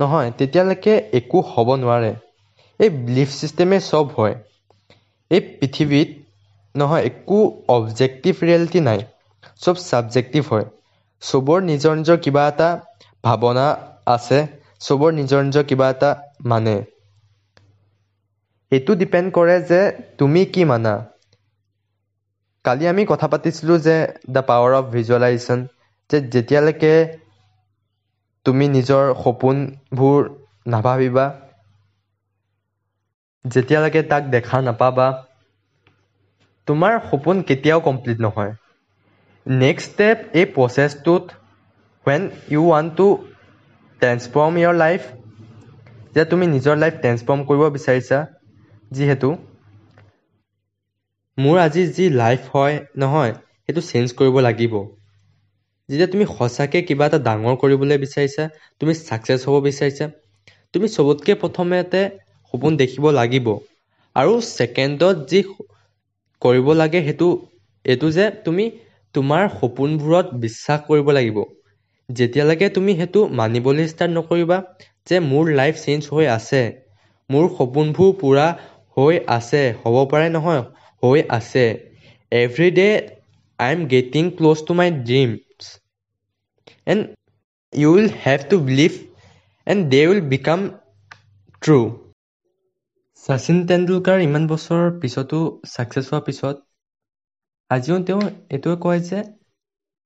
নহয় 0.00 0.30
তেতিয়ালৈকে 0.36 0.94
একো 1.18 1.42
হ'ব 1.48 1.68
নোৱাৰে। 1.78 2.10
এই 2.80 2.90
বিলিফ 3.00 3.30
ছিষ্টেমে 3.36 3.78
চব 3.84 4.06
হয়। 4.16 4.34
এই 5.30 5.40
পৃথিৱীত 5.52 6.08
নহয় 6.74 7.06
একো 7.06 7.38
অবজেক্টিভ 7.70 8.34
ৰিয়েলিটি 8.42 8.84
নাই। 8.86 9.00
চব 9.60 9.76
ছাবজেক্টিভ 9.82 10.42
হয়। 10.50 10.66
চবৰ 11.22 11.60
নিজৰ 11.64 11.96
নিজৰ 11.96 12.18
কিবা 12.22 12.44
এটা 12.48 12.68
ভাৱনা 13.24 13.66
আছে 14.12 14.40
চবৰ 14.82 15.16
নিজৰ 15.16 15.46
নিজৰ 15.46 15.68
কিবা 15.68 15.90
এটা 15.92 16.12
মানে। 16.48 16.76
এইটো 18.72 18.94
ডিপেণ্ড 19.00 19.32
কৰে 19.34 19.56
যে 19.66 19.80
তুমি 20.18 20.46
কি 20.50 20.66
মানা। 20.68 20.94
কালি 22.64 22.84
আমি 22.88 23.02
কথা 23.08 23.26
পাতিছিলোঁ 23.32 23.78
যে 23.80 23.96
দ্য 24.30 24.42
পাৱাৰ 24.46 24.76
অফ 24.76 24.88
ভিজুৱেলাইজেশ্যন 24.90 25.66
যে 26.10 26.22
যেতিয়ালৈকে 26.30 26.92
তুমি 28.46 28.66
নিজৰ 28.70 29.12
সপোনবোৰ 29.20 30.30
নাভাবিবা 30.70 31.26
যেতিয়ালৈকে 33.44 34.02
তাক 34.08 34.28
দেখা 34.32 34.58
নাপাবা 34.64 35.06
তোমাৰ 36.68 36.98
সপোন 37.06 37.44
কেতিয়াও 37.46 37.84
কমপ্লিট 37.84 38.24
নহয়। 38.24 38.58
নেক্সট 39.46 39.88
ষ্টেপ 39.88 40.18
এই 40.34 40.46
প্ৰচেছটোত 40.54 41.24
when 42.06 42.22
you 42.50 42.62
want 42.66 42.90
to 42.96 43.06
transform 44.00 44.52
your 44.58 44.74
life 44.76 45.02
যে 46.14 46.24
তুমি 46.30 46.48
নিজৰ 46.50 46.76
লাইফ 46.78 46.94
ট্ৰেন্সফৰ্ম 46.98 47.40
কৰিব 47.48 47.62
বিচাৰিছা 47.74 48.18
যিহেতু 48.92 49.28
মোৰ 51.38 51.56
আজি 51.60 51.82
যি 51.96 52.04
লাইফ 52.14 52.42
হয় 52.52 52.76
নহয় 52.98 53.32
সেইটো 53.34 53.82
চেঞ্জ 53.86 54.06
কৰিব 54.16 54.36
লাগিব। 54.42 54.74
যেতিয়া 55.88 56.08
তুমি 56.08 56.24
সঁচাকৈ 56.30 56.82
কিবা 56.88 57.06
এটা 57.10 57.18
ডাঙৰ 57.24 57.54
কৰিবলৈ 57.60 57.98
বিচাৰিছা 58.02 58.44
তুমি 58.80 58.92
ছাকচেছ 59.00 59.40
হ'ব 59.46 59.56
বিচাৰিছা 59.64 60.06
তুমি 60.74 60.86
চবতকৈ 60.90 61.34
প্ৰথমতে 61.42 62.00
সপোন 62.54 62.72
দেখিব 62.80 63.04
লাগিব। 63.14 63.46
আৰু 64.16 64.32
ছেকেণ্ডত 64.48 65.16
যি 65.30 65.40
কৰিব 66.42 66.66
লাগে 66.74 67.00
সেইটো 67.06 67.28
এইটো 67.84 68.06
যে 68.16 68.24
তুমি 68.44 68.64
তোমাৰ 69.14 69.46
সপোনবোৰত 69.54 70.40
বিশ্বাস 70.42 70.84
কৰিব 70.86 71.10
লাগিব। 71.12 71.38
যেতিয়ালৈকে 72.08 72.66
তুমি 72.74 72.92
সেইটো 72.96 73.20
মানিবলৈ 73.38 73.86
ষ্টাৰ্ট 73.88 74.12
নকৰিবা 74.14 74.58
যে 75.06 75.20
মোৰ 75.24 75.50
লাইফ 75.54 75.78
চেঞ্জ 75.80 76.10
হৈ 76.10 76.26
আছে 76.32 76.62
মোৰ 77.30 77.46
সপোনবোৰ 77.54 78.10
পূৰা 78.18 78.46
হৈ 78.96 79.20
আছে 79.34 79.62
হ'ব 79.78 79.96
পাৰে 80.08 80.28
নহয় 80.32 80.62
হৈ 81.02 81.24
আছে। 81.32 81.64
Every 82.32 82.68
day 82.74 82.86
I 83.58 83.72
am 83.72 83.82
getting 83.88 84.24
close 84.36 84.58
to 84.66 84.72
my 84.76 84.88
dreams. 85.02 85.60
And 86.86 87.02
you 87.72 87.88
will 87.92 88.08
have 88.22 88.40
to 88.50 88.56
believe 88.66 88.92
and 89.66 89.82
they 89.90 90.00
will 90.06 90.20
become 90.30 90.60
true. 91.62 91.78
Sachin 93.24 93.58
Tendulkar 93.66 94.22
ইমান 94.22 94.48
বছৰৰ 94.48 94.90
পিছতো 94.98 95.40
ছাকচেছ 95.68 96.04
হোৱাৰ 96.06 96.26
পিছত 96.26 96.56
আজিও 97.70 97.96
তেওঁ 98.04 98.22
এইটোৱে 98.50 98.76
কয় 98.82 99.00
যে 99.06 99.22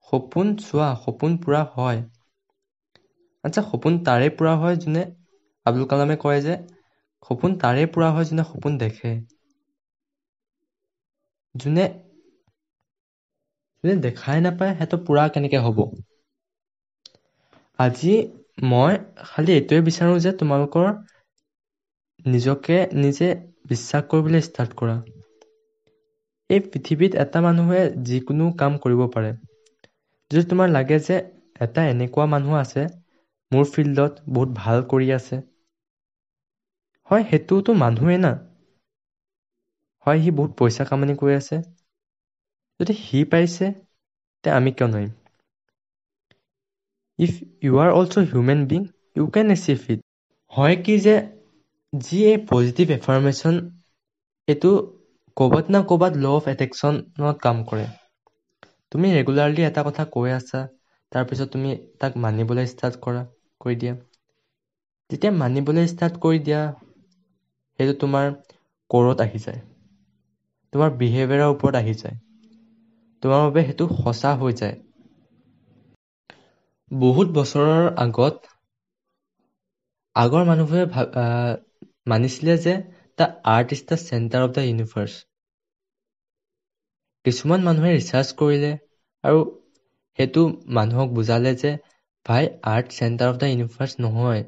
সপোন 0.08 0.52
চোৱা 0.60 0.88
সপোন 1.00 1.38
পূৰা 1.40 1.62
হয়। 1.72 2.04
আচ্ছা 3.44 3.62
সপোন 3.66 3.98
তাৰে 4.04 4.30
পূৰা 4.34 4.54
হয় 4.58 4.80
যোনে 4.80 5.04
আব্দুল 5.66 5.88
কালামে 5.88 6.16
কয় 6.20 6.42
যে 6.42 6.58
সপোন 7.30 7.56
তাৰে 7.60 7.86
পূৰা 7.90 8.12
হয় 8.12 8.28
যোনে 8.28 8.46
সপোন 8.48 8.80
দেখে। 8.80 9.14
যোনে 11.54 11.84
যোনে 13.84 13.94
দেখাই 14.04 14.40
নাপায় 14.42 14.72
সিহঁতৰ 14.72 15.04
পূৰা 15.04 15.30
কেনেকৈ 15.32 15.64
হ'ব? 15.64 15.84
আজি 17.78 18.14
মই 18.66 18.96
খালি 19.24 19.54
এইটোৱে 19.54 19.80
বিচাৰোঁ 19.86 20.18
যে 20.22 20.32
তোমালোকৰ 20.38 20.90
নিজকে 22.26 22.78
নিজে 22.98 23.28
বিশ্বাস 23.68 24.10
কৰিবলৈ 24.10 24.46
ষ্টাৰ্ট 24.46 24.78
কৰা। 24.78 25.02
এই 26.54 26.60
পৃথিৱীত 26.66 27.20
এটা 27.22 27.42
মানুহে 27.44 27.82
যিকোনো 28.06 28.50
কাম 28.58 28.78
কৰিব 28.82 29.04
পাৰে। 29.12 29.32
যদি 30.30 30.46
তোমাৰ 30.48 30.68
লাগে 30.70 30.98
যে 31.04 31.16
এটা 31.60 31.84
এনেকুৱা 31.88 32.26
মানুহ 32.30 32.58
আছে 32.58 32.84
মোৰ 33.52 33.66
ফিল্ডত 33.70 34.28
বহুত 34.30 34.58
ভাল 34.58 34.86
কৰি 34.90 35.12
আছে। 35.16 35.44
হয় 37.10 37.24
সেইটোতো 37.28 37.70
মানুহেই 37.80 38.18
না। 38.20 38.32
হয় 40.06 40.18
সি 40.22 40.30
বহুত 40.36 40.52
পইচা 40.58 40.84
কামানি 40.88 41.14
কৰি 41.18 41.34
আছে। 41.36 41.56
যদি 42.80 42.94
সি 42.98 43.22
পাৰিছে 43.30 43.70
তে 44.44 44.54
আমি 44.54 44.74
কিয় 44.74 44.88
নোৱাৰিম? 44.88 45.12
If 47.18 47.36
you 47.62 47.78
are 47.78 47.92
also' 47.92 48.26
human 48.26 48.64
being 48.68 48.82
you 49.16 49.26
can 49.32 49.52
achieve 49.52 49.86
it 49.90 50.02
হয় 50.52 50.76
কি 50.82 50.96
যে 51.02 51.14
যি 51.92 52.18
এই 52.26 52.38
পজিটিভ 52.48 52.86
এফাৰ্মেশ্যন 52.94 53.60
এইটো 54.48 54.70
ক'ৰবাত 55.36 55.70
না 55.70 55.80
ক'ৰবাত 55.86 56.20
ল' 56.20 56.30
অফ 56.32 56.48
এট্ৰেকশ্যনত 56.50 57.36
কাম 57.42 57.62
কৰে। 57.66 57.86
তুমি 58.92 59.08
ৰেগুলাৰলি 59.12 59.66
এটা 59.66 59.84
কথা 59.86 60.06
কৈ 60.12 60.32
আছা 60.32 60.62
তাৰপিছত 61.12 61.48
তুমি 61.50 61.76
তাক 61.98 62.18
মানিবলৈ 62.20 62.70
ষ্টাৰ্ট 62.70 63.02
কৰা 63.02 63.22
কৰি 63.60 63.80
দিয়া। 63.80 63.94
যেতিয়া 65.10 65.30
মানিবলৈ 65.36 65.86
ষ্টাৰ্ট 65.90 66.20
কৰি 66.20 66.40
দিয়া 66.42 66.60
সেইটো 67.78 67.94
তোমাৰ 68.00 68.30
ক'ৰত 68.90 69.24
আহি 69.24 69.42
যায়। 69.42 69.62
তোমাৰ 70.72 70.90
বিহেভিয়াৰৰ 70.96 71.52
ওপৰত 71.52 71.80
আহি 71.80 71.96
যায়। 71.98 72.20
তোমাৰ 73.22 73.40
বাবে 73.44 73.64
সেইটো 73.66 73.88
সঁচা 73.96 74.32
হৈ 74.38 74.56
যায়। 74.58 74.76
বহুত 76.90 77.34
বছৰৰ 77.34 77.90
আগত 78.00 78.54
আগৰ 80.16 80.44
মানুহবোৰে 80.46 80.84
মানিছিলে 82.08 82.56
যে 82.62 82.76
the 83.18 83.26
earth 83.50 83.68
is 83.72 83.82
the 83.86 83.98
centre 84.02 84.44
of 84.44 84.54
the 84.54 84.66
universe 84.66 85.20
কিছুমান 87.24 87.64
মানুহে 87.64 87.90
ৰিচাৰ্চ 87.92 88.36
কৰিলে 88.38 88.70
আৰু 89.24 89.42
সেইটো 90.18 90.44
মানুহক 90.74 91.12
বুজালে 91.14 91.52
যে 91.58 91.72
ভাই 92.26 92.46
earth 92.70 92.94
centre 92.94 93.30
of 93.30 93.38
the 93.38 93.50
universe 93.50 94.02
নহয়। 94.02 94.42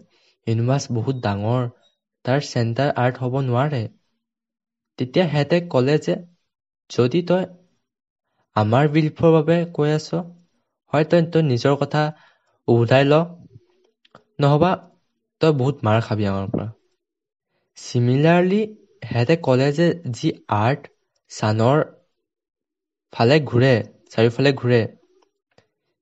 ইউনিভাৰ্চ 0.47 0.95
বহুত 0.95 1.23
ডাঙৰ। 1.23 1.69
তাৰ 2.25 2.43
চেণ্টাৰ 2.47 2.91
আৰ্ট 2.99 3.23
হ'ব 3.23 3.39
নোৱাৰে। 3.45 3.83
তেতিয়া 4.99 5.25
সিহঁতে 5.29 5.57
ক'লে 5.71 5.97
যে 6.03 6.15
যদি 6.91 7.21
তই 7.27 7.45
আমাৰ 8.57 8.89
বিলিফৰ 8.93 9.33
বাবে 9.35 9.59
কৈ 9.75 9.93
আছ 9.93 10.21
হয় 10.93 11.07
তই 11.09 11.27
তই 11.31 11.47
নিজৰ 11.47 11.77
কথা 11.81 12.03
উভতাই 12.69 13.07
ল। 13.07 13.21
নহবা 14.41 14.71
তই 15.41 15.57
বহুত 15.59 15.77
মাৰ 15.85 16.05
খাবি 16.05 16.29
আমাৰ 16.29 16.53
পৰা। 16.53 16.69
চিমিলাৰলি 17.79 18.59
সিহঁতে 19.03 19.37
ক'লে 19.43 19.69
যে 19.75 19.87
যি 20.15 20.33
আৰ্ট 20.57 20.91
ছানৰ 21.31 21.83
ফালে 23.13 23.39
ঘূৰে 23.47 23.71
চাৰিওফালে 24.11 24.53
ঘূৰে 24.57 24.81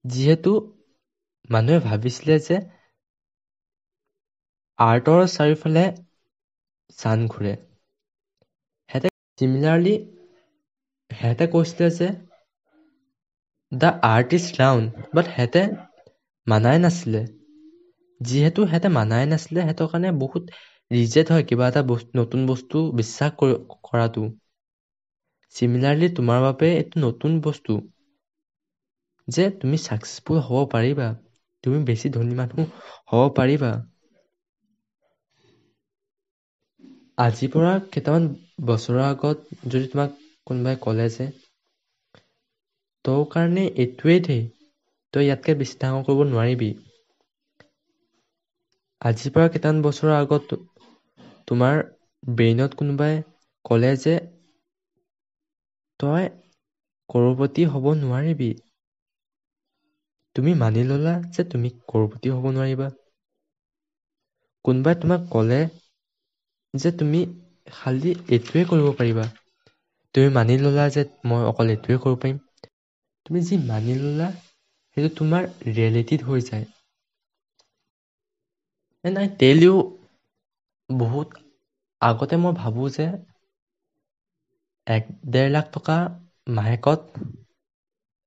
যিহেতু 0.04 0.52
মানুহে 1.50 1.80
ভাবিছিলে 1.84 2.38
যে 2.44 2.60
আৰ্টৰ 4.78 5.22
চাৰিওফালে 5.30 5.84
চান 6.98 7.28
ঘূৰে। 7.28 7.60
সিহঁতে 8.90 9.10
চিমিলাৰলি 9.38 9.94
সিহঁতে 11.10 11.48
কৈছিলে 11.52 11.90
যে 11.96 12.08
the 13.72 13.90
earth 14.06 14.36
is 14.36 14.46
round 14.54 15.06
but 15.12 15.30
সিহঁতে 15.30 15.64
মানাই 16.46 16.82
নাছিলে। 16.82 17.22
যিহেতু 18.20 18.60
সিহঁতে 18.64 18.88
মানাই 18.94 19.28
নাছিলে 19.30 19.60
সিহঁতৰ 19.62 19.90
কাৰণে 19.90 20.12
বহুত 20.20 20.58
ৰিজেক্ট 20.90 21.28
হয় 21.30 21.44
কিবা 21.46 21.66
এটা 21.68 21.82
বস্তু 21.88 22.20
নতুন 22.20 22.46
বস্তু 22.48 22.84
বিশ্বাস 22.96 23.36
কৰাটো। 23.84 24.26
চিমিলাৰলি 25.54 26.08
তোমাৰ 26.14 26.42
বাবে 26.42 26.70
এইটো 26.74 27.02
নতুন 27.02 27.40
বস্তু। 27.42 27.78
যে 29.28 29.44
তুমি 29.58 29.76
ছাকচেছফুল 29.82 30.38
হ'ব 30.44 30.62
পাৰিবা। 30.70 31.08
তুমি 31.64 31.78
বেছি 31.86 32.12
ধনী 32.12 32.34
মানুহ 32.38 32.66
হ'ব 33.10 33.24
পাৰিবা। 33.36 33.72
আজিৰ 37.18 37.50
পৰা 37.52 37.70
কেইটামান 37.88 38.26
বছৰৰ 38.66 39.00
আগত 39.04 39.58
যদি 39.68 39.90
তোমাক 39.90 40.16
কোনোবাই 40.46 40.82
ক'লে 40.82 41.12
যে 41.14 41.32
তোৰ 43.04 43.18
কাৰণে 43.30 43.66
এইটোৱেই 43.76 44.22
দেই 44.24 44.42
তই 45.14 45.26
ইয়াতকৈ 45.26 45.58
বেছি 45.58 45.80
ডাঙৰ 45.80 46.06
কৰিব 46.06 46.24
নোৱাৰিবি। 46.28 46.72
আজিৰ 49.02 49.32
পৰা 49.32 49.50
কেইটামান 49.50 49.82
বছৰৰ 49.82 50.14
আগত 50.14 50.58
তোমাৰ 51.48 51.80
ব্ৰেইনত 52.22 52.78
কোনোবাই 52.78 53.18
ক'লে 53.64 53.94
যে 54.00 54.16
তই 56.00 56.26
কৰপতি 57.10 57.66
হ'ব 57.70 57.90
নোৱাৰিবি। 57.98 58.52
তুমি 60.36 60.52
মানি 60.58 60.82
ল'লা 60.86 61.14
যে 61.30 61.44
তুমি 61.50 61.70
কৰপতি 61.88 62.34
হ'ব 62.34 62.50
নোৱাৰিবা। 62.52 62.92
কোনোবাই 64.64 64.94
তোমাক 65.00 65.20
ক'লে 65.30 65.60
যে 66.74 66.90
তুমি 66.96 67.20
খালি 67.72 68.10
এইটোৱে 68.28 68.64
কৰিব 68.68 68.90
পাৰিবা। 68.96 69.24
তুমি 70.14 70.28
মানি 70.32 70.54
ল'লা 70.60 70.84
যে 70.92 71.02
মই 71.26 71.42
অকল 71.48 71.66
এইটোৱে 71.70 71.98
কৰিব 72.02 72.18
পাৰিম। 72.20 72.38
তুমি 73.26 73.40
যি 73.44 73.60
মানি 73.64 73.94
ল'লা 73.98 74.28
সেইটো 74.32 75.10
তোমাৰ 75.16 75.48
ৰিয়েলিটিত 75.68 76.28
হৈ 76.28 76.46
যায়। 76.46 76.66
এণ্ড 79.04 79.16
আই 79.18 79.28
টেল 79.38 79.58
ইউ 79.62 79.74
বহুত 80.88 81.28
আগতে 82.00 82.34
মই 82.36 82.52
ভাবোঁ 82.56 82.88
যে 82.92 83.06
এক 84.86 85.04
ডেৰ 85.30 85.48
লাখ 85.50 85.66
টকা 85.72 85.96
মাহেকত 86.52 87.00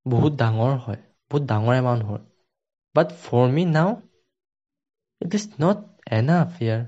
বহুত 0.05 0.34
ডাঙৰ 0.39 0.74
হয় 0.80 1.01
বহুত 1.32 1.43
ডাঙৰ 1.49 1.76
এমাউণ্ট 1.76 2.03
হয়। 2.08 2.24
But 2.95 3.12
for 3.20 3.45
me 3.53 3.64
now 3.70 3.91
it 5.22 5.32
is 5.36 5.45
not 5.60 5.78
enough 6.14 6.51
ইয়াৰ 6.60 6.82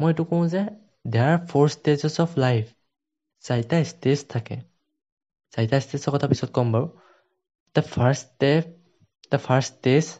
মই 0.00 0.10
এইটো 0.10 0.24
কওঁ 0.28 0.44
যে 0.48 0.62
there 1.10 1.28
are 1.28 1.38
four 1.46 1.66
stages 1.74 2.14
of 2.20 2.36
life 2.40 2.72
চাৰিটা 3.44 3.80
ষ্টেজ 3.88 4.24
থাকে। 4.30 4.58
চাৰিটা 5.54 5.80
ষ্টেজৰ 5.82 6.14
কথা 6.14 6.28
পিছত 6.30 6.48
ক'ম 6.54 6.72
বাৰু। 6.72 6.88
The 7.76 7.82
first 7.88 8.24
step 8.24 8.70
the 9.32 9.40
first 9.42 9.74
stage 9.74 10.10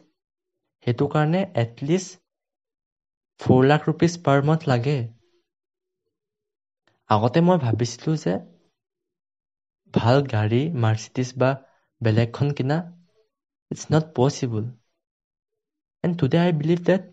সেইটো 0.85 1.07
কাৰণে 1.11 1.41
at least 1.59 2.19
four 3.39 3.67
lakh 3.67 3.87
rupees 3.87 4.17
per 4.23 4.45
month 4.45 4.69
লাগে। 4.69 4.97
আগতে 7.09 7.39
মই 7.43 7.57
ভাবিছিলোঁ 7.61 8.15
যে 8.19 8.33
ভাল 9.93 10.17
গাড়ী 10.31 10.61
মাৰ্চিডিছ 10.81 11.29
বা 11.37 11.49
বেলেগখন 12.01 12.47
কিনা 12.57 12.77
it's 13.71 13.83
not 13.91 14.05
possible 14.15 14.63
and 16.03 16.13
today 16.19 16.37
I 16.41 16.51
believe 16.59 16.79
that 16.85 17.03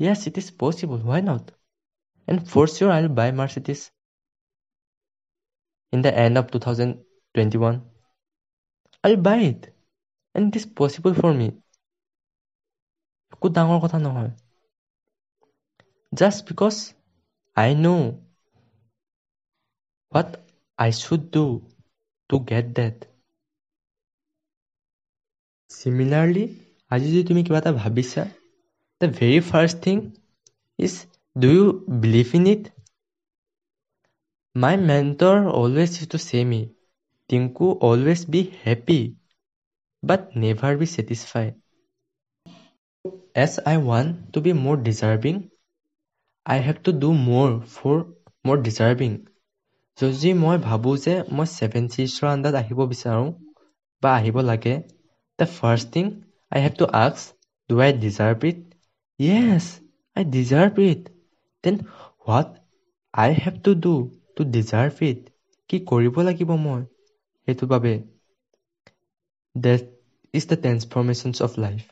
yes 0.00 0.20
it 0.28 0.36
is 0.38 0.48
possible 0.60 0.98
why 1.02 1.22
not 1.24 1.44
and 2.28 2.40
four 2.46 2.66
year 2.68 2.90
I 2.90 3.00
will 3.00 3.12
buy 3.16 3.30
Mercedes 3.36 3.80
in 5.92 5.98
the 6.02 6.10
end 6.22 6.34
of 6.38 6.46
two 6.52 6.58
thousand 6.64 6.92
twenty 7.34 7.56
one 7.58 7.74
I 9.04 9.10
will 9.10 9.22
buy 9.22 9.38
it 9.46 9.60
and 10.34 10.46
it 10.48 10.54
is 10.56 10.64
possible 10.76 11.12
for 11.18 11.32
me 11.36 11.48
একো 13.32 13.46
ডাঙৰ 13.54 13.78
কথা 13.82 13.98
নহয়। 14.02 14.30
Just 16.16 16.46
because 16.46 16.78
I 17.56 17.72
know 17.74 18.00
what 20.12 20.44
I 20.78 20.90
should 20.92 21.30
do 21.30 21.46
to 22.30 22.40
get 22.42 22.74
that. 22.74 22.96
Similarly, 25.70 26.44
আজি 26.90 27.08
যদি 27.12 27.22
তুমি 27.28 27.40
কিবা 27.46 27.58
এটা 27.62 27.72
ভাবিছা 27.82 28.22
the 29.00 29.06
very 29.18 29.38
first 29.50 29.76
thing 29.86 29.96
is 30.78 30.92
do 31.36 31.48
you 31.56 31.64
believe 32.02 32.28
in 32.38 32.44
it 32.52 32.62
my 34.54 34.74
mentor 34.90 35.36
always 35.60 35.90
is 36.00 36.06
to 36.12 36.18
say 36.28 36.40
me 36.50 36.60
Tinku 37.30 37.66
always 37.88 38.20
be 38.32 38.40
happy 38.62 39.00
but 40.02 40.20
never 40.42 40.72
be 40.80 40.86
satisfied 40.94 41.54
as 43.44 43.52
I 43.70 43.76
want 43.88 44.10
to 44.32 44.38
be 44.44 44.52
more 44.64 44.76
deserving 44.88 45.34
I 46.46 46.58
have 46.62 46.76
to 46.82 46.92
do 46.98 47.08
more 47.20 47.54
for 47.70 47.96
more 48.44 48.60
deserving 48.62 49.14
যদি 49.98 50.30
মই 50.40 50.58
ভাবোঁ 50.62 50.92
যে 51.04 51.14
মই 51.32 51.48
seven 51.52 51.88
চিজৰ 51.94 52.28
আণ্ডাৰত 52.28 52.60
আহিব 52.60 52.82
বিচাৰোঁ 52.90 53.26
বা 54.02 54.12
আহিব 54.12 54.38
লাগে 54.44 54.74
the 55.38 55.48
first 55.54 55.92
thing 55.92 56.12
I 56.52 56.64
have 56.64 56.76
to 56.78 56.88
আক্স 57.00 57.26
do 57.70 57.80
I 57.80 57.96
deserve 57.98 58.48
it 58.50 58.60
yes 59.18 59.64
I 60.16 60.24
deserve 60.30 60.74
it 60.84 61.10
then 61.64 61.82
what 62.20 62.48
I 63.14 63.30
have 63.42 63.60
to 63.64 63.76
do 63.80 63.94
to 64.36 64.48
deserve 64.52 65.04
it 65.10 65.20
কি 65.70 65.76
কৰিব 65.90 66.24
লাগিব 66.24 66.50
মই? 66.60 66.82
সেইটোৰ 67.48 67.68
বাবে 67.68 67.94
that 69.54 69.82
is 70.34 70.44
the 70.50 70.56
transformations 70.62 71.36
of 71.42 71.58
life 71.58 71.82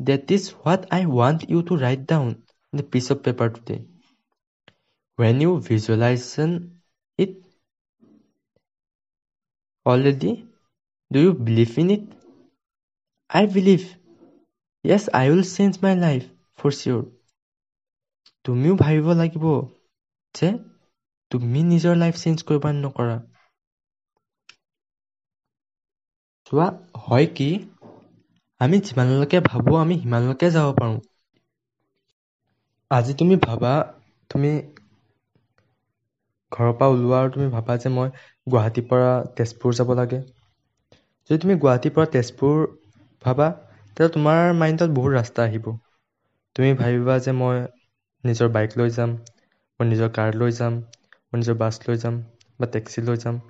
that 0.00 0.24
is 0.36 0.42
what 0.54 0.80
I 0.90 1.02
want 1.12 1.40
you 1.48 1.58
to 1.62 1.74
write 1.82 2.02
down 2.08 2.34
in 2.74 2.80
the 2.80 2.86
piece 2.92 3.08
of 3.12 3.18
paper 3.24 3.50
today 3.54 3.74
when 5.18 5.42
you 5.42 5.50
visualization 5.66 6.54
it 7.18 7.34
already 9.86 10.32
do 11.10 11.18
you 11.20 11.34
believe 11.44 11.78
in 11.78 11.88
it 11.90 12.04
I 13.30 13.44
believe 13.54 13.80
yes 14.84 15.04
I 15.18 15.26
will 15.30 15.44
change 15.50 15.72
my 15.82 15.94
life 15.98 16.22
for 16.58 16.72
year 16.80 17.02
তুমিও 18.44 18.74
ভাবিব 18.76 19.06
লাগিব 19.16 19.46
যে 20.34 20.48
তুমি 21.30 21.60
নিজৰ 21.68 21.94
life 22.00 22.18
change 22.18 22.44
কৰিবা 22.48 22.70
নকৰা। 22.76 23.16
চোৱা 26.46 26.66
হয় 27.00 27.26
কি? 27.36 27.48
আমি 28.60 28.76
যিমানলৈকে 28.86 29.38
ভাবোঁ 29.46 29.76
আমি 29.80 29.94
সিমানলৈকে 30.02 30.48
যাব 30.50 30.68
পাৰোঁ। 30.78 30.98
আজি 32.94 33.12
তুমি 33.18 33.34
ভাবা 33.42 33.72
তুমি 34.30 34.50
ঘৰৰ 36.52 36.70
পৰা 36.76 36.86
ওলোৱা 36.90 37.18
আৰু 37.18 37.32
তুমি 37.32 37.48
ভাবা 37.50 37.76
যে 37.80 37.92
মই 37.92 38.12
গুৱাহাটীৰ 38.46 38.86
পৰা 38.88 39.10
তেজপুৰ 39.34 39.76
যাব 39.78 39.92
লাগে। 39.96 40.22
যদি 41.30 41.38
তুমি 41.40 41.54
গুৱাহাটীৰ 41.58 41.92
পৰা 41.94 42.06
তেজপুৰ 42.10 42.60
ভাবা 43.22 43.48
তেতিয়া 43.60 44.10
তোমাৰ 44.12 44.54
মাইণ্ডত 44.56 44.96
বহুত 44.96 45.16
ৰাস্তা 45.16 45.46
আহিব। 45.46 45.68
তুমি 46.56 46.70
ভাবিবা 46.76 47.14
যে 47.22 47.32
মই 47.36 47.58
নিজৰ 48.24 48.48
বাইক 48.52 48.76
লৈ 48.76 48.94
যাম 48.94 49.12
মই 49.80 49.88
নিজৰ 49.88 50.10
কাৰ 50.14 50.38
লৈ 50.38 50.56
যাম 50.56 50.78
মই 50.78 51.40
নিজৰ 51.40 51.58
বাছ 51.60 51.72
লৈ 51.82 52.00
যাম 52.00 52.20
বা 52.60 52.70
টেক্সি 52.72 53.04
লৈ 53.04 53.22
যাম। 53.22 53.42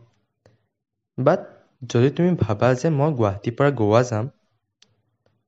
বাট 1.19 1.41
যদি 1.91 2.09
তুমি 2.17 2.31
ভাবা 2.41 2.69
যে 2.79 2.91
মই 2.95 3.11
গুৱাহাটীৰ 3.17 3.57
পৰা 3.57 3.71
গোৱা 3.79 4.03
যাম 4.09 4.31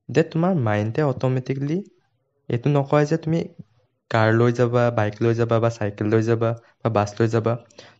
দে 0.09 0.21
তোমাৰ 0.29 0.55
মাইণ্ডে 0.63 1.05
অট'মেটিকলি 1.07 1.77
এইটো 2.49 2.67
নকয় 2.73 3.05
যে 3.07 3.17
তুমি 3.21 3.39
কাৰ 4.11 4.29
লৈ 4.35 4.53
যাবা 4.55 4.83
বাইক 4.95 5.15
লৈ 5.19 5.33
যাবা 5.35 5.59
বা 5.61 5.69
চাইকেল 5.73 6.07
লৈ 6.09 6.25
যাবা 6.25 6.51
বা 6.79 6.91
বাছ 6.93 7.09
লৈ 7.15 7.31
যাবা 7.33 7.53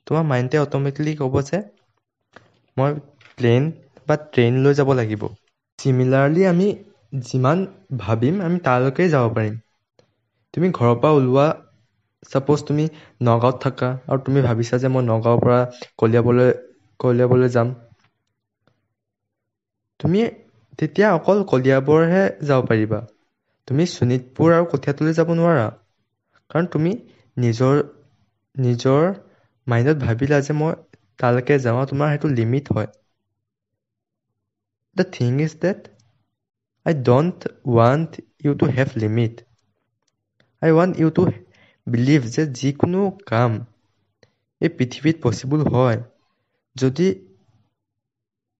তোমাৰ 0.05 0.23
মাইণ্ডে 0.27 0.61
অট'মেটিকলি 0.61 1.13
ক'ব 1.19 1.35
যে 1.45 1.61
মই 2.77 2.91
প্লেন 3.37 3.63
বা 4.07 4.15
ট্ৰেইন 4.29 4.59
লৈ 4.61 4.73
যাব 4.75 4.89
লাগিব। 4.95 5.23
চিমিলাৰলি 5.79 6.45
আমি 6.47 6.67
যিমান 7.25 7.63
ভাবিম 8.01 8.43
আমি 8.43 8.63
তালৈকে 8.65 9.09
যাব 9.11 9.25
পাৰিম। 9.35 9.55
তুমি 10.53 10.67
ঘৰৰ 10.73 10.95
পৰা 10.97 11.11
ওলোৱা 11.15 11.47
ছাপ'জ 12.25 12.63
তুমি 12.65 12.85
নগাঁৱত 13.23 13.61
থাকা 13.61 13.89
আৰু 14.07 14.23
তুমি 14.23 14.43
ভাবিছা 14.43 14.79
যে 14.79 14.91
মই 14.91 15.07
নগাঁৱৰ 15.07 15.41
পৰা 15.41 15.59
কলিয়াবলৈ 15.97 16.53
কলিয়াবলৈ 16.99 17.53
যাম। 17.53 17.73
তুমি 19.99 20.21
তেতিয়া 20.79 21.07
অকল 21.13 21.41
কলিয়াবৰহে 21.49 22.23
যাব 22.45 22.67
পাৰিবা। 22.67 23.01
তুমি 23.67 23.85
শোণিতপুৰ 23.91 24.55
আৰু 24.55 24.69
কঠীয়াতলৈ 24.69 25.17
যাব 25.17 25.35
নোৱাৰা। 25.35 25.67
কাৰণ 26.51 26.67
তুমি 26.71 26.91
নিজৰ 27.37 27.81
নিজৰ 28.55 29.07
মাইণ্ডত 29.67 29.97
ভাবিলা 30.03 30.39
যে 30.43 30.55
মই 30.57 30.73
তালৈকে 31.19 31.59
যাওঁ 31.63 31.85
তোমাৰ 31.87 32.11
সেইটো 32.11 32.33
লিমিট 32.35 32.71
হয়। 32.73 32.89
The 34.95 35.03
thing 35.13 35.31
is 35.41 35.53
that 35.61 35.79
I 36.85 36.93
don't 37.03 37.37
want 37.73 38.11
you 38.43 38.51
to 38.59 38.65
have 38.75 38.87
limit 38.97 39.35
I 40.61 40.69
want 40.71 40.93
you 40.99 41.09
to 41.15 41.23
believe 41.87 42.21
যে 42.31 42.43
যিকোনো 42.59 43.01
কাম 43.27 43.51
এই 44.61 44.69
পৃথিৱীত 44.77 45.15
পচিবল 45.23 45.61
হয়। 45.69 45.99
যদি 46.75 47.07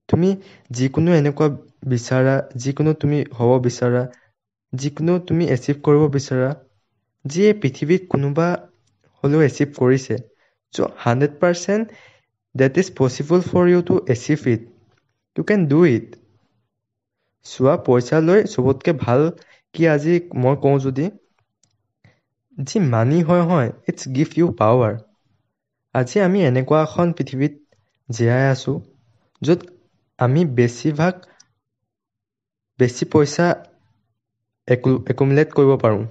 তুমি 0.09 0.29
যিকোনো 0.71 1.09
এনেকুৱা 1.15 1.47
বিচাৰা 1.91 2.35
যিকোনো 2.63 2.91
তুমি 3.01 3.17
হ'ব 3.37 3.51
বিচাৰা 3.63 4.01
যিকোনো 4.73 5.13
তুমি 5.27 5.43
এচিভ 5.55 5.75
কৰিব 5.83 6.03
বিচাৰা 6.13 6.49
যি 7.25 7.41
এই 7.45 7.55
পৃথিৱীত 7.59 8.09
কোনোবা 8.09 8.47
হ'লেও 9.23 9.45
এচিভ 9.45 9.69
কৰিছে। 9.77 10.15
So' 10.73 10.89
hundred 10.99 11.33
percent 11.39 11.85
that 12.55 12.79
is 12.79 12.91
possible 12.95 13.45
for 13.47 13.69
you 13.69 13.83
to 13.85 13.99
achieve 14.13 14.47
it 14.49 14.65
you 15.35 15.47
can 15.47 15.65
do 15.69 15.79
it 15.89 16.17
চোৱা 17.45 17.75
পইচা 17.83 18.17
লৈ 18.23 18.43
চবতকৈ 18.49 18.97
ভাল 18.99 19.27
কি 19.75 19.81
আজি 19.91 20.15
মই 20.39 20.55
কওঁ 20.61 20.77
যদি 20.83 21.05
যি 22.57 22.77
মানি 22.87 23.19
হয় 23.23 23.43
হয় 23.45 23.69
ইটছ 23.87 24.01
গিভ 24.15 24.29
ইউ 24.35 24.47
পাৱাৰ 24.57 24.93
আজি 25.95 26.17
আমি 26.23 26.39
এনেকুৱা 26.45 26.79
এখন 26.83 27.07
পৃথিৱীত 27.15 27.53
জীয়াই 28.09 28.45
আছোঁ 28.49 28.77
য'ত 29.41 29.59
আমি 30.19 30.41
বেছিভাগ 30.55 31.13
বেছি 32.79 33.05
পইচা 33.11 33.47
একু 34.67 34.91
একুমুলেট 35.09 35.55
কৰিব 35.55 35.75
পাৰোঁ। 35.79 36.03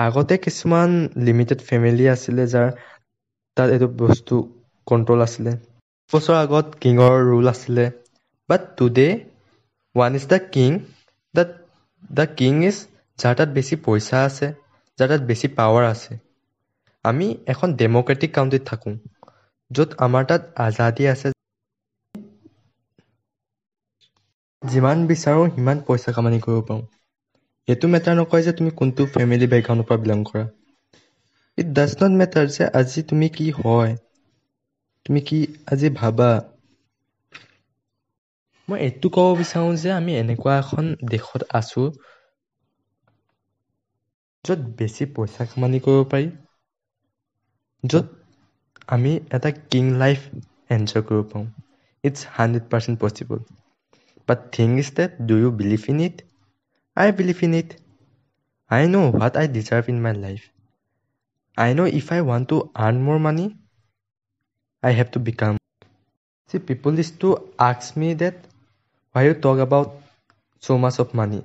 আগতে 0.00 0.34
কিছুমান 0.44 0.90
লিমিটেড 1.24 1.60
ফেমিলি 1.66 2.04
আছিলে 2.12 2.44
যাৰ 2.50 2.68
তাত 3.56 3.68
এইটো 3.72 3.88
বস্তু 4.00 4.34
কণ্ট্ৰল 4.86 5.20
আছিলে। 5.24 5.52
বছৰ 6.10 6.36
আগত 6.38 6.80
কিঙৰ 6.80 7.16
ৰুল 7.26 7.50
আছিলে। 7.50 7.84
But 8.48 8.64
today 8.74 9.06
one 9.94 10.12
is 10.16 10.24
the 10.28 10.38
king 10.50 10.70
the 11.34 11.44
the 12.14 12.26
king 12.34 12.54
is 12.64 12.76
যাৰ 13.18 13.34
তাত 13.38 13.48
বেছি 13.54 13.78
পইচা 13.82 14.22
আছে 14.24 14.50
যাৰ 14.98 15.10
তাত 15.10 15.28
বেছি 15.28 15.52
পাৱাৰ 15.56 15.88
আছে। 15.88 16.20
আমি 17.04 17.26
এখন 17.52 17.72
ডেম'ক্ৰেটিক 17.76 18.32
কাউণ্ট্ৰিত 18.34 18.68
থাকোঁ 18.68 18.94
য'ত 19.70 20.00
আমাৰ 20.02 20.28
তাত 20.28 20.50
আজাদী 20.62 21.10
আছে। 21.10 21.34
যিমান 24.62 25.00
বিচাৰোঁ 25.08 25.48
সিমান 25.50 25.82
পইচা 25.86 26.14
কামানি 26.14 26.40
কৰিব 26.44 26.62
পাৰোঁ। 26.68 26.86
এইটো 27.70 27.88
মেটাৰ 27.90 28.14
নকৰে 28.16 28.42
যে 28.42 28.52
তুমি 28.58 28.70
কোনটো 28.76 29.06
ফেমিলি 29.14 29.46
বেকগ্ৰাউণ্ডৰ 29.50 29.86
পৰা 29.88 30.02
বিলং 30.02 30.20
কৰা 30.26 30.44
ইট 31.58 31.68
ডাজ 31.76 31.92
নট 31.98 32.14
মেটাৰ 32.16 32.46
যে 32.50 32.68
আজি 32.78 33.02
তুমি 33.08 33.28
কি 33.34 33.46
হয় 33.56 33.92
তুমি 35.06 35.20
কি 35.26 35.38
আজি 35.68 35.90
ভাবা 35.96 36.30
মই 38.68 38.78
এইটো 38.80 39.08
ক'ব 39.14 39.28
বিচাৰোঁ 39.38 39.72
যে 39.78 39.90
আমি 39.92 40.12
এনেকুৱা 40.18 40.54
এখন 40.58 40.84
দেশত 41.08 41.42
আছোঁ 41.54 41.86
য'ত 44.44 44.60
বেছি 44.76 45.04
পইচা 45.14 45.42
কামানি 45.48 45.78
কৰিব 45.84 46.04
পাৰি 46.10 46.28
য'ত 47.84 48.06
আমি 48.88 49.12
এটা 49.36 49.50
কিং 49.68 49.84
লাইফ 49.98 50.20
এনজয় 50.70 51.04
কৰিব 51.08 51.24
পাৰোঁ 51.30 51.46
it's 52.04 52.20
hundred 52.34 52.64
percent 52.70 52.96
possible 53.02 53.38
but 54.28 54.38
thing 54.52 54.68
is 54.78 54.88
that 54.96 55.22
do 55.28 55.34
you 55.38 55.50
believe 55.58 55.88
in 55.88 55.98
it 56.06 56.16
I 56.97 57.09
believe 57.17 57.39
in 57.43 57.53
it 57.53 57.69
I 58.71 58.83
know' 58.87 59.07
what 59.07 59.33
I 59.39 59.47
deserve 59.55 59.83
in 59.91 59.97
my 60.01 60.13
life 60.19 60.41
I 61.57 61.69
know' 61.77 61.91
if 61.99 62.07
I 62.11 62.21
want 62.23 62.45
to 62.49 62.57
earn 62.83 62.95
more 63.05 63.17
money 63.23 63.45
I 64.83 64.91
have 64.93 65.07
to 65.11 65.19
become 65.25 65.53
see 66.51 66.55
people 66.67 66.91
is 66.99 67.09
to 67.21 67.29
আক্স 67.65 67.85
me 67.97 68.07
that 68.15 68.37
why 69.15 69.23
you 69.27 69.35
talk 69.43 69.57
about 69.65 69.89
so' 70.63 70.79
much 70.83 70.95
of 71.03 71.09
money 71.13 71.39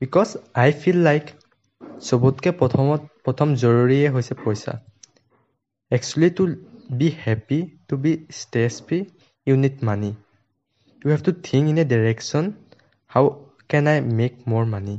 because 0.00 0.28
I 0.56 0.70
feel 0.80 0.98
like 1.02 1.24
চবতকৈ 2.02 2.52
প্ৰথমত 2.60 3.02
প্ৰথম 3.24 3.48
জৰুৰীয়ে 3.60 4.08
হৈছে 4.14 4.34
পইচা 4.40 4.72
actually 5.90 6.30
to 6.36 6.44
be 6.98 7.08
happy 7.18 7.58
to 7.88 7.94
be 8.02 8.12
stress 8.36 8.74
free 8.86 8.98
you 9.46 9.54
need 9.60 9.76
money 9.88 10.10
you 11.02 11.08
have 11.12 11.22
to 11.26 11.32
think 11.46 11.64
in 11.72 11.76
a 11.78 11.84
direction 11.92 12.44
how 13.10 13.24
can 13.69 13.87
I 13.91 13.99
make 14.17 14.33
more 14.47 14.63
money 14.65 14.95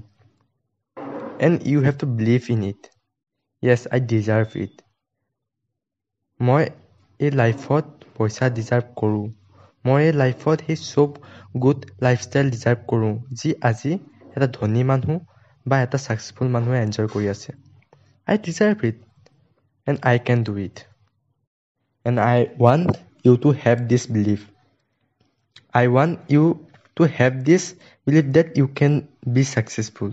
and 1.41 1.57
you 1.67 1.79
have 1.83 1.95
to 2.01 2.07
believe 2.15 2.41
in 2.55 2.61
it 2.65 2.83
yes 3.63 3.81
I 3.93 4.01
deserve 4.09 4.49
it 4.65 4.75
মই 6.41 6.63
এই 7.21 7.31
লাইফত 7.33 7.87
পইচা 8.17 8.47
deserve 8.57 8.87
কৰোঁ 9.01 9.25
মই 9.85 10.01
এই 10.05 10.15
লাইফত 10.17 10.59
সেই 10.67 10.79
চব 10.85 11.11
গুড 11.63 11.81
লাইফষ্টাইল 12.01 12.47
ডিজাৰ্ভ 12.51 12.79
কৰোঁ 12.91 13.15
যি 13.39 13.51
আজি 13.63 13.93
এটা 14.35 14.49
ধনী 14.57 14.83
মানুহ 14.85 15.17
বা 15.67 15.77
এটা 15.85 15.99
ছাকচেছফুল 16.05 16.49
মানুহে 16.55 16.79
এনজয় 16.83 17.09
কৰি 17.09 17.27
আছে 17.35 17.51
I 18.29 18.37
deserve 18.45 18.79
it 18.89 18.99
and 19.87 19.99
I 20.05 20.17
can 20.27 20.39
do 20.45 20.53
it 20.67 20.77
and 22.07 22.19
I 22.27 22.39
want 22.61 22.91
you 23.25 23.35
to 23.45 23.49
have 23.63 23.77
this 23.91 24.03
believe 24.11 24.41
I 25.75 25.85
want 25.89 26.15
you 26.31 26.45
to 26.97 27.03
have 27.19 27.33
this 27.45 27.65
believe 28.09 28.31
that 28.35 28.49
you 28.57 28.67
can 28.77 28.99
be 29.33 29.47
successful 29.51 30.11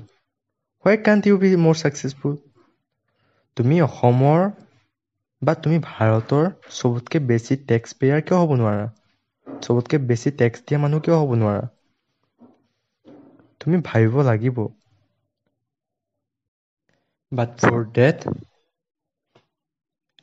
why 0.86 0.98
can't 1.06 1.24
you 1.28 1.36
be 1.42 1.50
more 1.62 1.76
successful 1.82 2.34
তুমি 3.58 3.76
অসমৰ 3.84 4.42
বা 5.42 5.54
তুমি 5.62 5.78
ভাৰতৰ 5.84 6.48
চবতকৈ 6.74 7.24
বেছি 7.28 7.58
tax 7.66 7.98
pair 8.00 8.26
কিয় 8.26 8.40
হ'ব 8.42 8.56
নোৱাৰা? 8.60 8.86
চবতকৈ 9.48 9.98
বেছি 10.08 10.30
টেক্স 10.38 10.60
দিয়া 10.66 10.80
মানুহ 10.84 11.00
কিয় 11.06 11.18
হ'ব 11.18 11.32
নোৱাৰা? 11.40 11.64
তুমি 13.62 13.78
ভাবিব 13.86 14.16
লাগিব। 14.26 14.58
But 17.32 17.60
for 17.60 17.80
that, 17.96 18.26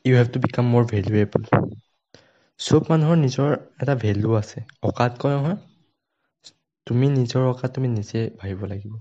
you 0.05 0.15
have 0.15 0.31
to 0.31 0.39
become 0.39 0.67
more 0.67 0.85
valuable. 0.85 1.45
চব 2.59 2.87
মানুহৰ 2.89 3.17
নিজৰ 3.19 3.53
এটা 3.79 3.95
ভেলু 3.99 4.33
আছে। 4.37 4.63
অকাত 4.83 5.13
কয় 5.19 5.35
নহয় 5.35 5.57
তুমি 6.87 7.07
নিজৰ 7.13 7.47
অকাত 7.47 7.75
তুমি 7.75 7.91
নিজে 7.91 8.25
ভাবিব 8.37 8.67
লাগিব। 8.69 8.99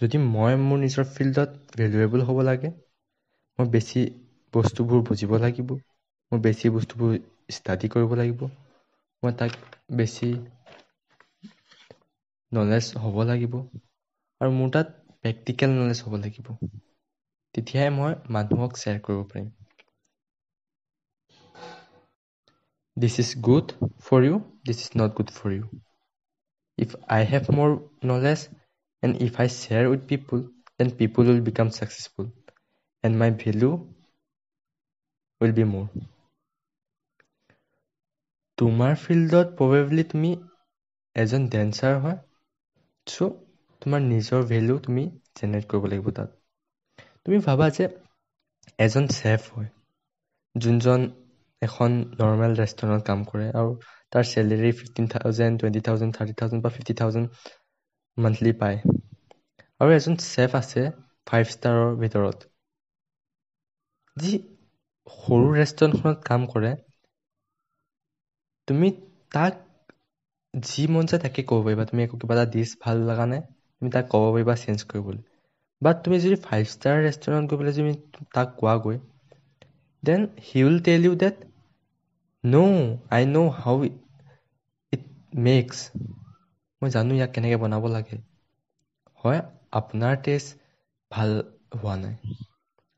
যদি 0.00 0.18
মই 0.26 0.56
মোৰ 0.62 0.78
নিজৰ 0.80 1.06
ফিল্ডত 1.10 1.76
ভেলুৱেবল 1.76 2.24
হ'ব 2.26 2.40
লাগে 2.44 2.70
মই 3.58 3.68
বেছি 3.70 4.02
বস্তুবোৰ 4.54 5.00
বুজিব 5.06 5.32
লাগিব 5.40 5.72
মই 5.72 6.42
বেছি 6.42 6.72
বস্তুবোৰ 6.74 7.16
ষ্টাডি 7.54 7.92
কৰিব 7.92 8.14
লাগিব 8.18 8.44
মই 9.22 9.38
তাক 9.38 9.58
বেছি 9.96 10.30
নলেজ 12.52 12.86
হ'ব 13.00 13.16
লাগিব 13.26 13.54
আৰু 14.40 14.54
মোৰ 14.54 14.70
তাত 14.72 14.94
প্ৰেক্টিকেল 15.18 15.74
নলেজ 15.74 16.04
হ'ব 16.04 16.18
লাগিব। 16.20 16.52
তেতিয়াহে 17.54 17.92
মই 17.94 18.16
মানুহক 18.32 18.72
শ্বেয়াৰ 18.76 19.02
কৰিব 19.04 19.24
পাৰিম। 19.28 19.50
This 22.96 23.14
is 23.18 23.30
good 23.44 23.66
for 24.02 24.20
you 24.24 24.36
this 24.64 24.78
is 24.78 24.90
not 24.96 25.10
good 25.16 25.30
for 25.34 25.50
you 25.52 25.64
if 26.78 26.90
I 27.10 27.22
have 27.26 27.50
more 27.56 27.70
knowledge 28.04 28.40
and 29.02 29.14
if 29.22 29.34
I 29.40 29.48
share 29.52 29.84
with 29.86 30.02
people 30.08 30.38
then 30.80 30.88
people 30.98 31.24
will 31.26 31.42
become 31.44 31.68
successful 31.70 32.26
and 33.04 33.14
my 33.18 33.30
value 33.38 33.70
will 35.40 35.52
be 35.52 35.64
more 35.70 35.86
তোমাৰ 38.58 38.92
ফিল্ডত 39.00 39.54
probably 39.56 40.04
তুমি 40.08 40.30
এজন 41.16 41.46
dancer 41.48 41.96
হয় 42.00 42.18
চ' 43.06 43.28
তোমাৰ 43.82 44.02
নিজৰ 44.04 44.44
value 44.48 44.76
তুমি 44.80 45.04
generate 45.36 45.66
কৰিব 45.70 45.86
লাগিব 45.86 46.10
তাত। 46.14 47.06
তুমি 47.24 47.38
ভাবা 47.44 47.66
যে 47.72 47.88
এজন 48.78 49.08
চেফ 49.12 49.48
হয় 49.54 49.70
যোনজন 50.54 51.00
এখন 51.62 51.96
নৰ্মেল 52.16 52.54
ৰেষ্টুৰেণ্টত 52.56 53.06
কাম 53.06 53.24
কৰে 53.26 53.46
আৰু 53.56 53.72
তাৰ 54.12 54.28
salary 54.28 54.72
fifteen 54.78 55.08
thousand 55.10 55.60
twenty 55.60 55.82
thousand 55.84 56.16
thirty 56.16 56.38
thousand 56.38 56.64
বা 56.64 56.72
ফিফটি 56.74 56.96
থাউজেণ্ড 56.96 57.26
মান্থলি 58.18 58.52
পায়। 58.58 58.78
আৰু 59.80 59.94
এজন 59.94 60.16
চেফ 60.22 60.56
আছে 60.58 60.84
ফাইভ 61.26 61.52
ষ্টাৰৰ 61.52 61.94
ভিতৰত। 62.00 62.50
যি 64.16 64.32
সৰু 65.16 65.48
ৰেষ্টুৰেণ্টখনত 65.54 66.26
কাম 66.26 66.48
কৰে 66.50 66.72
তুমি 68.68 68.88
তাক 69.32 69.54
যি 70.54 70.82
মন 70.90 71.04
যায় 71.06 71.20
তাকে 71.22 71.40
ক'ব 71.48 71.58
পাৰিবা। 71.64 71.84
তুমি 71.88 72.00
একো 72.02 72.16
কিবা 72.20 72.34
এটা 72.36 72.44
ডিছ 72.52 72.70
ভাল 72.80 72.96
লগা 73.08 73.26
নাই 73.28 73.42
তুমি 73.76 73.88
তাক 73.92 74.04
ক'ব 74.10 74.24
পাৰিবা 74.30 74.54
চেঞ্জ 74.60 74.78
কৰিবলৈ। 74.88 75.22
বাট 75.82 75.96
তুমি 76.02 76.16
যদি 76.20 76.36
ফাইভ 76.42 76.64
ষ্টাৰ 76.70 76.96
ৰেষ্টুৰেণ্ট 77.02 77.44
গৈ 77.50 77.56
পেলাই 77.58 77.74
যদি 77.76 77.92
তাক 78.34 78.48
কোৱাগৈ 78.58 78.98
then 80.02 80.20
he 80.44 80.58
will 80.64 80.78
tell 80.84 81.02
you 81.04 81.14
that 81.18 81.36
no' 82.44 82.86
I 83.10 83.22
know' 83.28 83.52
how 83.58 83.76
it 84.92 85.02
makes 85.42 85.78
মই 86.82 86.88
জানো 86.94 87.12
ইয়াক 87.14 87.30
কেনেকৈ 87.34 87.58
বনাব 87.62 87.84
লাগে। 87.90 88.16
হয় 89.20 89.40
আপোনাৰ 89.78 90.18
টেষ্ট 90.22 90.58
ভাল 91.10 91.30
হোৱা 91.76 91.94
নাই। 92.00 92.36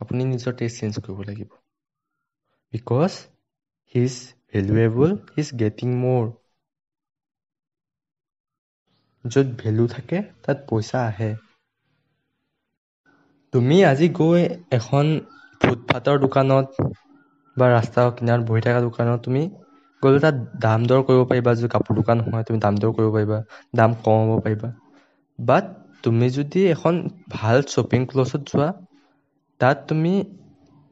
আপুনি 0.01 0.27
নিজৰ 0.27 0.57
টেষ্ট 0.57 0.81
চেঞ্জ 0.81 1.03
কৰিব 1.03 1.25
লাগিব। 1.27 1.57
Because 2.73 3.13
he 3.95 4.03
is 4.05 4.17
valuable 4.51 5.17
he 5.31 5.43
is 5.43 5.53
getting 5.59 5.99
more 6.01 6.33
য'ত 9.25 9.49
ভেলু 9.59 9.85
থাকে 9.91 10.19
তাত 10.43 10.59
পইচা 10.69 10.99
আহে। 11.07 11.31
তুমি 13.53 13.77
আজি 13.87 14.09
গৈ 14.17 14.43
এখন 14.75 15.07
ফুটপাথৰ 15.61 16.21
দোকানত 16.23 16.89
বা 17.57 17.67
ৰাস্তাৰ 17.71 18.07
কিনাৰত 18.17 18.43
বহি 18.49 18.61
থকা 18.65 18.81
দোকানত 18.85 19.19
তুমি 19.25 19.43
গ'লে 20.03 20.19
তাত 20.25 20.37
দাম 20.63 20.81
দৰ 20.89 21.01
কৰিব 21.07 21.23
পাৰিবা 21.31 21.51
যদি 21.59 21.69
কাপোৰ 21.71 21.99
দোকান 21.99 22.23
হয় 22.27 22.45
তুমি 22.49 22.59
দাম 22.65 22.75
দৰ 22.81 22.91
কৰিব 22.97 23.11
পাৰিবা 23.17 23.39
দাম 23.75 23.91
কমাব 24.03 24.31
পাৰিবা। 24.45 24.69
বাট 25.39 25.65
তুমি 26.05 26.27
যদি 26.31 26.61
এখন 26.71 26.95
ভাল 27.31 27.57
শ্বপিং 27.73 28.01
ক্লছত 28.11 28.43
যোৱা 28.51 28.69
তাত 29.61 29.77
তুমি 29.89 30.13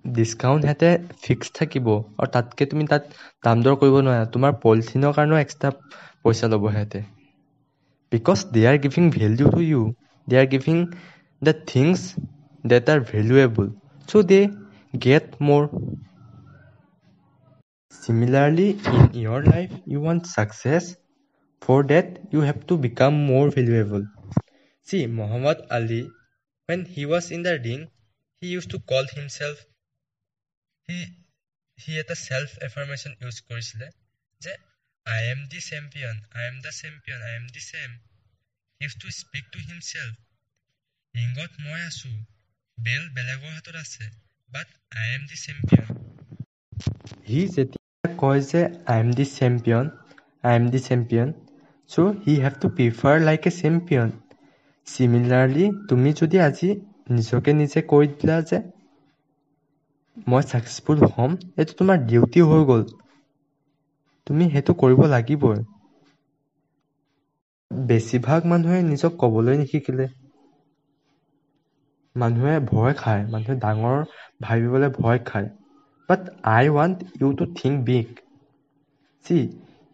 ডিছকাউণ্ট 0.05 0.63
সিহঁতে 0.65 0.89
ফিক্স 1.23 1.47
থাকিব 1.59 1.87
আৰু 1.93 2.29
তাতকৈ 2.35 2.65
তুমি 2.73 2.85
তাত 2.93 3.03
দাম 3.45 3.57
দৰ 3.65 3.75
কৰিব 3.81 3.97
নোৱাৰা। 4.07 4.25
তোমাৰ 4.35 4.53
পলিথিনৰ 4.63 5.13
কাৰণেও 5.17 5.39
এক্সট্ৰা 5.45 5.69
পইচা 6.23 6.47
ল'ব 6.53 6.65
সিহঁতে। 6.69 7.01
Because 8.13 8.39
they 8.53 8.63
are 8.71 8.77
giving 8.85 9.05
value 9.15 9.47
to 9.51 9.61
you 9.65 9.83
they 10.29 10.35
are 10.41 10.47
giving 10.53 10.77
the 11.43 11.53
things 11.67 11.99
that 12.65 12.89
are 12.89 13.01
valuable 13.03 13.69
so 14.09 14.23
they 14.23 14.43
get 14.99 15.25
more 15.41 15.65
similarly 18.07 18.68
in 18.96 19.20
your 19.26 19.40
life 19.44 19.72
you 19.92 20.00
want 20.07 20.26
success 20.26 20.84
for 21.62 21.78
that 21.92 22.09
you 22.34 22.40
have 22.48 22.61
to 22.70 22.78
become 22.86 23.16
more 23.32 23.48
valuable 23.59 24.05
see 24.88 25.03
muhammad 25.20 25.59
ali 25.78 26.03
when 26.68 26.84
he 26.94 27.05
was 27.14 27.30
in 27.36 27.42
the 27.48 27.55
ring 27.66 27.82
he 28.42 28.48
used 28.57 28.70
to 28.74 28.80
call 28.92 29.05
himself 29.18 29.64
he 30.88 30.98
he 31.78 31.96
had 31.98 32.11
a 32.16 32.20
self 32.28 32.50
affirmation 32.68 33.12
use 33.28 33.40
কৰিছিলে 33.48 33.88
যে 34.44 34.53
I 35.07 35.20
am 35.32 35.40
the 35.50 35.61
champion, 35.61 36.14
I 36.32 36.42
am 36.44 36.61
the 36.62 36.70
champion, 36.70 37.18
I 37.20 37.32
am 37.34 37.48
the 37.48 37.61
same. 37.61 37.92
He 38.80 38.84
used 38.84 39.00
to 39.00 39.11
speak 39.11 39.44
to 39.55 39.59
himself. 39.70 40.12
বেল 42.78 43.03
বেলেগৰ 43.16 43.50
হাতত 43.57 43.76
আছে 43.84 44.05
বাট 44.55 44.68
আই 45.00 45.07
am 45.16 45.22
the 45.30 45.36
champion 45.44 45.88
সি 47.26 47.38
যেতিয়া 47.55 47.82
কয় 48.19 48.41
যে 48.47 48.61
I 48.89 48.99
am 48.99 49.09
the 49.15 49.25
champion 49.31 49.85
I 50.45 50.53
am 50.55 50.65
the 50.71 50.81
champion 50.85 51.29
so' 51.91 52.07
he 52.23 52.35
have 52.41 52.55
to 52.59 52.71
prefer 52.75 53.21
like 53.23 53.47
a 53.47 53.53
champion 53.57 54.09
similarly 54.87 55.67
তুমি 55.89 56.15
যদি 56.17 56.43
আজি 56.43 56.71
নিজকে 57.15 57.57
নিজে 57.59 57.85
কৈ 57.89 58.13
দিলা 58.15 58.39
যে 58.47 58.63
মই 60.27 60.43
ছাকচেছফুল 60.47 60.99
হ'ম 61.11 61.33
এইটো 61.57 61.73
তোমাৰ 61.79 62.03
ডিউটি 62.07 62.49
হৈ 62.49 62.67
গ'ল। 62.69 62.83
তুমি 64.27 64.45
সেইটো 64.51 64.75
কৰিব 64.79 65.05
লাগিবই। 65.11 65.63
বেছিভাগ 67.71 68.41
মানুহে 68.51 68.79
নিজক 68.87 69.13
ক'বলৈ 69.21 69.55
নিশিকিলে। 69.59 70.07
মানুহে 72.17 72.55
ভয় 72.67 72.95
খায়। 72.97 73.22
মানুহে 73.29 73.55
ডাঙৰ 73.61 73.99
ভাবিবলৈ 74.43 74.91
ভয় 74.97 75.21
খায়। 75.26 75.49
But 76.13 76.30
I 76.57 76.64
want 76.79 76.99
you 77.21 77.29
to 77.41 77.45
think 77.61 77.75
big 77.91 78.07
see 79.26 79.39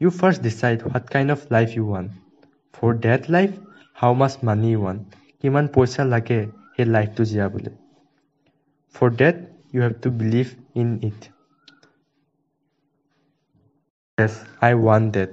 you 0.01 0.09
first 0.21 0.41
decide 0.47 0.79
what 0.85 1.05
kind 1.15 1.29
of 1.35 1.41
life 1.55 1.69
you 1.79 1.85
want 1.93 2.11
for 2.75 2.91
that 3.07 3.23
life 3.37 3.51
how 4.01 4.13
much 4.21 4.33
money 4.49 4.69
you 4.73 4.81
want 4.87 5.03
কিমান 5.41 5.65
পইচা 5.75 6.03
লাগে 6.13 6.41
সেই 6.75 6.87
লাইফটো 6.95 7.23
জীয়াবলৈ। 7.31 7.73
For 8.95 9.09
that 9.21 9.37
you 9.73 9.81
have 9.85 9.95
to 10.05 10.09
believe 10.21 10.47
in 10.83 10.89
it 11.09 11.21
yes 14.19 14.35
I 14.67 14.73
want 14.87 15.09
that 15.17 15.33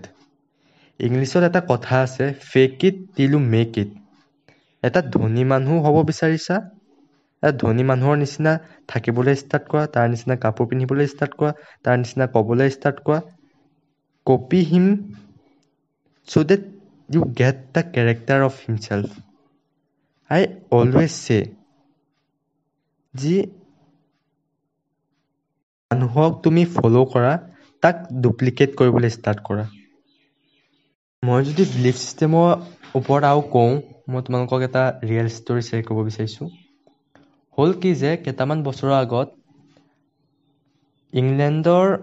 ইংলিছত 1.00 1.44
এটা 1.50 1.62
কথা 1.72 1.96
আছে 2.06 2.26
fake 2.52 2.84
it 2.88 2.96
till 3.16 3.32
you 3.36 3.42
make 3.56 3.72
it 3.84 3.92
এটা 4.84 5.00
ধনী 5.14 5.44
মানুহ 5.52 5.76
হ'ব 5.86 5.98
বিচাৰিছা? 6.10 6.56
ধনী 7.60 7.84
মানুহৰ 7.84 8.16
নিচিনা 8.18 8.54
থাকিবলৈ 8.88 9.36
ষ্টাৰ্ট 9.36 9.66
কৰা 9.68 9.84
তাৰ 9.92 10.08
নিচিনা 10.10 10.36
কাপোৰ 10.40 10.70
পিন্ধিবলৈ 10.70 11.08
ষ্টাৰ্ট 11.08 11.34
কৰা 11.36 11.52
তাৰ 11.86 11.98
নিচিনা 11.98 12.28
ক'বলৈ 12.34 12.70
ষ্টাৰ্ট 12.70 13.04
কৰা 13.04 13.20
copy 14.28 14.62
him 14.66 14.88
so' 16.28 16.46
that 16.46 16.64
you 17.10 17.22
get 17.38 17.58
the 17.74 17.84
character 17.92 18.40
of 18.42 18.54
himself 18.62 19.10
I 20.30 20.42
always 20.72 21.14
say 21.20 21.40
যি 23.14 23.36
মানুহক 25.92 26.34
তুমি 26.44 26.64
ফ'ল' 26.72 27.02
কৰা 27.12 27.34
তাক 27.84 27.96
ডুপ্লিকেট 28.22 28.72
কৰিবলৈ 28.76 29.10
ষ্টাৰ্ট 29.10 29.40
কৰা 29.44 29.66
মই 31.24 31.46
যদি 31.46 31.64
বিলিফ 31.70 31.96
ছিষ্টেমৰ 32.00 32.50
ওপৰত 32.96 33.24
আৰু 33.24 33.42
কওঁ 33.50 33.72
মই 34.08 34.22
তোমালোকক 34.26 34.62
এটা 34.62 34.84
ৰিয়েল 35.04 35.28
ষ্টৰি 35.30 35.62
শ্বেয়াৰ 35.62 35.86
কৰিব 35.88 36.02
বিচাৰিছোঁ 36.04 36.48
হ'ল 37.58 37.72
কি 37.80 37.92
যে 38.00 38.12
কেইটামান 38.22 38.60
বছৰৰ 38.64 38.96
আগত 38.98 39.38
ইংলেণ্ডৰ 41.14 41.96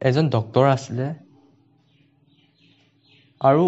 এজন 0.00 0.30
ডক্তৰ 0.32 0.70
আছিলে 0.70 1.10
আৰু 3.40 3.66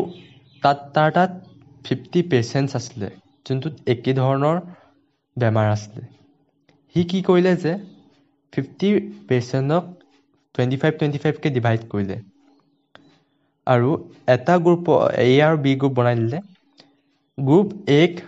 তাত 0.62 0.80
তাৰ 0.92 1.12
তাত 1.14 1.36
ফিফটি 1.84 2.22
পেচেণ্টছ 2.28 2.78
আছিলে 2.78 3.10
যোনটোত 3.46 3.94
একে 3.94 4.14
ধৰণৰ 4.16 4.60
বেমাৰ 5.36 5.70
আছিলে। 5.70 6.06
সি 6.94 7.02
কি 7.06 7.20
কৰিলে 7.24 7.52
যে 7.60 7.72
ফিফটি 8.52 8.90
পেচেণ্টক 9.26 9.90
টুৱেণ্টি 10.54 10.80
ফাইভ 10.80 10.96
টুৱেণ্টি 10.96 11.22
ফাইভকৈ 11.22 11.54
ডিভাইড 11.54 11.86
কৰিলে। 11.90 12.20
আৰু 13.66 13.90
এটা 14.34 14.56
গ্ৰুপ 14.62 14.90
এ 14.92 15.30
আৰু 15.44 15.60
বি 15.62 15.74
গ্ৰুপ 15.78 15.96
বনাই 15.96 16.18
দিলে। 16.18 16.40
গ্ৰুপ 17.38 17.74
এক 17.94 18.20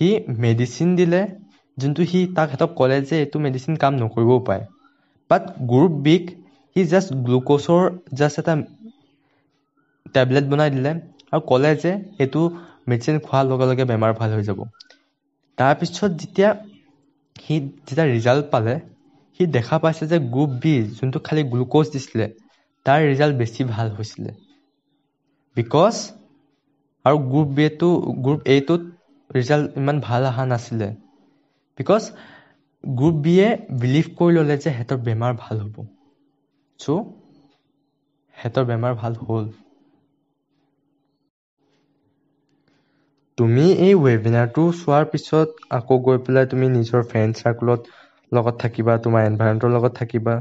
সি 0.00 0.08
মেডিচিন 0.40 0.88
দিলে 0.96 1.20
যোনটো 1.76 2.02
সি 2.06 2.20
তাক 2.34 2.48
সিহঁতক 2.50 2.70
ক'লে 2.76 2.98
যে 3.04 3.14
এইটো 3.20 3.36
মেডিচিন 3.44 3.74
কাম 3.80 3.92
নকৰিবও 3.98 4.38
পাৰে। 4.46 4.64
বাট 5.30 5.44
গ্ৰুপ 5.68 5.98
বিক 6.02 6.32
সি 6.76 6.84
জাষ্ট 6.88 7.20
গ্লুক'জৰ 7.24 7.86
জাষ্ট 8.16 8.44
এটা 8.44 8.58
টেবলেট 10.14 10.46
বনাই 10.48 10.70
দিলে 10.72 10.92
আৰু 11.28 11.44
ক'লে 11.46 11.70
যে 11.78 11.92
এইটো 12.18 12.42
মেডিচিন 12.86 13.22
খোৱাৰ 13.22 13.48
লগে 13.48 13.70
লগে 13.70 13.88
বেমাৰ 13.88 14.16
ভাল 14.18 14.34
হৈ 14.34 14.46
যাব। 14.46 14.66
তাৰপিছত 15.58 16.10
যেতিয়া 16.16 16.48
সি 17.36 17.54
যেতিয়া 17.82 18.06
ৰিজাল্ট 18.08 18.50
পালে 18.50 18.74
সি 19.40 19.42
দেখা 19.52 19.76
পাইছে 19.80 20.08
যে 20.08 20.18
গ্ৰুপ 20.30 20.58
বি 20.60 20.74
যোনটো 20.94 21.22
খালী 21.24 21.46
গ্লুক'জ 21.50 21.92
দিছিলে 21.92 22.26
তাৰ 22.86 23.04
ৰিজাল্ট 23.04 23.38
বেছি 23.38 23.68
ভাল 23.70 23.94
হৈছিলে। 23.94 24.36
বিকজ 25.56 25.98
আৰু 27.04 27.18
গ্ৰুপ 27.26 27.54
বিটো 27.54 27.90
গ্ৰুপ 28.20 28.50
এইটোত 28.50 28.88
ৰিজাল্ট 29.30 29.78
ইমান 29.78 30.00
ভাল 30.04 30.28
অহা 30.28 30.46
নাছিলে। 30.48 30.88
বিকজ 31.78 32.08
গ্ৰুপ 32.84 33.20
বিয়ে 33.22 33.78
বিলিভ 33.80 34.10
কৰি 34.16 34.36
ল'লে 34.36 34.56
যে 34.58 34.64
সিহঁতৰ 34.68 35.00
বেমাৰ 35.04 35.38
ভাল 35.40 35.62
হ'ব। 35.62 35.86
চ' 36.80 36.96
সিহঁতৰ 38.36 38.68
বেমাৰ 38.68 38.98
ভাল 38.98 39.20
হ'ল। 39.22 39.50
তুমি 43.38 43.62
এই 43.78 43.92
ৱেবিনাৰটো 43.98 44.64
চোৱাৰ 44.76 45.06
পিছত 45.10 45.66
আকৌ 45.74 45.98
গৈ 46.04 46.20
পেলাই 46.22 46.50
তুমি 46.50 46.68
নিজৰ 46.72 47.06
ফ্ৰেণ্ড 47.08 47.40
চাৰ্কলত 47.40 47.96
লগত 48.32 48.60
থাকিবা 48.60 48.94
তোমাৰ 49.02 49.26
এনভাইৰমেণ্টৰ 49.26 49.72
লগত 49.72 49.98
থাকিবা। 49.98 50.36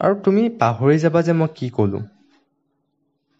আৰু 0.00 0.14
তুমি 0.22 0.44
পাহৰি 0.58 0.96
যাবা 1.02 1.24
যে 1.24 1.38
মই 1.38 1.54
কি 1.54 1.72
ক'লোঁ। 1.74 2.04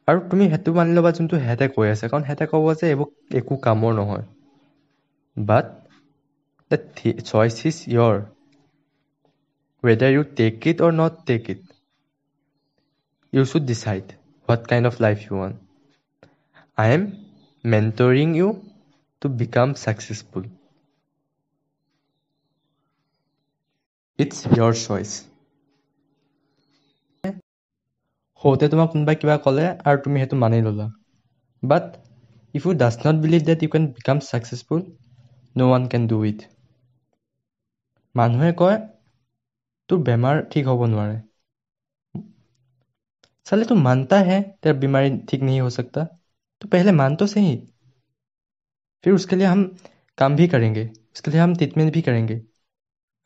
আৰু 0.09 0.23
তুমি 0.29 0.47
সেইটো 0.49 0.73
মানি 0.75 0.95
ল'বা 0.95 1.13
যোনটো 1.15 1.41
সিহঁতে 1.41 1.69
কৈ 1.73 1.91
আছে। 1.91 2.07
কাৰণ 2.09 2.27
সিহঁতে 2.27 2.51
ক'ব 2.51 2.69
যে 2.77 2.91
এইবোৰ 2.91 3.41
একো 3.41 3.63
কামৰ 3.65 3.97
নহয়। 3.97 4.29
But 5.38 5.66
the 6.72 6.78
choice 7.24 7.56
is 7.70 7.78
your 7.88 8.16
whether 9.84 10.12
you 10.14 10.24
take 10.40 10.68
it 10.68 10.78
or 10.82 10.92
not 10.94 11.14
take 11.26 11.44
it 11.50 11.62
you 13.34 13.44
should 13.52 13.66
decide 13.74 14.06
what 14.48 14.62
kind 14.72 14.86
of 14.88 14.96
life 15.02 15.18
you 15.28 15.36
one 15.42 15.54
I 16.78 16.88
am 16.96 17.04
mentoring 17.64 18.36
you 18.36 18.62
to 19.22 19.30
become 19.32 19.74
successful. 19.76 20.44
It's 24.20 24.46
your 24.54 24.74
choice. 24.78 25.14
সৰুতে 28.42 28.68
তোমাক 28.72 28.90
কোনোবাই 28.94 29.16
কিবা 29.20 29.36
ক'লে 29.44 29.66
আৰু 29.88 29.98
তুমি 30.04 30.18
সেইটো 30.22 30.36
মানি 30.40 30.58
ল'লা 30.64 30.88
but 31.64 31.86
if 32.54 32.62
you 32.66 32.74
does 32.82 32.96
not 33.06 33.18
believe 33.26 33.42
that 33.50 33.60
you 33.64 33.70
can 33.74 33.86
become 33.98 34.18
successful 34.30 34.80
no 35.58 35.64
one 35.64 35.88
can 35.88 36.08
do 36.08 36.18
it 36.26 36.40
মানুহে 38.16 38.50
কয় 38.58 38.78
তোৰ 39.90 40.02
বেমাৰ 40.04 40.42
ঠিক 40.52 40.68
হ'ব 40.68 40.82
নোৱাৰে 40.88 41.18
চালে 43.46 43.64
তো 43.66 43.76
মানতা 43.82 44.18
হে 44.24 44.38
তেৰ 44.62 44.74
বেমাৰী 44.80 45.10
ঠিক 45.30 45.42
नहीं 45.44 45.60
हो 45.62 45.70
सकता 45.72 46.04
तो 46.62 46.68
पहले 46.68 46.92
मान 46.94 47.16
तो 47.16 47.28
सही 47.28 47.56
फिर 49.04 49.14
उसके 49.14 49.36
लिए 49.36 49.48
हम 49.48 49.64
काम 50.18 50.36
भी 50.36 50.48
करेंगे 50.48 50.86
उसके 51.16 51.32
लिए 51.32 51.40
हम 51.42 51.56
ट्रीटमेंट 51.56 51.94
भी 51.94 52.02
करेंगे 52.02 52.42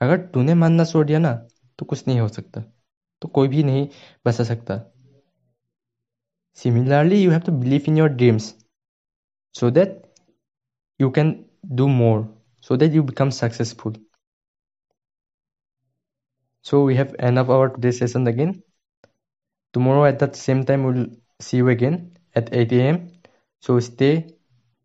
अगर 0.02 0.26
तूने 0.28 0.54
मानना 0.56 0.86
छोड़ 0.86 1.06
दिया 1.06 1.20
ना 1.20 1.34
तो 1.80 1.86
कुछ 1.86 2.08
नहीं 2.08 2.20
हो 2.20 2.28
सकता 2.30 2.62
तो 3.22 3.28
कोई 3.30 3.48
भी 3.48 3.64
नहीं 3.64 3.88
बचा 4.26 4.44
सकता 4.44 4.80
similarly 6.58 7.22
you 7.24 7.32
have 7.32 7.42
to 7.42 7.52
believe 7.58 7.86
in 7.88 7.98
your 7.98 8.10
dreams 8.12 8.54
so 9.56 9.70
that 9.72 10.02
you 11.00 11.10
can 11.10 11.32
do 11.75 11.89
more 11.89 12.29
so 12.61 12.77
that 12.77 12.93
you 12.93 13.03
become 13.03 13.31
successful. 13.31 13.93
So 16.63 16.85
we 16.85 16.95
have 16.97 17.15
end 17.19 17.39
of 17.39 17.51
our 17.51 17.71
today's 17.71 17.99
session 17.99 18.27
again. 18.27 18.63
Tomorrow 19.73 20.05
at 20.05 20.19
that 20.21 20.37
same 20.37 20.65
time 20.65 20.85
we'll 20.85 21.07
see 21.41 21.57
you 21.57 21.69
again 21.69 22.17
at 22.35 22.55
8 22.55 22.73
a.m 22.73 23.11
so 23.61 23.79
stay 23.81 24.27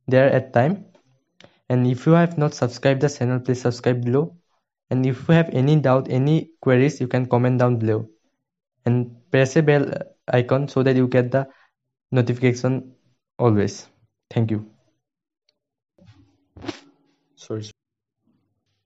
there 0.07 0.29
at 0.29 0.53
time. 0.53 0.85
And 1.69 1.85
if 1.85 2.05
you 2.05 2.13
have 2.13 2.37
not 2.37 2.53
subscribed 2.53 3.01
the 3.01 3.09
channel 3.09 3.39
please 3.39 3.61
subscribe 3.61 4.03
below. 4.03 4.35
And 4.89 5.05
if 5.05 5.27
you 5.27 5.33
have 5.33 5.49
any 5.51 5.75
doubt 5.75 6.07
any 6.09 6.51
queries 6.61 7.01
you 7.01 7.07
can 7.07 7.25
comment 7.25 7.59
down 7.59 7.77
below. 7.77 8.09
And 8.85 9.17
press 9.31 9.55
a 9.57 9.61
bell 9.61 9.91
icon 10.27 10.67
so 10.67 10.81
that 10.83 10.95
you 10.95 11.07
get 11.07 11.31
the 11.31 11.47
notification 12.11 12.93
always. 13.37 13.87
Thank 14.29 14.51
you 14.51 14.76
search 17.47 17.71